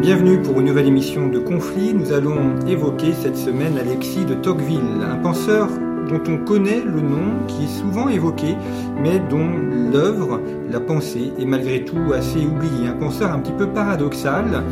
Bienvenue 0.00 0.40
pour 0.40 0.58
une 0.58 0.66
nouvelle 0.66 0.86
émission 0.86 1.28
de 1.28 1.38
Conflit. 1.38 1.92
Nous 1.94 2.12
allons 2.12 2.58
évoquer 2.66 3.12
cette 3.12 3.36
semaine 3.36 3.76
Alexis 3.78 4.24
de 4.24 4.34
Tocqueville, 4.34 5.02
un 5.02 5.16
penseur 5.16 5.68
dont 6.08 6.22
on 6.26 6.38
connaît 6.38 6.80
le 6.80 7.00
nom, 7.00 7.46
qui 7.46 7.64
est 7.64 7.80
souvent 7.80 8.08
évoqué, 8.08 8.56
mais 9.00 9.20
dont 9.30 9.48
l'œuvre, 9.92 10.40
la 10.70 10.80
pensée, 10.80 11.32
est 11.38 11.44
malgré 11.44 11.84
tout 11.84 12.12
assez 12.14 12.40
oubliée. 12.44 12.88
Un 12.88 12.94
penseur 12.94 13.32
un 13.32 13.38
petit 13.38 13.52
peu 13.52 13.68
paradoxal, 13.68 14.64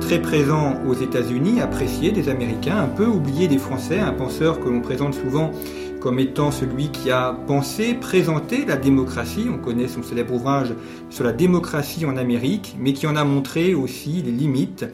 très 0.00 0.20
présent 0.20 0.74
aux 0.88 0.94
États-Unis, 0.94 1.60
apprécié 1.60 2.10
des 2.10 2.28
Américains, 2.28 2.78
un 2.78 2.88
peu 2.88 3.06
oublié 3.06 3.48
des 3.48 3.58
Français, 3.58 4.00
un 4.00 4.12
penseur 4.12 4.58
que 4.58 4.68
l'on 4.68 4.80
présente 4.80 5.14
souvent 5.14 5.52
comme 6.02 6.18
étant 6.18 6.50
celui 6.50 6.88
qui 6.90 7.12
a 7.12 7.32
pensé, 7.46 7.94
présenté 7.94 8.64
la 8.64 8.76
démocratie. 8.76 9.46
On 9.48 9.58
connaît 9.58 9.86
son 9.86 10.02
célèbre 10.02 10.34
ouvrage 10.34 10.74
sur 11.10 11.22
la 11.22 11.30
démocratie 11.30 12.04
en 12.04 12.16
Amérique, 12.16 12.74
mais 12.80 12.92
qui 12.92 13.06
en 13.06 13.14
a 13.14 13.22
montré 13.22 13.74
aussi 13.74 14.20
les 14.20 14.32
limites, 14.32 14.84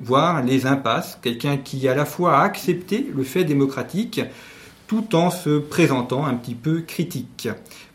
voire 0.00 0.42
les 0.42 0.64
impasses. 0.64 1.18
Quelqu'un 1.20 1.58
qui 1.58 1.86
à 1.86 1.94
la 1.94 2.06
fois 2.06 2.38
a 2.38 2.44
accepté 2.44 3.10
le 3.14 3.24
fait 3.24 3.44
démocratique, 3.44 4.22
tout 4.86 5.14
en 5.14 5.30
se 5.30 5.58
présentant 5.58 6.24
un 6.24 6.34
petit 6.34 6.54
peu 6.54 6.80
critique. 6.80 7.48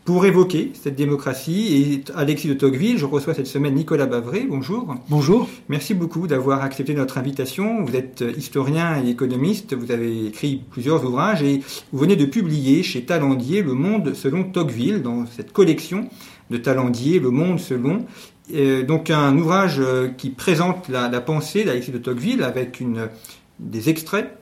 Pour 0.04 0.26
évoquer 0.26 0.72
cette 0.74 0.96
démocratie, 0.96 1.76
et 1.76 2.12
Alexis 2.16 2.48
de 2.48 2.54
Tocqueville, 2.54 2.98
je 2.98 3.04
reçois 3.04 3.34
cette 3.34 3.46
semaine 3.46 3.74
Nicolas 3.74 4.06
Bavray. 4.06 4.46
Bonjour. 4.48 4.96
Bonjour. 5.08 5.48
Merci 5.68 5.94
beaucoup 5.94 6.26
d'avoir 6.26 6.62
accepté 6.62 6.94
notre 6.94 7.18
invitation. 7.18 7.84
Vous 7.84 7.94
êtes 7.94 8.24
historien 8.36 9.00
et 9.04 9.10
économiste, 9.10 9.74
vous 9.74 9.92
avez 9.92 10.26
écrit 10.26 10.62
plusieurs 10.70 11.04
ouvrages 11.04 11.42
et 11.42 11.60
vous 11.92 11.98
venez 11.98 12.16
de 12.16 12.24
publier 12.24 12.82
chez 12.82 13.02
Talendier 13.02 13.62
Le 13.62 13.74
Monde 13.74 14.14
selon 14.14 14.44
Tocqueville, 14.44 15.02
dans 15.02 15.26
cette 15.26 15.52
collection 15.52 16.08
de 16.50 16.56
Talendier, 16.56 17.20
Le 17.20 17.30
Monde 17.30 17.60
selon. 17.60 18.06
Euh, 18.52 18.82
donc 18.82 19.10
un 19.10 19.36
ouvrage 19.38 19.76
euh, 19.78 20.08
qui 20.08 20.30
présente 20.30 20.88
la, 20.88 21.08
la 21.08 21.20
pensée 21.20 21.62
d'Alexis 21.62 21.92
de 21.92 21.98
Tocqueville 21.98 22.42
avec 22.42 22.80
une, 22.80 23.08
des 23.60 23.90
extraits 23.90 24.39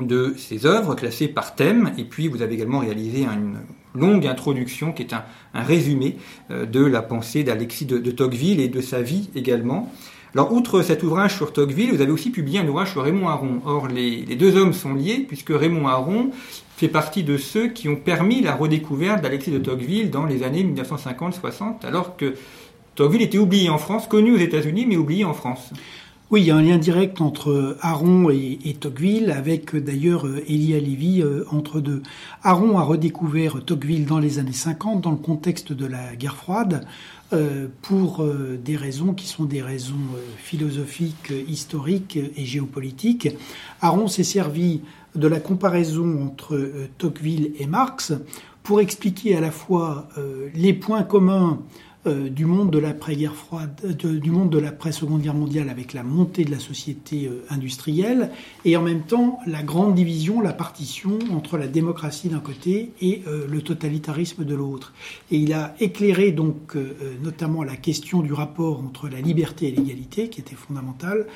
de 0.00 0.34
ses 0.36 0.66
œuvres 0.66 0.94
classées 0.94 1.28
par 1.28 1.54
thème. 1.54 1.92
Et 1.98 2.04
puis 2.04 2.28
vous 2.28 2.42
avez 2.42 2.54
également 2.54 2.80
réalisé 2.80 3.24
une 3.24 3.58
longue 3.94 4.26
introduction 4.26 4.92
qui 4.92 5.02
est 5.02 5.12
un, 5.12 5.24
résumé 5.54 6.16
euh, 6.50 6.66
de 6.66 6.84
la 6.84 7.02
pensée 7.02 7.44
d'Alexis 7.44 7.86
de, 7.86 8.10
Tocqueville 8.10 8.60
et 8.60 8.68
de 8.68 8.80
sa 8.80 9.02
vie 9.02 9.30
également. 9.34 9.92
Alors, 10.34 10.52
outre 10.52 10.82
cet 10.82 11.04
ouvrage 11.04 11.36
sur 11.36 11.52
Tocqueville, 11.52 11.92
vous 11.92 12.00
avez 12.00 12.10
aussi 12.10 12.30
publié 12.30 12.58
un 12.58 12.66
ouvrage 12.66 12.90
sur 12.90 13.04
Raymond 13.04 13.28
Aron. 13.28 13.60
Or, 13.64 13.86
les 13.86 14.24
deux 14.34 14.56
hommes 14.56 14.72
sont 14.72 14.92
liés 14.92 15.24
puisque 15.28 15.50
Raymond 15.50 15.86
Aron 15.86 16.32
fait 16.76 16.88
partie 16.88 17.22
de 17.22 17.36
ceux 17.36 17.68
qui 17.68 17.88
ont 17.88 17.96
permis 17.96 18.40
la 18.40 18.54
redécouverte 18.54 19.22
d'Alexis 19.22 19.52
de 19.52 19.58
Tocqueville 19.58 20.10
dans 20.10 20.26
les 20.26 20.42
années 20.42 20.64
1950-60, 20.64 21.86
alors 21.86 22.16
que 22.16 22.34
Tocqueville 22.96 23.22
était 23.22 23.38
oublié 23.38 23.68
en 23.68 23.78
France, 23.78 24.08
connu 24.08 24.34
aux 24.34 24.38
États-Unis, 24.38 24.86
mais 24.86 24.96
oublié 24.96 25.24
en 25.24 25.34
France. 25.34 25.70
Oui, 26.34 26.40
il 26.40 26.46
y 26.46 26.50
a 26.50 26.56
un 26.56 26.62
lien 26.62 26.78
direct 26.78 27.20
entre 27.20 27.76
Aron 27.80 28.28
et, 28.28 28.58
et 28.64 28.74
Tocqueville, 28.74 29.30
avec 29.30 29.76
d'ailleurs 29.76 30.26
Elia 30.48 30.80
Lévy 30.80 31.22
euh, 31.22 31.44
entre 31.52 31.78
deux. 31.78 32.02
Aron 32.42 32.76
a 32.76 32.82
redécouvert 32.82 33.64
Tocqueville 33.64 34.04
dans 34.04 34.18
les 34.18 34.40
années 34.40 34.50
50, 34.50 35.00
dans 35.00 35.12
le 35.12 35.16
contexte 35.16 35.72
de 35.72 35.86
la 35.86 36.16
guerre 36.16 36.34
froide, 36.34 36.88
euh, 37.32 37.68
pour 37.82 38.24
euh, 38.24 38.58
des 38.60 38.74
raisons 38.76 39.14
qui 39.14 39.28
sont 39.28 39.44
des 39.44 39.62
raisons 39.62 39.94
euh, 40.16 40.18
philosophiques, 40.38 41.32
historiques 41.46 42.18
et 42.36 42.44
géopolitiques. 42.44 43.28
Aron 43.80 44.08
s'est 44.08 44.24
servi 44.24 44.80
de 45.14 45.28
la 45.28 45.38
comparaison 45.38 46.24
entre 46.26 46.56
euh, 46.56 46.88
Tocqueville 46.98 47.52
et 47.60 47.66
Marx 47.66 48.12
pour 48.64 48.80
expliquer 48.80 49.36
à 49.36 49.40
la 49.40 49.50
fois 49.50 50.08
euh, 50.18 50.48
les 50.54 50.72
points 50.72 51.02
communs 51.02 51.60
euh, 52.06 52.28
du 52.28 52.46
monde 52.46 52.70
de 52.70 52.78
l'après-guerre 52.78 53.34
froide, 53.34 53.80
de, 53.82 54.18
du 54.18 54.30
monde 54.30 54.50
de 54.50 54.58
l'après-seconde 54.58 55.22
guerre 55.22 55.34
mondiale 55.34 55.68
avec 55.68 55.92
la 55.92 56.02
montée 56.02 56.44
de 56.44 56.50
la 56.50 56.58
société 56.58 57.26
euh, 57.26 57.44
industrielle, 57.50 58.30
et 58.64 58.76
en 58.76 58.82
même 58.82 59.02
temps 59.02 59.38
la 59.46 59.62
grande 59.62 59.94
division, 59.94 60.40
la 60.40 60.52
partition 60.52 61.18
entre 61.32 61.58
la 61.58 61.66
démocratie 61.66 62.28
d'un 62.28 62.40
côté 62.40 62.92
et 63.00 63.22
euh, 63.26 63.46
le 63.48 63.62
totalitarisme 63.62 64.44
de 64.44 64.54
l'autre. 64.54 64.92
Et 65.30 65.36
il 65.36 65.52
a 65.52 65.74
éclairé 65.80 66.32
donc 66.32 66.76
euh, 66.76 67.14
notamment 67.22 67.62
la 67.62 67.76
question 67.76 68.20
du 68.20 68.32
rapport 68.32 68.80
entre 68.80 69.08
la 69.08 69.20
liberté 69.20 69.68
et 69.68 69.70
l'égalité, 69.70 70.28
qui 70.28 70.40
était 70.40 70.54
fondamentale, 70.54 71.26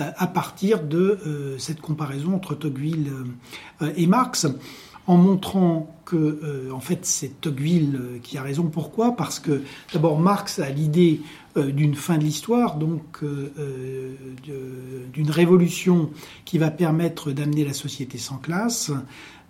euh, 0.00 0.10
à 0.16 0.26
partir 0.26 0.82
de 0.82 1.18
euh, 1.26 1.58
cette 1.58 1.80
comparaison 1.80 2.34
entre 2.34 2.54
Tocqueville 2.54 3.10
et 3.96 4.06
Marx 4.06 4.46
en 5.08 5.16
montrant 5.16 5.98
que, 6.04 6.16
euh, 6.16 6.70
en 6.70 6.80
fait, 6.80 7.00
c'est 7.02 7.40
Tocqueville 7.40 7.96
euh, 7.96 8.18
qui 8.22 8.36
a 8.36 8.42
raison. 8.42 8.64
Pourquoi? 8.64 9.16
Parce 9.16 9.40
que, 9.40 9.62
d'abord, 9.92 10.20
Marx 10.20 10.58
a 10.58 10.68
l'idée 10.68 11.22
euh, 11.56 11.72
d'une 11.72 11.94
fin 11.94 12.18
de 12.18 12.24
l'histoire, 12.24 12.76
donc 12.76 13.24
d'une 15.14 15.30
révolution 15.30 16.10
qui 16.44 16.58
va 16.58 16.70
permettre 16.70 17.32
d'amener 17.32 17.64
la 17.64 17.72
société 17.72 18.18
sans 18.18 18.36
classe. 18.36 18.92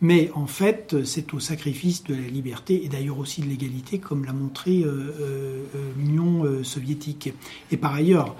Mais 0.01 0.31
en 0.37 0.47
fait, 0.47 1.05
c'est 1.05 1.35
au 1.35 1.41
sacrifice 1.41 2.05
de 2.05 2.15
la 2.15 2.29
liberté 2.29 2.85
et 2.85 2.89
d'ailleurs 2.89 3.19
aussi 3.19 3.41
de 3.41 3.47
l'égalité, 3.47 3.99
comme 3.99 4.25
l'a 4.25 4.33
montré 4.33 4.85
l'Union 5.99 6.63
soviétique. 6.63 7.33
Et 7.73 7.77
par 7.77 7.95
ailleurs, 7.95 8.37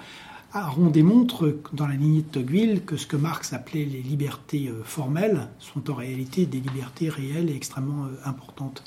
Aron 0.51 0.89
démontre 0.89 1.57
dans 1.73 1.87
la 1.87 1.95
lignée 1.95 2.21
de 2.21 2.27
Tocqueville 2.27 2.81
que 2.83 2.97
ce 2.97 3.05
que 3.05 3.15
Marx 3.15 3.53
appelait 3.53 3.85
les 3.85 4.01
libertés 4.01 4.71
formelles 4.83 5.47
sont 5.59 5.91
en 5.91 5.93
réalité 5.93 6.45
des 6.45 6.59
libertés 6.59 7.09
réelles 7.09 7.49
et 7.49 7.55
extrêmement 7.55 8.07
importantes. 8.25 8.83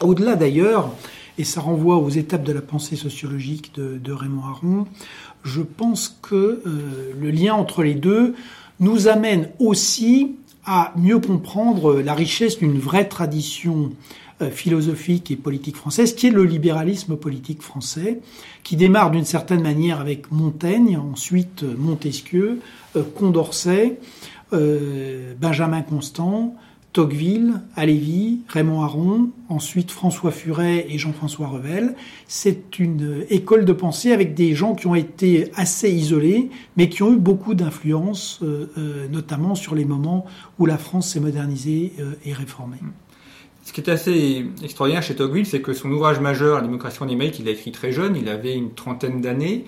Au-delà 0.00 0.34
d'ailleurs, 0.34 0.90
et 1.36 1.44
ça 1.44 1.60
renvoie 1.60 1.96
aux 1.96 2.08
étapes 2.08 2.42
de 2.42 2.52
la 2.52 2.62
pensée 2.62 2.96
sociologique 2.96 3.74
de, 3.74 4.12
Raymond 4.12 4.44
Aron, 4.44 4.86
je 5.42 5.62
pense 5.62 6.18
que 6.22 6.62
euh, 6.66 7.12
le 7.18 7.30
lien 7.30 7.54
entre 7.54 7.82
les 7.82 7.94
deux 7.94 8.34
nous 8.78 9.08
amène 9.08 9.50
aussi 9.58 10.36
à 10.64 10.92
mieux 10.96 11.18
comprendre 11.18 12.00
la 12.00 12.14
richesse 12.14 12.58
d'une 12.58 12.78
vraie 12.78 13.08
tradition 13.08 13.86
euh, 13.86 14.29
philosophique 14.48 15.30
et 15.30 15.36
politique 15.36 15.76
française, 15.76 16.14
qui 16.14 16.28
est 16.28 16.30
le 16.30 16.44
libéralisme 16.44 17.16
politique 17.16 17.62
français, 17.62 18.20
qui 18.62 18.76
démarre 18.76 19.10
d'une 19.10 19.24
certaine 19.24 19.62
manière 19.62 20.00
avec 20.00 20.30
Montaigne, 20.30 20.96
ensuite 20.96 21.62
Montesquieu, 21.62 22.60
euh, 22.96 23.02
Condorcet, 23.02 23.98
euh, 24.52 25.34
Benjamin 25.40 25.82
Constant, 25.82 26.56
Tocqueville, 26.92 27.60
Halévy, 27.76 28.40
Raymond 28.48 28.82
Aron, 28.82 29.30
ensuite 29.48 29.92
François 29.92 30.32
Furet 30.32 30.86
et 30.88 30.98
Jean-François 30.98 31.46
Revel. 31.46 31.94
C'est 32.26 32.80
une 32.80 33.24
école 33.30 33.64
de 33.64 33.72
pensée 33.72 34.12
avec 34.12 34.34
des 34.34 34.54
gens 34.54 34.74
qui 34.74 34.88
ont 34.88 34.96
été 34.96 35.52
assez 35.54 35.90
isolés, 35.90 36.50
mais 36.76 36.88
qui 36.88 37.04
ont 37.04 37.12
eu 37.12 37.18
beaucoup 37.18 37.54
d'influence, 37.54 38.40
euh, 38.42 38.70
euh, 38.76 39.08
notamment 39.08 39.54
sur 39.54 39.76
les 39.76 39.84
moments 39.84 40.26
où 40.58 40.66
la 40.66 40.78
France 40.78 41.12
s'est 41.12 41.20
modernisée 41.20 41.92
euh, 42.00 42.14
et 42.24 42.32
réformée. 42.32 42.78
Ce 43.70 43.72
qui 43.72 43.82
est 43.82 43.88
assez 43.88 44.46
extraordinaire 44.64 45.00
chez 45.00 45.14
Tocqueville, 45.14 45.46
c'est 45.46 45.62
que 45.62 45.72
son 45.74 45.92
ouvrage 45.92 46.18
majeur, 46.18 46.56
La 46.56 46.62
démocratie 46.62 47.00
en 47.04 47.08
Amérique, 47.08 47.38
il 47.38 47.44
l'a 47.44 47.52
écrit 47.52 47.70
très 47.70 47.92
jeune, 47.92 48.16
il 48.16 48.28
avait 48.28 48.56
une 48.56 48.74
trentaine 48.74 49.20
d'années. 49.20 49.64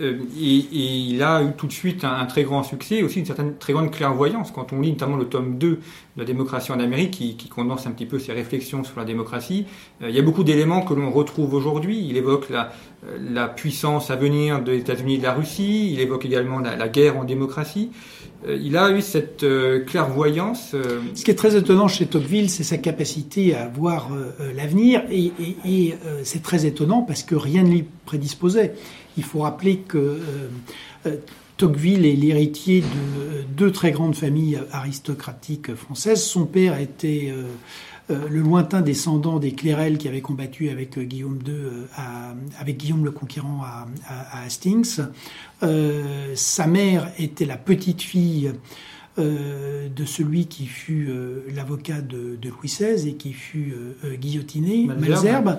Euh, 0.00 0.20
et, 0.40 1.10
il 1.10 1.22
a 1.22 1.42
eu 1.42 1.52
tout 1.52 1.66
de 1.66 1.72
suite 1.72 2.02
un, 2.02 2.24
très 2.24 2.44
grand 2.44 2.62
succès 2.62 3.02
aussi 3.02 3.18
une 3.18 3.26
certaine 3.26 3.58
très 3.58 3.74
grande 3.74 3.90
clairvoyance. 3.90 4.52
Quand 4.52 4.72
on 4.72 4.80
lit 4.80 4.92
notamment 4.92 5.18
le 5.18 5.26
tome 5.26 5.58
2 5.58 5.68
de 5.68 5.78
la 6.16 6.24
démocratie 6.24 6.72
en 6.72 6.80
Amérique, 6.80 7.10
qui, 7.10 7.48
condense 7.50 7.86
un 7.86 7.90
petit 7.90 8.06
peu 8.06 8.18
ses 8.18 8.32
réflexions 8.32 8.84
sur 8.84 8.98
la 8.98 9.04
démocratie, 9.04 9.66
euh, 10.00 10.08
il 10.08 10.16
y 10.16 10.18
a 10.18 10.22
beaucoup 10.22 10.44
d'éléments 10.44 10.80
que 10.80 10.94
l'on 10.94 11.10
retrouve 11.10 11.52
aujourd'hui. 11.52 12.06
Il 12.08 12.16
évoque 12.16 12.48
la, 12.48 12.72
euh, 13.06 13.18
la, 13.20 13.48
puissance 13.48 14.10
à 14.10 14.16
venir 14.16 14.62
des 14.62 14.78
États-Unis 14.78 15.16
et 15.16 15.18
de 15.18 15.24
la 15.24 15.34
Russie, 15.34 15.92
il 15.92 16.00
évoque 16.00 16.24
également 16.24 16.58
la 16.58 16.88
guerre 16.88 17.18
en 17.18 17.24
démocratie. 17.24 17.90
Euh, 18.46 18.58
il 18.60 18.76
a 18.76 18.90
eu 18.90 19.00
cette 19.02 19.42
euh, 19.44 19.84
clairvoyance. 19.84 20.74
Ce 21.14 21.24
qui 21.24 21.30
est 21.30 21.36
très 21.36 21.56
étonnant 21.56 21.88
chez 21.88 22.06
Tocqueville, 22.06 22.50
c'est 22.50 22.64
sa 22.64 22.78
capacité 22.78 23.54
à 23.54 23.68
voir 23.68 24.10
l'avenir 24.54 25.02
et, 25.10 25.32
c'est 26.24 26.42
très 26.42 26.66
étonnant 26.66 27.02
parce 27.02 27.22
que 27.22 27.34
rien 27.34 27.62
ne 27.62 27.70
l'y 27.70 27.84
prédisposait. 28.06 28.74
Il 29.16 29.24
faut 29.24 29.40
rappeler 29.40 29.78
que 29.78 30.18
euh, 31.06 31.16
Tocqueville 31.56 32.06
est 32.06 32.14
l'héritier 32.14 32.80
de 32.80 33.42
deux 33.56 33.70
très 33.70 33.92
grandes 33.92 34.16
familles 34.16 34.60
aristocratiques 34.72 35.74
françaises. 35.74 36.22
Son 36.24 36.46
père 36.46 36.78
était 36.78 37.28
euh, 37.30 37.44
le 38.30 38.40
lointain 38.40 38.80
descendant 38.80 39.38
des 39.38 39.52
Clérel 39.52 39.98
qui 39.98 40.08
avait 40.08 40.20
combattu 40.20 40.70
avec 40.70 40.98
Guillaume 40.98 41.38
II, 41.46 41.54
avec 42.58 42.76
Guillaume 42.76 43.04
le 43.04 43.10
Conquérant 43.10 43.62
à, 43.62 43.86
à 44.08 44.44
Hastings. 44.44 45.00
sa 46.34 46.66
mère 46.66 47.12
était 47.18 47.46
la 47.46 47.56
petite 47.56 48.02
fille 48.02 48.52
euh, 49.18 49.88
de 49.94 50.06
celui 50.06 50.46
qui 50.46 50.64
fut 50.64 51.08
euh, 51.10 51.44
l'avocat 51.54 52.00
de, 52.00 52.38
Louis 52.42 52.68
XVI 52.68 53.10
et 53.10 53.12
qui 53.12 53.34
fut 53.34 53.74
euh, 54.04 54.14
guillotiné, 54.14 54.86
Malzerbe. 54.86 55.58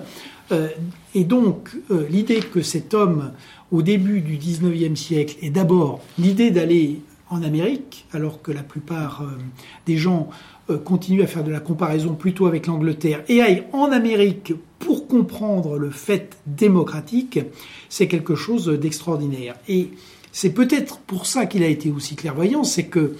et 1.14 1.22
donc, 1.22 1.70
l'idée 2.10 2.40
que 2.40 2.62
cet 2.62 2.94
homme, 2.94 3.30
au 3.70 3.82
début 3.82 4.22
du 4.22 4.38
XIXe 4.38 5.00
siècle, 5.00 5.36
est 5.40 5.50
d'abord 5.50 6.00
l'idée 6.18 6.50
d'aller 6.50 6.98
en 7.34 7.42
Amérique, 7.42 8.06
alors 8.12 8.40
que 8.42 8.52
la 8.52 8.62
plupart 8.62 9.24
des 9.86 9.96
gens 9.96 10.30
continuent 10.84 11.22
à 11.22 11.26
faire 11.26 11.44
de 11.44 11.50
la 11.50 11.60
comparaison 11.60 12.14
plutôt 12.14 12.46
avec 12.46 12.66
l'Angleterre, 12.66 13.22
et 13.28 13.42
aille 13.42 13.64
en 13.72 13.92
Amérique 13.92 14.54
pour 14.78 15.08
comprendre 15.08 15.78
le 15.78 15.90
fait 15.90 16.36
démocratique, 16.46 17.40
c'est 17.88 18.08
quelque 18.08 18.34
chose 18.34 18.66
d'extraordinaire. 18.68 19.56
Et 19.68 19.90
c'est 20.32 20.52
peut-être 20.52 20.98
pour 20.98 21.26
ça 21.26 21.46
qu'il 21.46 21.62
a 21.62 21.68
été 21.68 21.90
aussi 21.90 22.16
clairvoyant, 22.16 22.64
c'est 22.64 22.86
que 22.86 23.14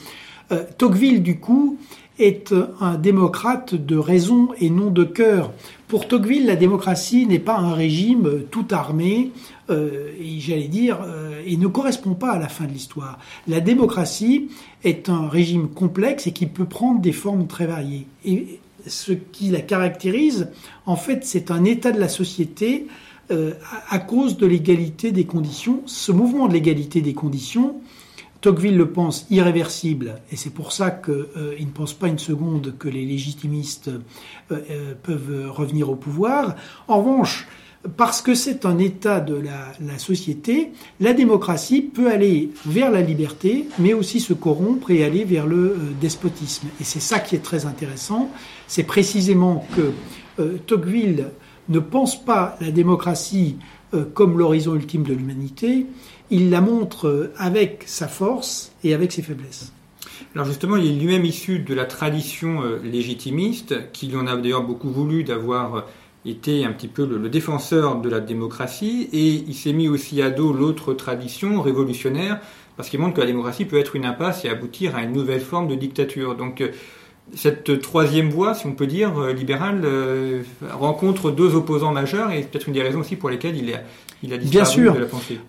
euh, 0.52 0.64
Tocqueville, 0.76 1.22
du 1.22 1.38
coup, 1.38 1.78
est 2.19 2.55
un 2.81 2.94
démocrate 2.94 3.75
de 3.75 3.96
raison 3.96 4.49
et 4.61 4.70
non 4.70 4.90
de 4.90 5.05
cœur. 5.05 5.52
Pour 5.88 6.06
Tocqueville, 6.06 6.46
la 6.46 6.56
démocratie 6.56 7.26
n'est 7.26 7.38
pas 7.38 7.58
un 7.58 7.75
régime 7.75 8.43
tout 8.50 8.66
armé, 8.70 9.32
euh, 9.70 10.12
et 10.20 10.40
j'allais 10.40 10.69
dire, 10.69 11.00
euh, 11.05 11.43
et 11.44 11.56
ne 11.56 11.66
correspond 11.66 12.14
pas 12.14 12.32
à 12.32 12.38
la 12.38 12.49
fin 12.49 12.66
de 12.66 12.72
l'histoire. 12.72 13.19
La 13.49 13.61
démocratie 13.61 14.49
est 14.84 15.08
un 15.08 15.28
régime 15.28 15.69
complexe 15.69 16.26
et 16.26 16.32
qui 16.32 16.46
peut 16.46 16.66
prendre 16.66 17.00
des 17.00 17.12
formes 17.12 17.46
très 17.46 17.66
variées. 17.66 18.06
Et 18.25 18.61
ce 18.87 19.12
qui 19.12 19.50
la 19.50 19.61
caractérise, 19.61 20.49
en 20.87 20.96
fait, 20.96 21.25
c'est 21.25 21.50
un 21.50 21.64
état 21.64 21.90
de 21.90 22.00
la 22.00 22.08
société 22.08 22.87
à 23.88 23.99
cause 24.00 24.37
de 24.37 24.46
l'égalité 24.46 25.11
des 25.11 25.25
conditions. 25.25 25.81
Ce 25.87 26.12
mouvement 26.12 26.46
de 26.46 26.52
l'égalité 26.52 27.00
des 27.00 27.14
conditions, 27.14 27.76
Tocqueville 28.44 28.76
le 28.76 28.91
pense 28.91 29.25
irréversible, 29.31 30.17
et 30.31 30.37
c'est 30.37 30.50
pour 30.50 30.73
ça 30.73 30.91
qu'il 30.91 31.14
euh, 31.14 31.58
ne 31.58 31.70
pense 31.70 31.94
pas 31.94 32.08
une 32.08 32.19
seconde 32.19 32.75
que 32.79 32.88
les 32.88 33.06
légitimistes 33.06 33.88
euh, 33.88 34.58
euh, 34.70 34.93
peuvent 35.02 35.50
revenir 35.50 35.88
au 35.88 35.96
pouvoir. 35.96 36.55
En 36.87 36.99
revanche, 36.99 37.49
parce 37.96 38.20
que 38.20 38.35
c'est 38.35 38.67
un 38.67 38.76
état 38.76 39.20
de 39.20 39.35
la, 39.35 39.99
société, 39.99 40.73
la 41.00 41.14
démocratie 41.14 41.81
peut 41.81 42.11
aller 42.11 42.50
vers 42.67 42.91
la 42.91 43.00
liberté, 43.00 43.67
mais 43.79 43.94
aussi 43.94 44.20
se 44.20 44.35
corrompre 44.35 44.90
et 44.90 45.05
aller 45.05 45.25
vers 45.25 45.47
le 45.47 45.79
despotisme. 45.99 46.69
Et 46.82 46.85
c'est 46.85 47.00
ça 47.00 47.20
qui 47.20 47.37
est 47.37 47.43
très 47.43 47.64
intéressant. 47.64 48.29
C'est 48.67 48.82
précisément 48.82 49.67
que 49.75 50.52
Tocqueville 50.67 51.31
ne 51.70 51.79
pense 51.79 52.23
pas 52.23 52.56
la 52.61 52.70
démocratie 52.70 53.56
comme 54.14 54.38
l'horizon 54.38 54.75
ultime 54.75 55.05
de 55.05 55.14
l'humanité, 55.14 55.87
il 56.31 56.50
la 56.50 56.61
montre 56.61 57.32
avec 57.37 57.85
sa 57.87 58.08
force 58.08 58.73
et 58.82 58.94
avec 58.94 59.12
ses 59.12 59.23
faiblesses. 59.23 59.73
Alors 60.35 60.46
justement, 60.46 60.76
il 60.76 60.87
est 60.87 61.00
lui-même 61.00 61.25
issu 61.25 61.61
de 61.61 61.75
la 61.75 61.85
tradition 61.85 62.62
euh, 62.62 62.81
légitimiste, 62.82 63.93
qu'il 63.93 64.17
en 64.17 64.26
a 64.26 64.37
d'ailleurs 64.37 64.64
beaucoup 64.64 64.91
voulu 64.91 65.23
d'avoir 65.23 65.75
euh, 65.76 65.81
été 66.25 66.64
un 66.64 66.73
petit 66.73 66.88
peu 66.88 67.06
le, 67.06 67.29
défenseur 67.29 68.00
de 68.00 68.08
la 68.08 68.19
démocratie, 68.19 69.08
et 69.12 69.29
il 69.29 69.55
s'est 69.55 69.73
mis 69.73 69.87
aussi 69.87 70.23
à 70.23 70.31
dos 70.31 70.52
l'autre 70.52 70.93
tradition 70.93 71.62
révolutionnaire, 71.62 72.40
parce 72.76 72.88
qu'il 72.88 72.99
montre 72.99 73.14
que 73.14 73.20
la 73.20 73.29
démocratie 73.29 73.64
peut 73.64 73.79
être 73.79 73.94
une 73.94 74.05
impasse 74.05 74.44
et 74.44 74.49
aboutir 74.49 74.97
à 74.97 75.05
une 75.05 75.12
nouvelle 75.12 75.40
forme 75.40 75.69
de 75.69 75.76
dictature. 75.76 76.35
Donc 76.35 76.61
euh, 76.61 76.73
cette 77.35 77.81
troisième 77.81 78.31
voie, 78.31 78.55
si 78.55 78.67
on 78.67 78.73
peut 78.73 78.87
dire, 78.87 79.29
libérale, 79.29 79.82
rencontre 80.71 81.31
deux 81.31 81.55
opposants 81.55 81.93
majeurs, 81.93 82.31
et 82.31 82.43
peut-être 82.43 82.69
une 82.69 82.75
des 82.75 82.82
raisons 82.82 83.00
aussi 83.00 83.17
pour 83.17 83.31
lesquelles 83.31 83.56
il 83.56 83.71
est, 83.71 83.82
il 84.25 84.32
a 84.32 84.38
Bien 84.38 84.65
sûr. 84.65 84.97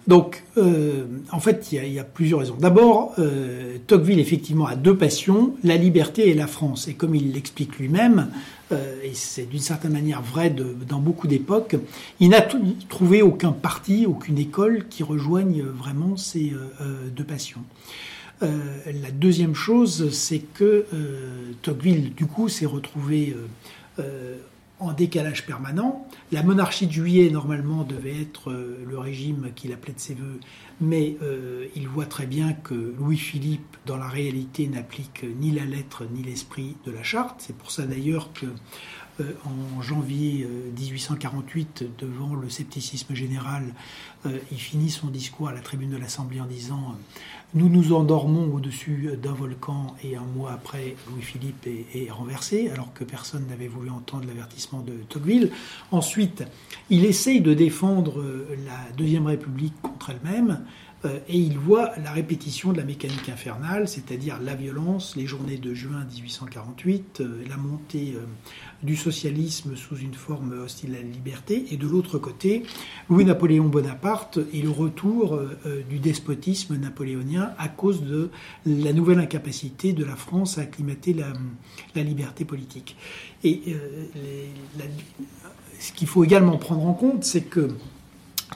Donc, 0.06 0.44
euh, 0.58 1.06
en 1.32 1.40
fait, 1.40 1.72
il 1.72 1.94
y, 1.94 2.00
a, 2.00 2.04
plusieurs 2.04 2.40
raisons. 2.42 2.58
D'abord, 2.60 3.14
euh, 3.20 3.78
Tocqueville, 3.88 4.20
effectivement, 4.20 4.66
a 4.66 4.76
deux 4.76 4.98
passions, 4.98 5.56
la 5.64 5.78
liberté 5.78 6.30
et 6.30 6.34
la 6.34 6.48
France. 6.48 6.88
Et 6.90 6.94
comme 6.94 7.16
il 7.16 7.32
l'explique 7.32 7.78
lui-même, 7.80 8.30
euh, 8.72 8.96
et 9.04 9.14
c'est 9.14 9.50
d'une 9.50 9.60
certaine 9.60 9.94
manière 9.94 10.22
vrai 10.22 10.54
dans 10.90 11.00
beaucoup 11.00 11.28
d'époques, 11.28 11.78
il 12.20 12.30
n'a 12.30 12.42
trouvé 12.90 13.22
aucun 13.22 13.54
parti, 13.54 14.06
aucune 14.06 14.38
école 14.38 14.88
qui 14.90 15.04
rejoigne 15.04 15.62
vraiment 15.64 16.18
ces 16.18 16.54
deux 17.16 17.24
passions. 17.24 17.62
La 18.42 19.12
deuxième 19.12 19.56
chose, 19.56 20.12
c'est 20.12 20.40
que 20.40 20.86
Tocqueville, 21.62 22.14
du 22.14 22.26
coup, 22.26 22.50
s'est 22.50 22.66
retrouvé 22.66 23.36
en 24.80 24.94
décalage 24.94 25.46
permanent. 25.46 26.06
La 26.32 26.44
monarchie 26.44 26.88
de 26.88 26.92
juillet, 26.92 27.30
normalement, 27.30 27.84
devait 27.84 28.22
être 28.22 28.52
euh, 28.52 28.84
le 28.86 29.00
régime 29.00 29.52
qu'il 29.56 29.72
appelait 29.72 29.94
de 29.94 30.00
ses 30.00 30.16
voeux, 30.16 30.40
mais 30.82 31.18
euh, 31.22 31.66
il 31.76 31.88
voit 31.88 32.06
très 32.06 32.26
bien 32.26 32.54
que 32.54 32.94
Louis-Philippe, 32.98 33.78
dans 33.86 33.98
la 33.98 34.08
réalité, 34.08 34.68
n'applique 34.68 35.26
ni 35.40 35.52
la 35.52 35.66
lettre 35.66 36.06
ni 36.12 36.24
l'esprit 36.24 36.76
de 36.86 36.92
la 36.92 37.04
charte. 37.04 37.36
C'est 37.40 37.56
pour 37.56 37.72
ça 37.72 37.86
d'ailleurs 37.86 38.34
que 38.34 38.48
euh, 38.48 38.50
en 39.20 39.82
janvier 39.82 40.48
1848, 40.78 41.86
devant 42.00 42.36
le 42.36 42.50
scepticisme 42.50 43.16
général, 43.16 43.74
il 44.26 44.58
finit 44.58 44.90
son 44.90 45.08
discours 45.08 45.50
à 45.50 45.54
la 45.54 45.62
tribune 45.62 45.92
de 45.92 45.98
l'Assemblée 45.98 46.42
en 46.42 46.46
disant 46.46 46.96
nous 47.56 47.70
nous 47.70 47.94
endormons 47.94 48.54
au-dessus 48.54 49.12
d'un 49.22 49.32
volcan 49.32 49.96
et 50.04 50.18
un 50.18 50.26
mois 50.36 50.52
après, 50.52 50.98
Louis-Philippe 51.10 51.68
est, 51.68 52.12
renversé, 52.12 52.70
alors 52.70 52.92
que 52.94 53.06
personne 53.06 53.46
n'avait 53.48 53.70
voulu 53.70 53.90
entendre 53.90 54.26
l'avertissement 54.28 54.82
de 54.82 54.92
Tocqueville. 55.08 55.52
Ensuite, 55.92 56.44
il 56.90 57.06
essaye 57.06 57.40
de 57.40 57.54
défendre 57.54 58.22
la 58.66 58.92
Deuxième 58.98 59.28
République 59.28 59.74
contre 59.82 60.10
elle-même. 60.10 60.66
Euh, 61.06 61.20
et 61.28 61.38
il 61.38 61.58
voit 61.58 61.92
la 62.04 62.12
répétition 62.12 62.72
de 62.72 62.78
la 62.78 62.84
mécanique 62.84 63.30
infernale, 63.30 63.88
c'est-à-dire 63.88 64.40
la 64.42 64.56
violence, 64.56 65.16
les 65.16 65.26
journées 65.26 65.58
de 65.58 65.74
juin 65.74 66.06
1848, 66.06 67.22
euh, 67.22 67.44
la 67.48 67.58
montée 67.58 68.14
euh, 68.16 68.26
du 68.84 68.96
socialisme 68.96 69.76
sous 69.76 69.98
une 69.98 70.14
forme 70.14 70.54
hostile 70.64 70.96
à 70.96 70.98
la 70.98 71.04
liberté, 71.04 71.66
et 71.72 71.78
de 71.78 71.88
l'autre 71.88 72.18
côté, 72.18 72.64
Louis-Napoléon 73.10 73.66
Bonaparte 73.66 74.40
et 74.54 74.62
le 74.62 74.70
retour 74.70 75.40
du 75.90 76.00
despotisme 76.00 76.76
napoléonien 76.76 77.52
à 77.58 77.68
cause 77.68 78.04
de 78.04 78.30
la 78.66 78.94
nouvelle 78.94 79.20
incapacité 79.20 79.94
de 79.94 80.04
la 80.04 80.16
France 80.16 80.58
à 80.58 80.62
acclimater 80.62 81.16
la, 81.16 82.04
liberté 82.04 82.46
politique. 82.46 82.96
Et 83.44 83.62
ce 85.80 85.92
qu'il 85.94 86.08
faut 86.08 86.24
également 86.24 86.58
prendre 86.58 86.86
en 86.86 86.94
compte, 86.94 87.24
c'est 87.24 87.44
que 87.44 87.70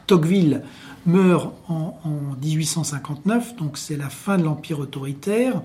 Tocqueville 0.05 0.63
meurt 1.09 1.53
en, 1.67 1.95
1859, 2.41 3.55
donc 3.57 3.77
c'est 3.77 3.97
la 3.97 4.09
fin 4.09 4.37
de 4.37 4.43
l'Empire 4.43 4.79
autoritaire. 4.79 5.61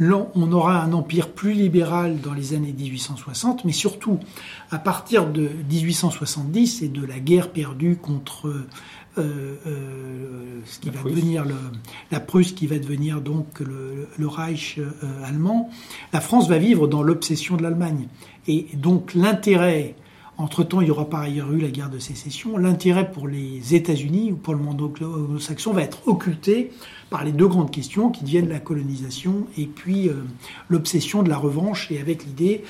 On 0.00 0.52
aura 0.52 0.82
un 0.82 0.92
empire 0.92 1.28
plus 1.28 1.52
libéral 1.52 2.20
dans 2.20 2.32
les 2.32 2.54
années 2.54 2.72
1860, 2.72 3.64
mais 3.64 3.72
surtout 3.72 4.18
à 4.70 4.78
partir 4.78 5.26
de 5.26 5.50
1870 5.70 6.82
et 6.82 6.88
de 6.88 7.04
la 7.04 7.18
guerre 7.18 7.50
perdue 7.50 7.96
contre 7.96 8.50
euh, 9.18 9.56
euh, 9.66 10.60
ce 10.66 10.78
qui 10.78 10.88
va 10.88 11.02
devenir 11.02 11.44
le, 11.44 11.56
la 12.12 12.20
Prusse, 12.20 12.52
qui 12.52 12.66
va 12.66 12.78
devenir 12.78 13.20
donc 13.20 13.60
le, 13.60 14.06
Reich 14.26 14.78
euh, 14.78 14.90
allemand, 15.24 15.68
la 16.12 16.20
France 16.20 16.48
va 16.48 16.58
vivre 16.58 16.86
dans 16.86 17.02
l'obsession 17.02 17.56
de 17.56 17.62
l'Allemagne. 17.62 18.06
Et 18.46 18.68
donc 18.74 19.14
l'intérêt 19.14 19.96
entre-temps, 20.40 20.80
il 20.80 20.88
y 20.88 20.90
aura 20.90 21.08
par 21.08 21.20
ailleurs 21.20 21.52
eu 21.52 21.58
la 21.58 21.70
guerre 21.70 21.90
de 21.90 21.98
sécession. 21.98 22.56
L'intérêt 22.56 23.10
pour 23.10 23.28
les 23.28 23.74
États-Unis 23.74 24.32
ou 24.32 24.36
pour 24.36 24.54
le 24.54 24.60
monde 24.60 24.80
anglo-saxon 24.80 25.72
va 25.72 25.82
être 25.82 26.06
occulté 26.08 26.72
par 27.10 27.24
les 27.24 27.32
deux 27.32 27.46
grandes 27.46 27.70
questions 27.70 28.10
qui 28.10 28.24
deviennent 28.24 28.48
la 28.48 28.60
colonisation 28.60 29.46
et 29.58 29.66
puis 29.66 30.08
euh, 30.08 30.14
l'obsession 30.68 31.22
de 31.22 31.28
la 31.28 31.36
revanche 31.36 31.90
et 31.90 32.00
avec 32.00 32.24
l'idée 32.24 32.64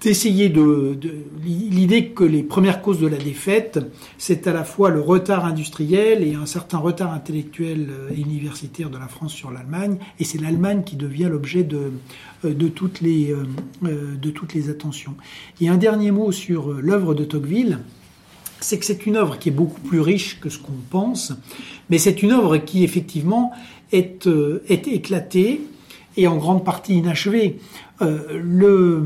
d'essayer 0.00 0.48
de, 0.48 0.96
l'idée 1.44 2.08
que 2.08 2.22
les 2.22 2.42
premières 2.42 2.82
causes 2.82 3.00
de 3.00 3.06
la 3.06 3.16
défaite, 3.16 3.80
c'est 4.16 4.46
à 4.46 4.52
la 4.52 4.62
fois 4.64 4.90
le 4.90 5.00
retard 5.00 5.44
industriel 5.44 6.22
et 6.22 6.34
un 6.34 6.46
certain 6.46 6.78
retard 6.78 7.12
intellectuel 7.12 7.88
et 8.10 8.20
euh, 8.20 8.22
universitaire 8.22 8.90
de 8.90 8.98
la 8.98 9.08
France 9.08 9.32
sur 9.32 9.50
l'Allemagne, 9.50 9.98
et 10.20 10.24
c'est 10.24 10.40
l'Allemagne 10.40 10.82
qui 10.84 10.96
devient 10.96 11.28
l'objet 11.30 11.64
de, 11.64 11.92
euh, 12.44 12.54
de, 12.54 12.68
toutes 12.68 13.00
les, 13.00 13.32
euh, 13.32 14.16
de 14.16 14.30
toutes 14.30 14.54
les 14.54 14.70
attentions. 14.70 15.14
Et 15.60 15.68
un 15.68 15.76
dernier 15.76 16.12
mot 16.12 16.30
sur 16.30 16.74
l'œuvre 16.74 17.14
de 17.14 17.24
Tocqueville, 17.24 17.80
c'est 18.60 18.78
que 18.78 18.84
c'est 18.84 19.06
une 19.06 19.16
œuvre 19.16 19.38
qui 19.38 19.48
est 19.48 19.52
beaucoup 19.52 19.80
plus 19.80 20.00
riche 20.00 20.38
que 20.40 20.48
ce 20.48 20.58
qu'on 20.58 20.72
pense, 20.90 21.32
mais 21.90 21.98
c'est 21.98 22.22
une 22.22 22.32
œuvre 22.32 22.58
qui 22.58 22.84
effectivement 22.84 23.52
est, 23.92 24.28
est 24.68 24.88
éclatée 24.88 25.60
et 26.16 26.26
en 26.26 26.36
grande 26.36 26.64
partie 26.64 26.94
inachevée. 26.94 27.58
le 28.00 29.04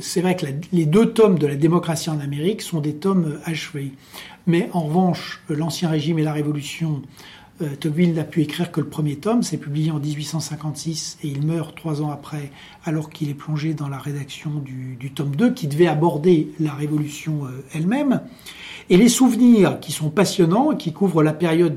c'est 0.00 0.20
vrai 0.20 0.36
que 0.36 0.46
les 0.72 0.86
deux 0.86 1.12
tomes 1.12 1.38
de 1.38 1.46
la 1.46 1.56
démocratie 1.56 2.10
en 2.10 2.20
Amérique 2.20 2.62
sont 2.62 2.80
des 2.80 2.94
tomes 2.94 3.38
achevés. 3.44 3.92
Mais 4.46 4.68
en 4.72 4.82
revanche, 4.82 5.42
l'Ancien 5.48 5.88
Régime 5.88 6.18
et 6.18 6.22
la 6.22 6.32
Révolution 6.32 7.02
Tocqueville 7.80 8.12
n'a 8.12 8.24
pu 8.24 8.42
écrire 8.42 8.70
que 8.70 8.80
le 8.80 8.88
premier 8.88 9.16
tome, 9.16 9.42
c'est 9.42 9.56
publié 9.56 9.90
en 9.90 9.98
1856 9.98 11.18
et 11.22 11.28
il 11.28 11.44
meurt 11.44 11.74
trois 11.74 12.02
ans 12.02 12.10
après 12.10 12.50
alors 12.84 13.08
qu'il 13.08 13.30
est 13.30 13.34
plongé 13.34 13.72
dans 13.72 13.88
la 13.88 13.98
rédaction 13.98 14.50
du, 14.60 15.10
tome 15.10 15.34
2 15.34 15.54
qui 15.54 15.66
devait 15.66 15.86
aborder 15.86 16.50
la 16.60 16.74
révolution 16.74 17.42
elle-même. 17.72 18.20
Et 18.88 18.96
les 18.96 19.08
souvenirs 19.08 19.80
qui 19.80 19.90
sont 19.90 20.10
passionnants, 20.10 20.76
qui 20.76 20.92
couvrent 20.92 21.24
la 21.24 21.32
période 21.32 21.76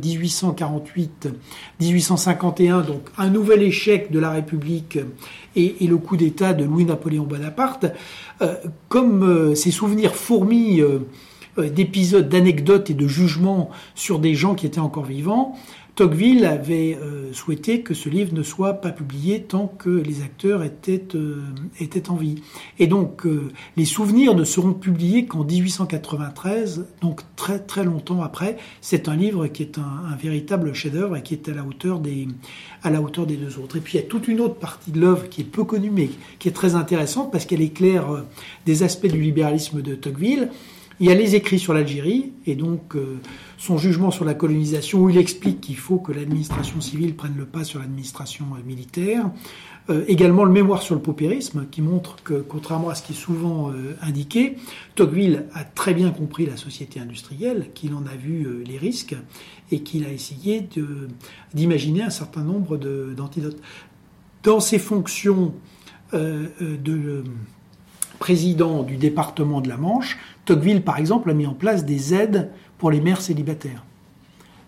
1848-1851, 1.81 2.85
donc 2.85 3.09
un 3.17 3.29
nouvel 3.29 3.63
échec 3.63 4.11
de 4.11 4.19
la 4.19 4.29
République 4.29 4.99
et, 5.55 5.75
le 5.81 5.97
coup 5.97 6.17
d'État 6.17 6.53
de 6.53 6.63
Louis-Napoléon 6.65 7.23
Bonaparte, 7.23 7.87
euh, 8.41 8.53
comme 8.89 9.23
euh, 9.23 9.55
ces 9.55 9.71
souvenirs 9.71 10.13
fourmis 10.13 10.81
euh, 10.81 10.99
d'épisodes, 11.57 12.29
d'anecdotes 12.29 12.91
et 12.91 12.93
de 12.93 13.07
jugements 13.07 13.71
sur 13.95 14.19
des 14.19 14.35
gens 14.35 14.53
qui 14.53 14.67
étaient 14.67 14.79
encore 14.79 15.05
vivants, 15.05 15.55
Tocqueville 15.99 16.45
avait 16.45 16.97
euh, 16.97 17.33
souhaité 17.33 17.81
que 17.81 17.93
ce 17.93 18.07
livre 18.07 18.33
ne 18.33 18.41
soit 18.41 18.75
pas 18.75 18.91
publié 18.91 19.41
tant 19.41 19.67
que 19.67 19.89
les 19.89 20.21
acteurs 20.21 20.63
étaient, 20.63 21.03
euh, 21.13 21.41
étaient 21.81 22.09
en 22.09 22.15
vie. 22.15 22.35
Et 22.79 22.87
donc, 22.87 23.25
euh, 23.25 23.49
les 23.75 23.83
souvenirs 23.83 24.33
ne 24.33 24.45
seront 24.45 24.71
publiés 24.71 25.25
qu'en 25.25 25.43
1893, 25.43 26.85
donc 27.01 27.19
très 27.35 27.59
très 27.59 27.83
longtemps 27.83 28.21
après. 28.21 28.55
C'est 28.79 29.09
un 29.09 29.17
livre 29.17 29.47
qui 29.47 29.61
est 29.61 29.77
un, 29.77 30.15
véritable 30.15 30.73
chef-d'œuvre 30.73 31.17
et 31.17 31.21
qui 31.21 31.33
est 31.33 31.49
à 31.49 31.53
la 31.53 31.65
hauteur 31.65 31.99
des 31.99 32.29
à 32.81 32.89
la 32.89 33.01
hauteur 33.01 33.25
des 33.25 33.35
deux 33.35 33.59
autres. 33.59 33.75
Et 33.75 33.81
puis 33.81 33.97
il 33.97 34.01
y 34.01 34.05
a 34.05 34.07
toute 34.07 34.29
une 34.29 34.39
autre 34.39 34.55
partie 34.55 34.91
de 34.91 35.01
l'œuvre 35.01 35.27
qui 35.27 35.41
est 35.41 35.43
peu 35.43 35.65
connue 35.65 35.91
mais 35.91 36.09
qui 36.39 36.47
est 36.47 36.53
très 36.53 36.75
intéressante 36.75 37.29
parce 37.29 37.45
qu'elle 37.45 37.59
éclaire 37.59 38.23
des 38.65 38.83
aspects 38.83 39.07
du 39.07 39.19
libéralisme 39.19 39.81
de 39.81 39.95
Tocqueville. 39.95 40.49
Il 40.99 41.07
y 41.07 41.11
a 41.11 41.15
les 41.15 41.35
écrits 41.35 41.59
sur 41.59 41.73
l'Algérie 41.73 42.33
et 42.45 42.55
donc 42.55 42.95
son 43.59 43.77
jugement 43.77 44.09
sur 44.09 44.23
la 44.23 44.33
colonisation 44.33 45.01
où 45.01 45.09
il 45.09 45.17
explique 45.17 45.59
qu'il 45.59 45.75
faut 45.75 45.99
que 45.99 46.13
l'administration 46.13 46.79
civile 46.79 47.13
prenne 47.13 47.35
le 47.37 47.45
pas 47.45 47.65
sur 47.65 47.79
l'administration 47.79 48.45
euh, 48.55 48.63
militaire. 48.65 49.29
Euh, 49.89 50.05
également 50.07 50.45
le 50.45 50.51
mémoire 50.51 50.81
sur 50.81 50.95
le 50.95 51.01
paupérisme 51.01 51.65
qui 51.69 51.81
montre 51.81 52.15
que, 52.23 52.35
contrairement 52.35 52.89
à 52.89 52.95
ce 52.95 53.03
qui 53.03 53.11
est 53.11 53.15
souvent 53.15 53.69
euh, 53.69 53.97
indiqué, 54.01 54.55
Tocqueville 54.95 55.45
a 55.53 55.65
très 55.65 55.93
bien 55.93 56.11
compris 56.11 56.45
la 56.45 56.55
société 56.55 57.01
industrielle, 57.01 57.71
qu'il 57.73 57.93
en 57.93 58.05
a 58.05 58.15
vu 58.15 58.63
les 58.65 58.77
risques 58.77 59.15
et 59.71 59.81
qu'il 59.81 60.05
a 60.05 60.11
essayé 60.11 60.67
d'imaginer 61.53 62.03
un 62.03 62.09
certain 62.09 62.43
nombre 62.43 62.77
d'antidotes. 62.77 63.59
Dans 64.43 64.61
ses 64.61 64.79
fonctions 64.79 65.53
de 66.13 67.23
président 68.19 68.83
du 68.83 68.97
département 68.97 69.61
de 69.61 69.69
la 69.69 69.77
Manche, 69.77 70.17
Tocqueville, 70.45 70.83
par 70.83 70.97
exemple, 70.97 71.29
a 71.29 71.33
mis 71.33 71.47
en 71.47 71.53
place 71.53 71.85
des 71.85 72.13
aides 72.13 72.49
pour 72.77 72.91
les 72.91 73.01
mères 73.01 73.21
célibataires. 73.21 73.83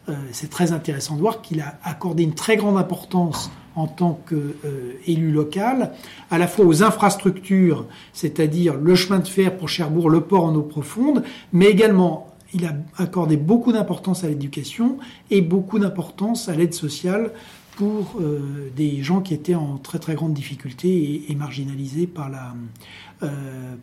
Euh, 0.10 0.14
c'est 0.32 0.50
très 0.50 0.72
intéressant 0.72 1.16
de 1.16 1.22
voir 1.22 1.42
qu'il 1.42 1.62
a 1.62 1.78
accordé 1.84 2.24
une 2.24 2.34
très 2.34 2.58
grande 2.58 2.78
importance 2.78 3.52
en 3.76 3.88
tant 3.88 4.20
qu'élu 4.28 5.30
euh, 5.30 5.34
local, 5.34 5.92
à 6.30 6.38
la 6.38 6.48
fois 6.48 6.66
aux 6.66 6.84
infrastructures, 6.84 7.86
c'est-à-dire 8.12 8.76
le 8.76 8.96
chemin 8.96 9.20
de 9.20 9.28
fer 9.28 9.56
pour 9.56 9.70
Cherbourg, 9.70 10.10
le 10.10 10.22
port 10.22 10.46
en 10.46 10.56
eau 10.56 10.64
profonde, 10.64 11.24
mais 11.54 11.68
également 11.68 12.28
il 12.54 12.66
a 12.66 12.74
accordé 12.98 13.38
beaucoup 13.38 13.72
d'importance 13.72 14.24
à 14.24 14.28
l'éducation 14.28 14.98
et 15.30 15.42
beaucoup 15.42 15.80
d'importance 15.80 16.50
à 16.50 16.56
l'aide 16.56 16.74
sociale 16.74 17.32
pour 17.76 18.20
euh, 18.20 18.70
des 18.76 19.02
gens 19.02 19.22
qui 19.22 19.34
étaient 19.34 19.56
en 19.56 19.78
très 19.78 20.00
très 20.00 20.16
grande 20.16 20.34
difficulté 20.34 21.24
et, 21.30 21.36
marginalisés 21.36 22.08
par 22.08 22.30
la, 22.30 22.54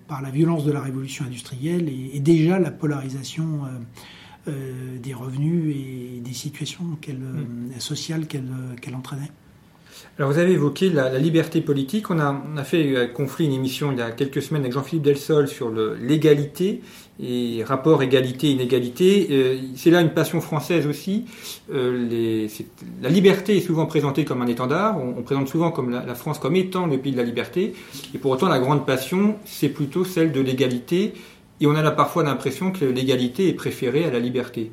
par 0.09 0.23
la 0.23 0.31
violence 0.31 0.65
de 0.65 0.73
la 0.73 0.81
révolution 0.81 1.25
industrielle 1.25 1.89
et, 1.89 2.21
déjà 2.21 2.59
la 2.59 2.71
polarisation 2.71 3.67
euh, 4.49 4.99
des 4.99 5.15
revenus 5.15 5.75
et 5.77 6.21
des 6.21 6.33
situations 6.33 6.85
mm. 6.85 7.79
sociales 7.79 8.27
qu'elle 8.27 8.95
entraînait. 8.95 9.31
Alors 10.19 10.31
vous 10.33 10.39
avez 10.39 10.53
évoqué 10.53 10.91
la, 10.91 11.19
liberté 11.19 11.61
politique. 11.61 12.11
On 12.11 12.19
a, 12.19 12.33
on 12.33 12.57
a 12.57 12.65
fait 12.65 12.97
euh, 12.97 13.07
conflit 13.09 13.47
une 13.47 13.53
émission 13.53 13.93
il 13.93 13.99
y 13.99 14.03
a 14.03 14.11
quelques 14.11 14.41
semaines 14.41 14.63
avec 14.63 14.73
Jean-Philippe 14.73 15.05
Delsol 15.05 15.49
sur 15.49 15.71
l'égalité 15.71 16.81
et 17.21 17.65
rapport 17.65 18.03
égalité-inégalité. 18.03 19.29
Euh, 19.31 19.59
c'est 19.75 19.91
là 19.91 20.01
une 20.01 20.11
passion 20.11 20.41
française 20.41 20.87
aussi. 20.87 21.25
les, 21.71 22.49
la 23.03 23.09
liberté 23.09 23.57
est 23.57 23.61
souvent 23.61 23.87
présentée 23.87 24.25
comme 24.25 24.43
un 24.43 24.47
étendard. 24.47 24.99
On, 24.99 25.23
présente 25.23 25.49
souvent 25.49 25.71
comme 25.71 25.91
la, 25.91 26.05
la, 26.05 26.15
France 26.15 26.39
comme 26.39 26.57
étant 26.57 26.87
le 26.87 26.99
pays 26.99 27.13
de 27.13 27.17
la 27.17 27.25
liberté. 27.25 27.75
Et 28.15 28.19
pour 28.19 28.31
autant, 28.31 28.49
la 28.49 28.59
grande 28.59 28.87
passion, 28.87 29.37
c'est 29.45 29.69
plutôt 29.69 30.05
celle 30.05 30.33
de 30.33 30.41
l'égalité 30.41 31.15
et 31.61 31.67
on 31.67 31.75
a 31.75 31.91
parfois 31.91 32.23
l'impression 32.23 32.71
que 32.71 32.85
l'égalité 32.85 33.49
est 33.49 33.55
préférée 33.55 34.05
à 34.05 34.11
la 34.11 34.21
liberté. 34.21 34.71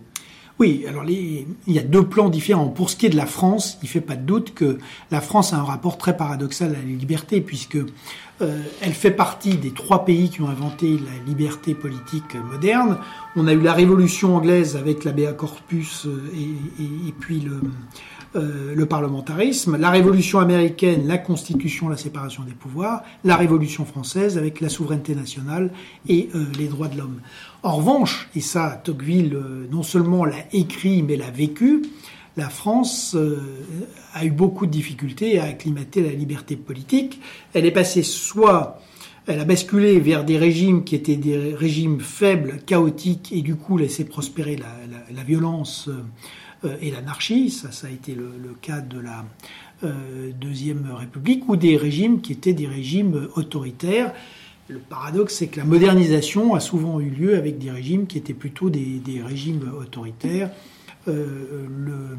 Oui, 0.58 0.86
alors 0.88 1.04
il 1.04 1.46
y 1.68 1.80
a 1.80 1.84
deux 1.84 2.08
plans 2.08 2.30
différents. 2.30 2.70
Pour 2.70 2.90
ce 2.90 2.96
qui 2.96 3.08
est 3.08 3.10
de 3.10 3.18
la 3.18 3.26
France, 3.26 3.78
il 3.82 3.88
ne 3.88 3.90
fait 3.90 4.02
pas 4.02 4.16
de 4.16 4.22
doute 4.22 4.54
que 4.54 4.78
la 5.12 5.20
France 5.20 5.52
a 5.52 5.58
un 5.58 5.64
rapport 5.64 5.98
très 5.98 6.16
paradoxal 6.16 6.70
à 6.70 6.74
la 6.74 6.82
liberté, 6.82 7.42
puisque 7.42 7.78
euh, 8.42 8.62
elle 8.82 8.94
fait 8.94 9.12
partie 9.12 9.56
des 9.56 9.72
trois 9.72 10.06
pays 10.06 10.30
qui 10.30 10.42
ont 10.42 10.50
inventé 10.50 10.98
la 10.98 11.26
liberté 11.26 11.74
politique 11.74 12.36
moderne. 12.36 12.98
On 13.36 13.48
a 13.48 13.54
eu 13.54 13.62
la 13.62 13.74
Révolution 13.74 14.36
anglaise 14.36 14.76
avec 14.76 15.04
l'Abea 15.04 15.34
corpus 15.34 16.06
euh, 16.06 16.22
et, 16.36 17.08
et, 17.08 17.14
puis 17.18 17.40
le, 17.40 17.62
euh, 18.36 18.76
le 18.76 18.86
parlementarisme, 18.86 19.78
la 19.78 19.90
Révolution 19.90 20.40
américaine, 20.40 21.08
la 21.08 21.18
Constitution, 21.18 21.88
la 21.88 21.96
séparation 21.96 22.44
des 22.44 22.52
pouvoirs, 22.52 23.02
la 23.24 23.38
Révolution 23.38 23.86
française 23.86 24.38
avec 24.38 24.60
la 24.60 24.68
souveraineté 24.68 25.16
nationale 25.16 25.72
et 26.10 26.30
euh, 26.36 26.44
les 26.58 26.68
droits 26.68 26.90
de 26.90 26.98
l'homme. 26.98 27.22
En 27.64 27.78
revanche, 27.78 28.28
et 28.36 28.42
ça 28.42 28.82
Tocqueville 28.84 29.36
euh, 29.36 29.68
non 29.72 29.84
seulement 29.84 30.26
l'a 30.26 30.36
écrit 30.52 31.02
mais 31.02 31.16
l'a 31.16 31.32
vécu, 31.32 31.84
la 32.38 32.50
France 32.50 33.16
a 34.14 34.26
eu 34.26 34.32
beaucoup 34.32 34.66
de 34.66 34.72
difficultés 34.72 35.40
à 35.40 35.46
acclimater 35.46 36.02
la 36.02 36.12
liberté 36.12 36.56
politique. 36.56 37.22
Elle 37.54 37.66
est 37.66 37.72
passée 37.72 38.04
soit 38.04 38.82
elle 39.28 39.40
a 39.40 39.46
basculé 39.46 40.00
vers 40.00 40.24
des 40.24 40.38
régimes 40.38 40.84
qui 40.84 40.94
étaient 40.94 41.16
des 41.16 41.56
régimes 41.56 42.00
faibles, 42.00 42.60
chaotiques, 42.66 43.32
et 43.32 43.42
du 43.42 43.56
coup 43.56 43.78
laissé 43.78 44.06
prospérer 44.06 44.56
la 44.56 45.24
violence 45.24 45.90
euh, 46.66 46.78
et 46.82 46.92
l'anarchie, 46.92 47.50
ça, 47.50 47.72
ça 47.72 47.88
a 47.88 47.90
été 47.90 48.16
le, 48.16 48.30
cas 48.62 48.82
de 48.82 49.00
la 49.00 49.26
euh, 49.84 50.32
Deuxième 50.40 50.90
République, 50.94 51.48
ou 51.50 51.56
des 51.56 51.78
régimes 51.78 52.22
qui 52.22 52.34
étaient 52.34 52.54
des 52.54 52.68
régimes 52.68 53.28
autoritaires. 53.36 54.14
Le 54.68 54.80
paradoxe, 54.80 55.36
c'est 55.36 55.48
que 55.48 55.60
la 55.60 55.66
modernisation 55.66 56.56
a 56.56 56.60
souvent 56.60 57.00
eu 57.00 57.10
lieu 57.10 57.38
avec 57.38 57.60
des 57.60 57.70
régimes 57.70 58.08
qui 58.08 58.18
étaient 58.18 58.34
plutôt 58.34 58.70
des, 58.70 59.02
régimes 59.24 59.72
autoritaires. 59.80 60.50
Euh, 61.08 61.68
le, 61.86 62.18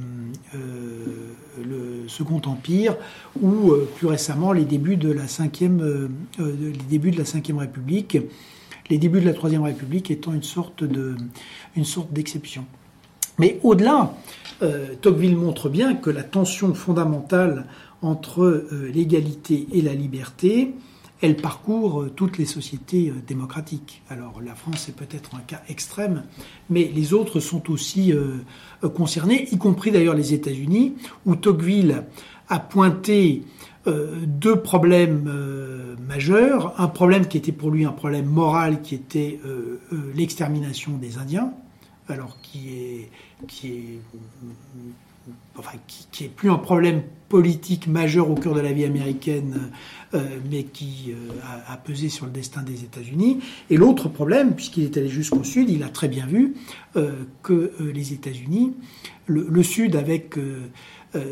le, 1.64 2.08
Second 2.08 2.40
Empire 2.46 2.96
ou 3.42 3.72
plus 3.96 4.06
récemment 4.06 4.52
les 4.52 4.64
débuts 4.64 4.96
de 4.96 5.10
la 5.10 5.26
cinquième, 5.26 6.08
les 6.38 6.72
débuts 6.88 7.10
de 7.10 7.18
la 7.18 7.24
cinquième 7.24 7.58
République, 7.58 8.16
les 8.88 8.98
débuts 8.98 9.20
de 9.20 9.26
la 9.26 9.34
troisième 9.34 9.62
République 9.62 10.10
étant 10.10 10.32
une 10.32 10.42
sorte 10.42 10.84
de, 10.84 11.16
une 11.74 11.84
sorte 11.84 12.12
d'exception. 12.12 12.64
Mais 13.38 13.58
au-delà, 13.62 14.14
euh, 14.62 14.94
Tocqueville 15.00 15.36
montre 15.36 15.68
bien 15.68 15.94
que 15.94 16.10
la 16.10 16.22
tension 16.22 16.72
fondamentale 16.74 17.66
entre 18.02 18.42
euh, 18.42 18.90
l'égalité 18.92 19.66
et 19.72 19.82
la 19.82 19.94
liberté, 19.94 20.74
elle 21.22 21.36
parcourt 21.36 22.02
euh, 22.02 22.10
toutes 22.14 22.38
les 22.38 22.44
sociétés 22.44 23.12
démocratiques. 23.26 24.02
Alors 24.10 24.40
la 24.44 24.54
France 24.54 24.88
est 24.88 24.96
peut-être 24.96 25.34
un 25.34 25.40
cas 25.40 25.62
extrême, 25.68 26.24
mais 26.70 26.90
les 26.94 27.14
autres 27.14 27.40
sont 27.40 27.70
aussi 27.70 28.12
concernés, 28.94 29.48
y 29.52 29.58
compris 29.58 29.90
d'ailleurs 29.90 30.14
les 30.14 30.34
États-Unis, 30.34 30.94
où 31.24 31.36
Tocqueville 31.36 32.04
a 32.48 32.58
pointé 32.58 33.42
deux 33.86 34.60
problèmes 34.60 35.30
majeurs. 36.06 36.74
Un 36.80 36.88
problème 36.88 37.26
qui 37.26 37.38
était 37.38 37.52
pour 37.52 37.70
lui 37.70 37.84
un 37.84 37.92
problème 37.92 38.26
moral, 38.26 38.82
qui 38.82 38.94
était 38.94 39.40
l'extermination 40.14 40.92
des 40.98 41.18
Indiens, 41.18 41.52
alors 42.08 42.36
qui 42.42 42.74
est 42.74 43.10
qui 43.48 43.68
est 43.68 44.00
qui, 46.12 46.24
est 46.24 46.28
plus 46.28 46.50
un 46.50 46.58
problème 46.58 47.02
politique 47.28 47.86
majeur 47.86 48.30
au 48.30 48.34
cœur 48.34 48.54
de 48.54 48.60
la 48.60 48.72
vie 48.72 48.84
américaine, 48.84 49.70
euh, 50.14 50.20
mais 50.50 50.64
qui 50.64 51.10
euh, 51.10 51.32
a, 51.68 51.76
pesé 51.76 52.08
sur 52.08 52.26
le 52.26 52.32
destin 52.32 52.62
des 52.62 52.84
États-Unis. 52.84 53.40
Et 53.70 53.76
l'autre 53.76 54.08
problème, 54.08 54.54
puisqu'il 54.54 54.84
est 54.84 54.96
allé 54.96 55.08
jusqu'au 55.08 55.42
Sud, 55.44 55.68
il 55.68 55.82
a 55.82 55.88
très 55.88 56.08
bien 56.08 56.26
vu 56.26 56.54
euh, 56.96 57.12
que 57.42 57.72
les 57.80 58.12
États-Unis, 58.12 58.74
le, 59.26 59.62
Sud 59.64 59.96
avec 59.96 60.36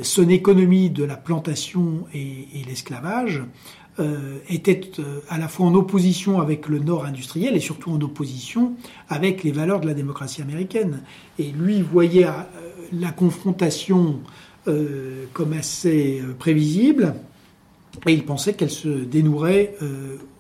son 0.03 0.29
économie 0.29 0.91
de 0.91 1.05
la 1.05 1.17
plantation 1.17 2.07
et, 2.13 2.49
l'esclavage, 2.67 3.45
était 4.49 4.91
à 5.29 5.39
la 5.39 5.47
fois 5.47 5.67
en 5.67 5.75
opposition 5.77 6.41
avec 6.41 6.67
le 6.67 6.81
Nord 6.81 7.05
industriel 7.05 7.55
et 7.55 7.61
surtout 7.61 7.93
en 7.93 8.01
opposition 8.01 8.75
avec 9.09 9.45
les 9.45 9.53
valeurs 9.53 9.79
de 9.79 9.87
la 9.87 9.95
démocratie 9.95 10.43
américaine. 10.43 11.03
Et 11.39 11.53
lui 11.53 11.83
voyait 11.83 12.27
la 12.93 13.11
confrontation 13.11 14.21
comme 14.65 15.53
assez 15.53 16.23
prévisible 16.39 17.15
et 18.07 18.13
il 18.13 18.25
pensait 18.25 18.55
qu'elle 18.55 18.71
se 18.71 18.89
dénouerait 18.89 19.75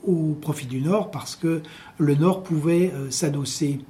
au 0.03 0.35
profit 0.41 0.67
du 0.67 0.81
Nord 0.81 1.11
parce 1.11 1.37
que 1.37 1.61
le 1.99 2.15
Nord 2.15 2.43
pouvait 2.43 2.91
s'adosser 3.11 3.81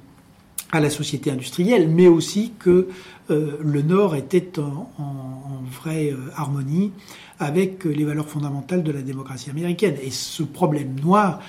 à 0.73 0.81
la 0.81 0.89
société 0.89 1.31
industrielle, 1.31 1.89
mais 1.89 2.07
aussi 2.07 2.51
que 2.59 2.89
le 3.29 3.81
Nord 3.81 4.15
était 4.15 4.59
en, 4.59 4.91
en 4.99 5.63
vraie 5.71 6.13
harmonie 6.35 6.91
avec 7.39 7.85
les 7.85 8.03
valeurs 8.03 8.27
fondamentales 8.27 8.83
de 8.83 8.91
la 8.91 9.01
démocratie 9.01 9.49
américaine. 9.49 9.95
Et 10.03 10.11
ce 10.11 10.43
problème 10.43 10.99
noir 11.01 11.39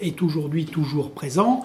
est 0.00 0.22
aujourd'hui 0.22 0.66
toujours 0.66 1.10
présent. 1.10 1.64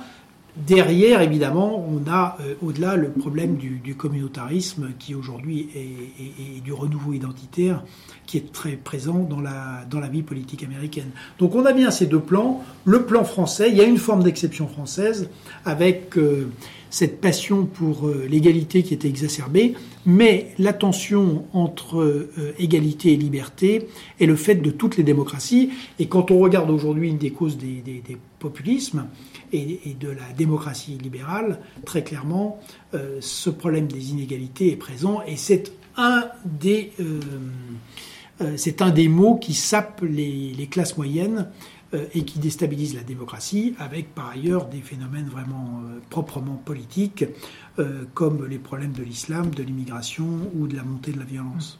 Derrière, 0.57 1.21
évidemment, 1.21 1.85
on 1.87 2.09
a 2.09 2.37
euh, 2.41 2.55
au-delà 2.61 2.95
le 2.95 3.11
problème 3.11 3.55
du, 3.55 3.95
communautarisme 3.95 4.89
qui 4.97 5.15
aujourd'hui 5.15 5.69
est, 5.75 6.61
du 6.61 6.73
renouveau 6.73 7.13
identitaire 7.13 7.83
qui 8.25 8.37
est 8.37 8.51
très 8.51 8.73
présent 8.73 9.19
dans 9.19 9.41
la, 9.41 9.85
dans 9.89 9.99
la 9.99 10.07
vie 10.07 10.21
politique 10.21 10.63
américaine. 10.63 11.11
Donc 11.39 11.55
on 11.55 11.65
a 11.65 11.73
bien 11.73 11.91
ces 11.91 12.05
deux 12.05 12.19
plans. 12.19 12.63
Le 12.85 13.05
plan 13.05 13.23
français, 13.23 13.69
il 13.69 13.77
y 13.77 13.81
a 13.81 13.85
une 13.85 13.97
forme 13.97 14.23
d'exception 14.23 14.67
française 14.67 15.29
avec 15.65 16.17
euh, 16.17 16.49
cette 16.89 17.21
passion 17.21 17.65
pour 17.65 18.07
euh, 18.07 18.25
l'égalité 18.29 18.83
qui 18.83 18.93
était 18.93 19.07
exacerbée, 19.07 19.73
mais 20.05 20.53
la 20.57 20.73
tension 20.73 21.45
entre 21.53 22.29
égalité 22.57 23.13
et 23.13 23.17
liberté 23.17 23.87
est 24.19 24.25
le 24.25 24.35
fait 24.35 24.55
de 24.55 24.71
toutes 24.71 24.97
les 24.97 25.03
démocraties. 25.03 25.71
Et 25.99 26.07
quand 26.07 26.31
on 26.31 26.39
regarde 26.39 26.69
aujourd'hui 26.71 27.09
une 27.09 27.17
des 27.17 27.31
causes 27.31 27.57
des, 27.57 27.83
populismes, 28.39 29.05
et, 29.53 29.95
de 29.99 30.09
la 30.09 30.33
démocratie 30.35 30.97
libérale, 30.97 31.59
très 31.85 32.03
clairement, 32.03 32.59
euh, 32.93 33.17
ce 33.21 33.49
problème 33.49 33.87
des 33.87 34.11
inégalités 34.11 34.71
est 34.71 34.77
présent 34.77 35.21
et 35.25 35.35
c'est 35.35 35.71
un 35.97 36.25
des, 36.45 36.91
euh, 36.99 37.19
euh, 38.41 38.53
c'est 38.57 38.81
un 38.81 38.89
des 38.89 39.07
mots 39.07 39.35
qui 39.35 39.53
sapent 39.53 40.03
les, 40.03 40.67
classes 40.71 40.97
moyennes 40.97 41.47
et 42.13 42.23
qui 42.23 42.39
déstabilise 42.39 42.95
la 42.95 43.01
démocratie, 43.01 43.75
avec 43.79 44.13
par 44.13 44.29
ailleurs 44.29 44.65
des 44.65 44.81
phénomènes 44.81 45.27
vraiment 45.27 45.81
proprement 46.09 46.61
politiques, 46.63 47.25
comme 48.13 48.45
les 48.45 48.59
problèmes 48.59 48.91
de 48.91 49.03
l'islam, 49.03 49.49
de 49.49 49.63
l'immigration 49.63 50.27
ou 50.55 50.67
de 50.67 50.75
la 50.75 50.83
montée 50.83 51.11
de 51.11 51.19
la 51.19 51.25
violence. 51.25 51.79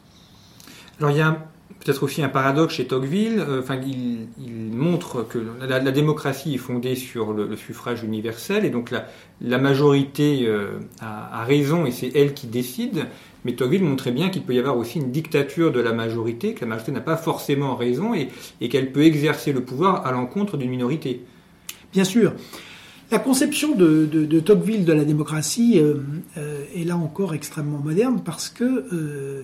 Alors 0.98 1.12
il 1.12 1.18
y 1.18 1.22
a 1.22 1.46
peut-être 1.80 2.02
aussi 2.02 2.22
un 2.22 2.28
paradoxe 2.28 2.74
chez 2.74 2.86
Tocqueville. 2.86 3.40
Euh, 3.40 3.60
enfin, 3.60 3.76
il, 3.76 4.28
montre 4.72 5.26
que 5.26 5.38
la, 5.60 5.80
démocratie 5.90 6.54
est 6.54 6.58
fondée 6.58 6.94
sur 6.94 7.32
le, 7.32 7.56
suffrage 7.56 8.02
universel 8.02 8.64
et 8.64 8.70
donc 8.70 8.90
la, 9.40 9.58
majorité 9.58 10.46
euh, 10.46 10.78
a, 11.00 11.44
raison 11.44 11.86
et 11.86 11.90
c'est 11.90 12.12
elle 12.14 12.34
qui 12.34 12.46
décide. 12.46 13.06
Mais 13.44 13.52
Tocqueville 13.52 13.84
montrait 13.84 14.12
bien 14.12 14.28
qu'il 14.28 14.42
peut 14.42 14.54
y 14.54 14.58
avoir 14.58 14.76
aussi 14.76 14.98
une 14.98 15.10
dictature 15.10 15.72
de 15.72 15.80
la 15.80 15.92
majorité, 15.92 16.54
que 16.54 16.60
la 16.60 16.66
majorité 16.68 16.92
n'a 16.92 17.00
pas 17.00 17.16
forcément 17.16 17.74
raison 17.76 18.12
et, 18.14 18.28
qu'elle 18.68 18.92
peut 18.92 19.04
exercer 19.04 19.52
le 19.52 19.62
pouvoir 19.62 20.06
à 20.06 20.12
l'encontre 20.12 20.56
d'une 20.56 20.70
minorité. 20.70 21.22
Bien 21.92 22.04
sûr. 22.04 22.32
La 23.10 23.18
conception 23.18 23.74
de, 23.74 24.40
Tocqueville 24.40 24.84
de 24.84 24.92
la 24.92 25.04
démocratie 25.04 25.80
euh, 25.80 25.96
est 26.76 26.84
là 26.84 26.96
encore 26.96 27.34
extrêmement 27.34 27.78
moderne 27.78 28.22
parce 28.24 28.48
que 28.48 28.64
euh, 28.92 29.42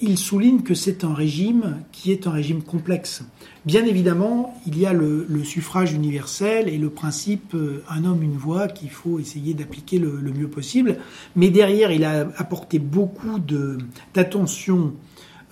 il 0.00 0.18
souligne 0.18 0.62
que 0.62 0.74
c'est 0.74 1.04
un 1.04 1.12
régime 1.12 1.82
qui 1.92 2.12
est 2.12 2.26
un 2.26 2.30
régime 2.30 2.62
complexe. 2.62 3.22
Bien 3.64 3.86
évidemment, 3.86 4.60
il 4.66 4.78
y 4.78 4.84
a 4.84 4.92
le, 4.92 5.26
suffrage 5.42 5.94
universel 5.94 6.68
et 6.68 6.76
le 6.76 6.90
principe 6.90 7.54
euh, 7.54 7.82
un 7.88 8.04
homme, 8.04 8.22
une 8.22 8.36
voix 8.36 8.68
qu'il 8.68 8.90
faut 8.90 9.18
essayer 9.18 9.54
d'appliquer 9.54 9.98
le, 9.98 10.20
mieux 10.32 10.48
possible. 10.48 10.98
Mais 11.34 11.48
derrière, 11.48 11.90
il 11.90 12.04
a 12.04 12.28
apporté 12.36 12.78
beaucoup 12.78 13.38
d'attention 14.14 14.92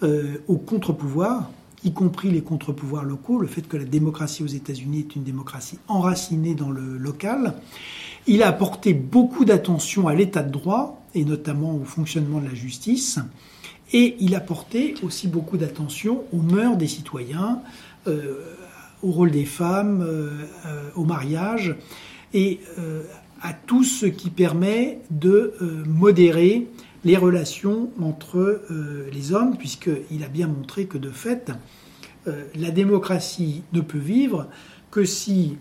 euh, 0.02 0.36
aux 0.46 0.58
contre-pouvoirs, 0.58 1.50
y 1.84 1.92
compris 1.92 2.30
les 2.30 2.42
contre-pouvoirs 2.42 3.04
locaux, 3.04 3.38
le 3.38 3.46
fait 3.46 3.66
que 3.66 3.78
la 3.78 3.84
démocratie 3.84 4.42
aux 4.42 4.46
États-Unis 4.46 5.00
est 5.00 5.16
une 5.16 5.24
démocratie 5.24 5.78
enracinée 5.88 6.54
dans 6.54 6.70
le 6.70 6.98
local. 6.98 7.54
Il 8.26 8.42
a 8.42 8.48
apporté 8.48 8.92
beaucoup 8.92 9.46
d'attention 9.46 10.06
à 10.06 10.14
l'état 10.14 10.42
de 10.42 10.50
droit 10.50 11.02
et 11.14 11.24
notamment 11.24 11.76
au 11.76 11.84
fonctionnement 11.84 12.40
de 12.40 12.46
la 12.46 12.54
justice. 12.54 13.18
Et 13.92 14.16
il 14.20 14.34
apportait 14.34 14.94
aussi 15.02 15.28
beaucoup 15.28 15.58
d'attention 15.58 16.24
aux 16.32 16.40
mœurs 16.40 16.76
des 16.76 16.88
citoyens, 16.88 17.60
euh, 18.06 18.36
au 19.02 19.10
rôle 19.10 19.30
des 19.30 19.44
femmes, 19.44 20.02
euh, 20.02 20.30
euh, 20.66 20.88
au 20.94 21.04
mariage, 21.04 21.76
et 22.34 22.60
à 23.42 23.52
tout 23.52 23.84
ce 23.84 24.06
qui 24.06 24.30
permet 24.30 25.00
de 25.10 25.52
modérer 25.86 26.66
les 27.04 27.18
relations 27.18 27.90
entre 28.00 28.62
les 29.12 29.34
hommes, 29.34 29.58
puisqu'il 29.58 30.24
a 30.24 30.28
bien 30.28 30.46
montré 30.46 30.86
que 30.86 30.96
de 30.96 31.10
fait, 31.10 31.52
la 32.24 32.70
démocratie 32.70 33.64
ne 33.74 33.82
peut 33.82 33.98
vivre 33.98 34.48
que 34.90 35.04
si 35.04 35.58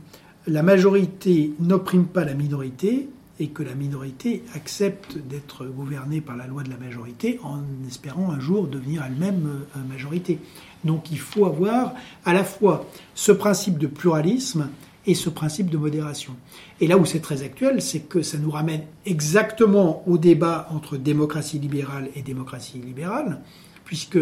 la 0.48 0.64
majorité 0.64 1.52
n'opprime 1.60 2.06
pas 2.06 2.24
la 2.24 2.36
minorité 2.36 3.10
et 3.42 3.48
que 3.48 3.64
la 3.64 3.74
minorité 3.74 4.44
accepte 4.54 5.18
d'être 5.18 5.66
gouvernée 5.66 6.22
par 6.22 6.38
la 6.38 6.46
loi 6.46 6.62
de 6.62 6.70
la 6.70 6.78
majorité 6.78 7.40
en 7.44 7.64
espérant 7.88 8.32
un 8.32 8.40
jour 8.40 8.68
devenir 8.68 9.04
elle-même 9.04 9.66
euh, 9.76 9.80
majorité. 9.90 10.38
Donc 10.84 11.10
il 11.12 11.20
faut 11.20 11.46
avoir 11.48 11.96
à 12.24 12.34
la 12.34 12.44
fois 12.44 12.86
ce 13.16 13.32
principe 13.32 13.80
de 13.80 13.88
pluralisme 13.88 14.70
et 15.06 15.16
ce 15.16 15.30
principe 15.30 15.70
de 15.70 15.78
modération. 15.78 16.36
Et 16.80 16.88
là 16.88 16.98
où 16.98 17.06
c'est 17.06 17.20
très 17.20 17.44
actuel, 17.44 17.82
c'est 17.82 18.02
que 18.02 18.22
ça 18.22 18.38
nous 18.38 18.52
ramène 18.52 18.84
exactement 19.06 20.04
au 20.08 20.18
débat 20.18 20.68
entre 20.72 20.98
démocratie 20.98 21.60
libérale 21.60 22.10
et 22.16 22.22
démocratie 22.22 22.80
libérale, 22.80 23.40
puisque 23.86 24.20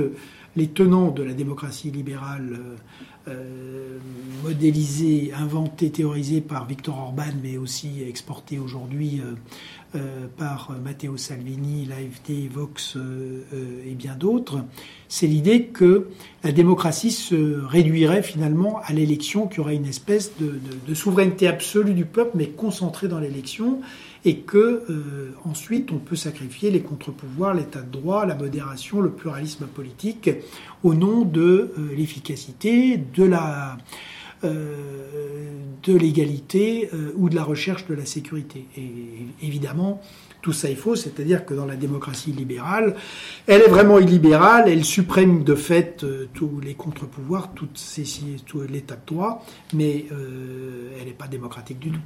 les 0.55 0.67
tenants 0.67 1.11
de 1.11 1.23
la 1.23 1.33
démocratie 1.33 1.91
libérale 1.91 2.59
euh, 2.59 2.75
euh, 3.27 3.99
modélisé, 4.43 5.31
inventé, 5.33 5.91
théorisé 5.91 6.41
par 6.41 6.65
Victor 6.65 6.97
Orban, 6.97 7.33
mais 7.43 7.57
aussi 7.57 8.01
exporté 8.07 8.57
aujourd'hui 8.57 9.21
euh, 9.95 9.99
euh, 9.99 10.27
par 10.37 10.71
Matteo 10.83 11.17
Salvini, 11.17 11.85
l'AFD, 11.85 12.49
Vox 12.51 12.97
et 13.85 13.93
bien 13.95 14.15
d'autres, 14.15 14.59
c'est 15.07 15.27
l'idée 15.27 15.65
que 15.65 16.07
la 16.43 16.51
démocratie 16.51 17.11
se 17.11 17.59
réduirait 17.65 18.23
finalement 18.23 18.79
à 18.85 18.93
l'élection, 18.93 19.47
qui 19.47 19.59
aurait 19.59 19.75
une 19.75 19.85
espèce 19.85 20.31
de, 20.39 20.93
souveraineté 20.93 21.47
absolue 21.47 21.93
du 21.93 22.05
peuple, 22.05 22.31
mais 22.35 22.47
concentrée 22.47 23.07
dans 23.07 23.19
l'élection, 23.19 23.81
et 24.25 24.37
que 24.37 24.85
ensuite 25.43 25.91
on 25.91 25.97
peut 25.97 26.15
sacrifier 26.15 26.71
les 26.71 26.81
contre-pouvoirs, 26.81 27.53
l'état 27.53 27.81
de 27.81 27.91
droit, 27.91 28.25
la 28.25 28.35
modération, 28.35 29.01
le 29.01 29.11
pluralisme 29.11 29.65
politique, 29.65 30.29
au 30.83 30.93
nom 30.93 31.23
de 31.25 31.73
l'efficacité, 31.95 32.97
de 32.97 33.23
la 33.23 33.77
euh, 33.77 34.18
de 34.43 35.95
l'égalité 35.95 36.89
euh, 36.93 37.11
ou 37.15 37.29
de 37.29 37.35
la 37.35 37.43
recherche 37.43 37.85
de 37.87 37.93
la 37.93 38.05
sécurité. 38.05 38.65
Et 38.77 38.91
évidemment, 39.45 40.01
tout 40.41 40.53
ça 40.53 40.69
est 40.69 40.75
faux, 40.75 40.95
c'est-à-dire 40.95 41.45
que 41.45 41.53
dans 41.53 41.65
la 41.65 41.75
démocratie 41.75 42.31
libérale, 42.31 42.95
elle 43.47 43.61
est 43.61 43.69
vraiment 43.69 43.99
illibérale, 43.99 44.65
elle 44.67 44.85
supprime 44.85 45.43
de 45.43 45.55
fait 45.55 46.03
euh, 46.03 46.27
tous 46.33 46.59
les 46.63 46.73
contre-pouvoirs, 46.73 47.53
tout, 47.53 47.67
l'état 48.69 48.95
de 48.95 49.05
droit, 49.05 49.45
mais 49.73 50.05
elle 50.09 51.05
n'est 51.05 51.13
pas 51.13 51.27
démocratique 51.27 51.79
du 51.79 51.91
tout. 51.91 51.99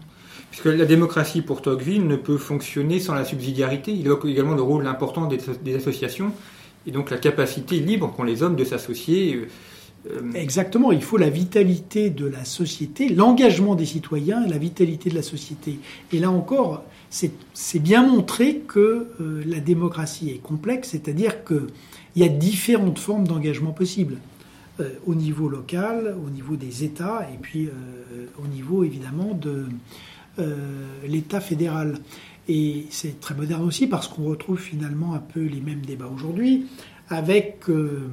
Puisque 0.50 0.66
la 0.66 0.86
démocratie 0.86 1.42
pour 1.42 1.62
Tocqueville 1.62 2.06
ne 2.06 2.16
peut 2.16 2.38
fonctionner 2.38 3.00
sans 3.00 3.14
la 3.14 3.26
subsidiarité, 3.26 3.92
il 3.92 4.06
évoque 4.06 4.26
également 4.26 4.56
le 4.56 4.62
rôle 4.62 4.86
important 4.88 5.28
des, 5.28 5.76
associations 5.76 6.32
et 6.86 6.92
donc 6.92 7.10
la 7.10 7.18
capacité 7.18 7.80
libre 7.80 8.14
qu'ont 8.16 8.24
les 8.24 8.44
hommes 8.44 8.56
de 8.56 8.64
s'associer 8.64 9.36
euh, 9.36 9.48
Exactement, 10.36 10.92
il 10.92 11.02
faut 11.02 11.18
la 11.18 11.30
vitalité 11.30 12.10
de 12.10 12.26
la 12.26 12.44
société, 12.44 13.08
l'engagement 13.08 13.76
des 13.76 13.86
citoyens, 13.86 14.46
la 14.48 14.58
vitalité 14.58 15.10
de 15.10 15.16
la 15.16 15.22
société. 15.22 15.80
Et 16.12 16.20
là 16.20 16.30
encore, 16.30 16.84
c'est 17.10 17.80
bien 17.80 18.06
montré 18.06 18.64
que 18.68 19.08
euh, 19.22 19.44
la 19.46 19.60
démocratie 19.60 20.30
est 20.32 20.42
complexe, 20.42 20.90
c'est-à-dire 20.90 21.46
qu'il 21.46 21.68
y 22.18 22.24
a 22.24 22.28
différentes 22.28 23.00
formes 23.00 23.28
d'engagement 23.28 23.72
possibles. 23.72 24.18
Euh, 24.80 24.90
au 25.06 25.14
niveau 25.16 25.48
local, 25.48 26.16
au 26.26 26.30
niveau 26.30 26.56
des 26.56 26.84
États, 26.84 27.28
et 27.34 27.38
puis 27.38 27.70
au 28.44 28.48
niveau 28.48 28.84
évidemment 28.84 29.34
de 29.34 29.66
l'État 31.08 31.40
fédéral. 31.40 32.00
Et 32.50 32.88
c'est 32.90 33.22
très 33.22 33.36
moderne 33.36 33.64
aussi 33.64 33.88
parce 33.88 34.08
qu'on 34.08 34.24
retrouve 34.24 34.60
finalement 34.60 35.14
un 35.14 35.20
peu 35.20 35.46
les 35.46 35.62
mêmes 35.62 35.86
débats 35.86 36.10
aujourd'hui 36.14 36.66
avec 37.14 37.70
euh, 37.70 38.10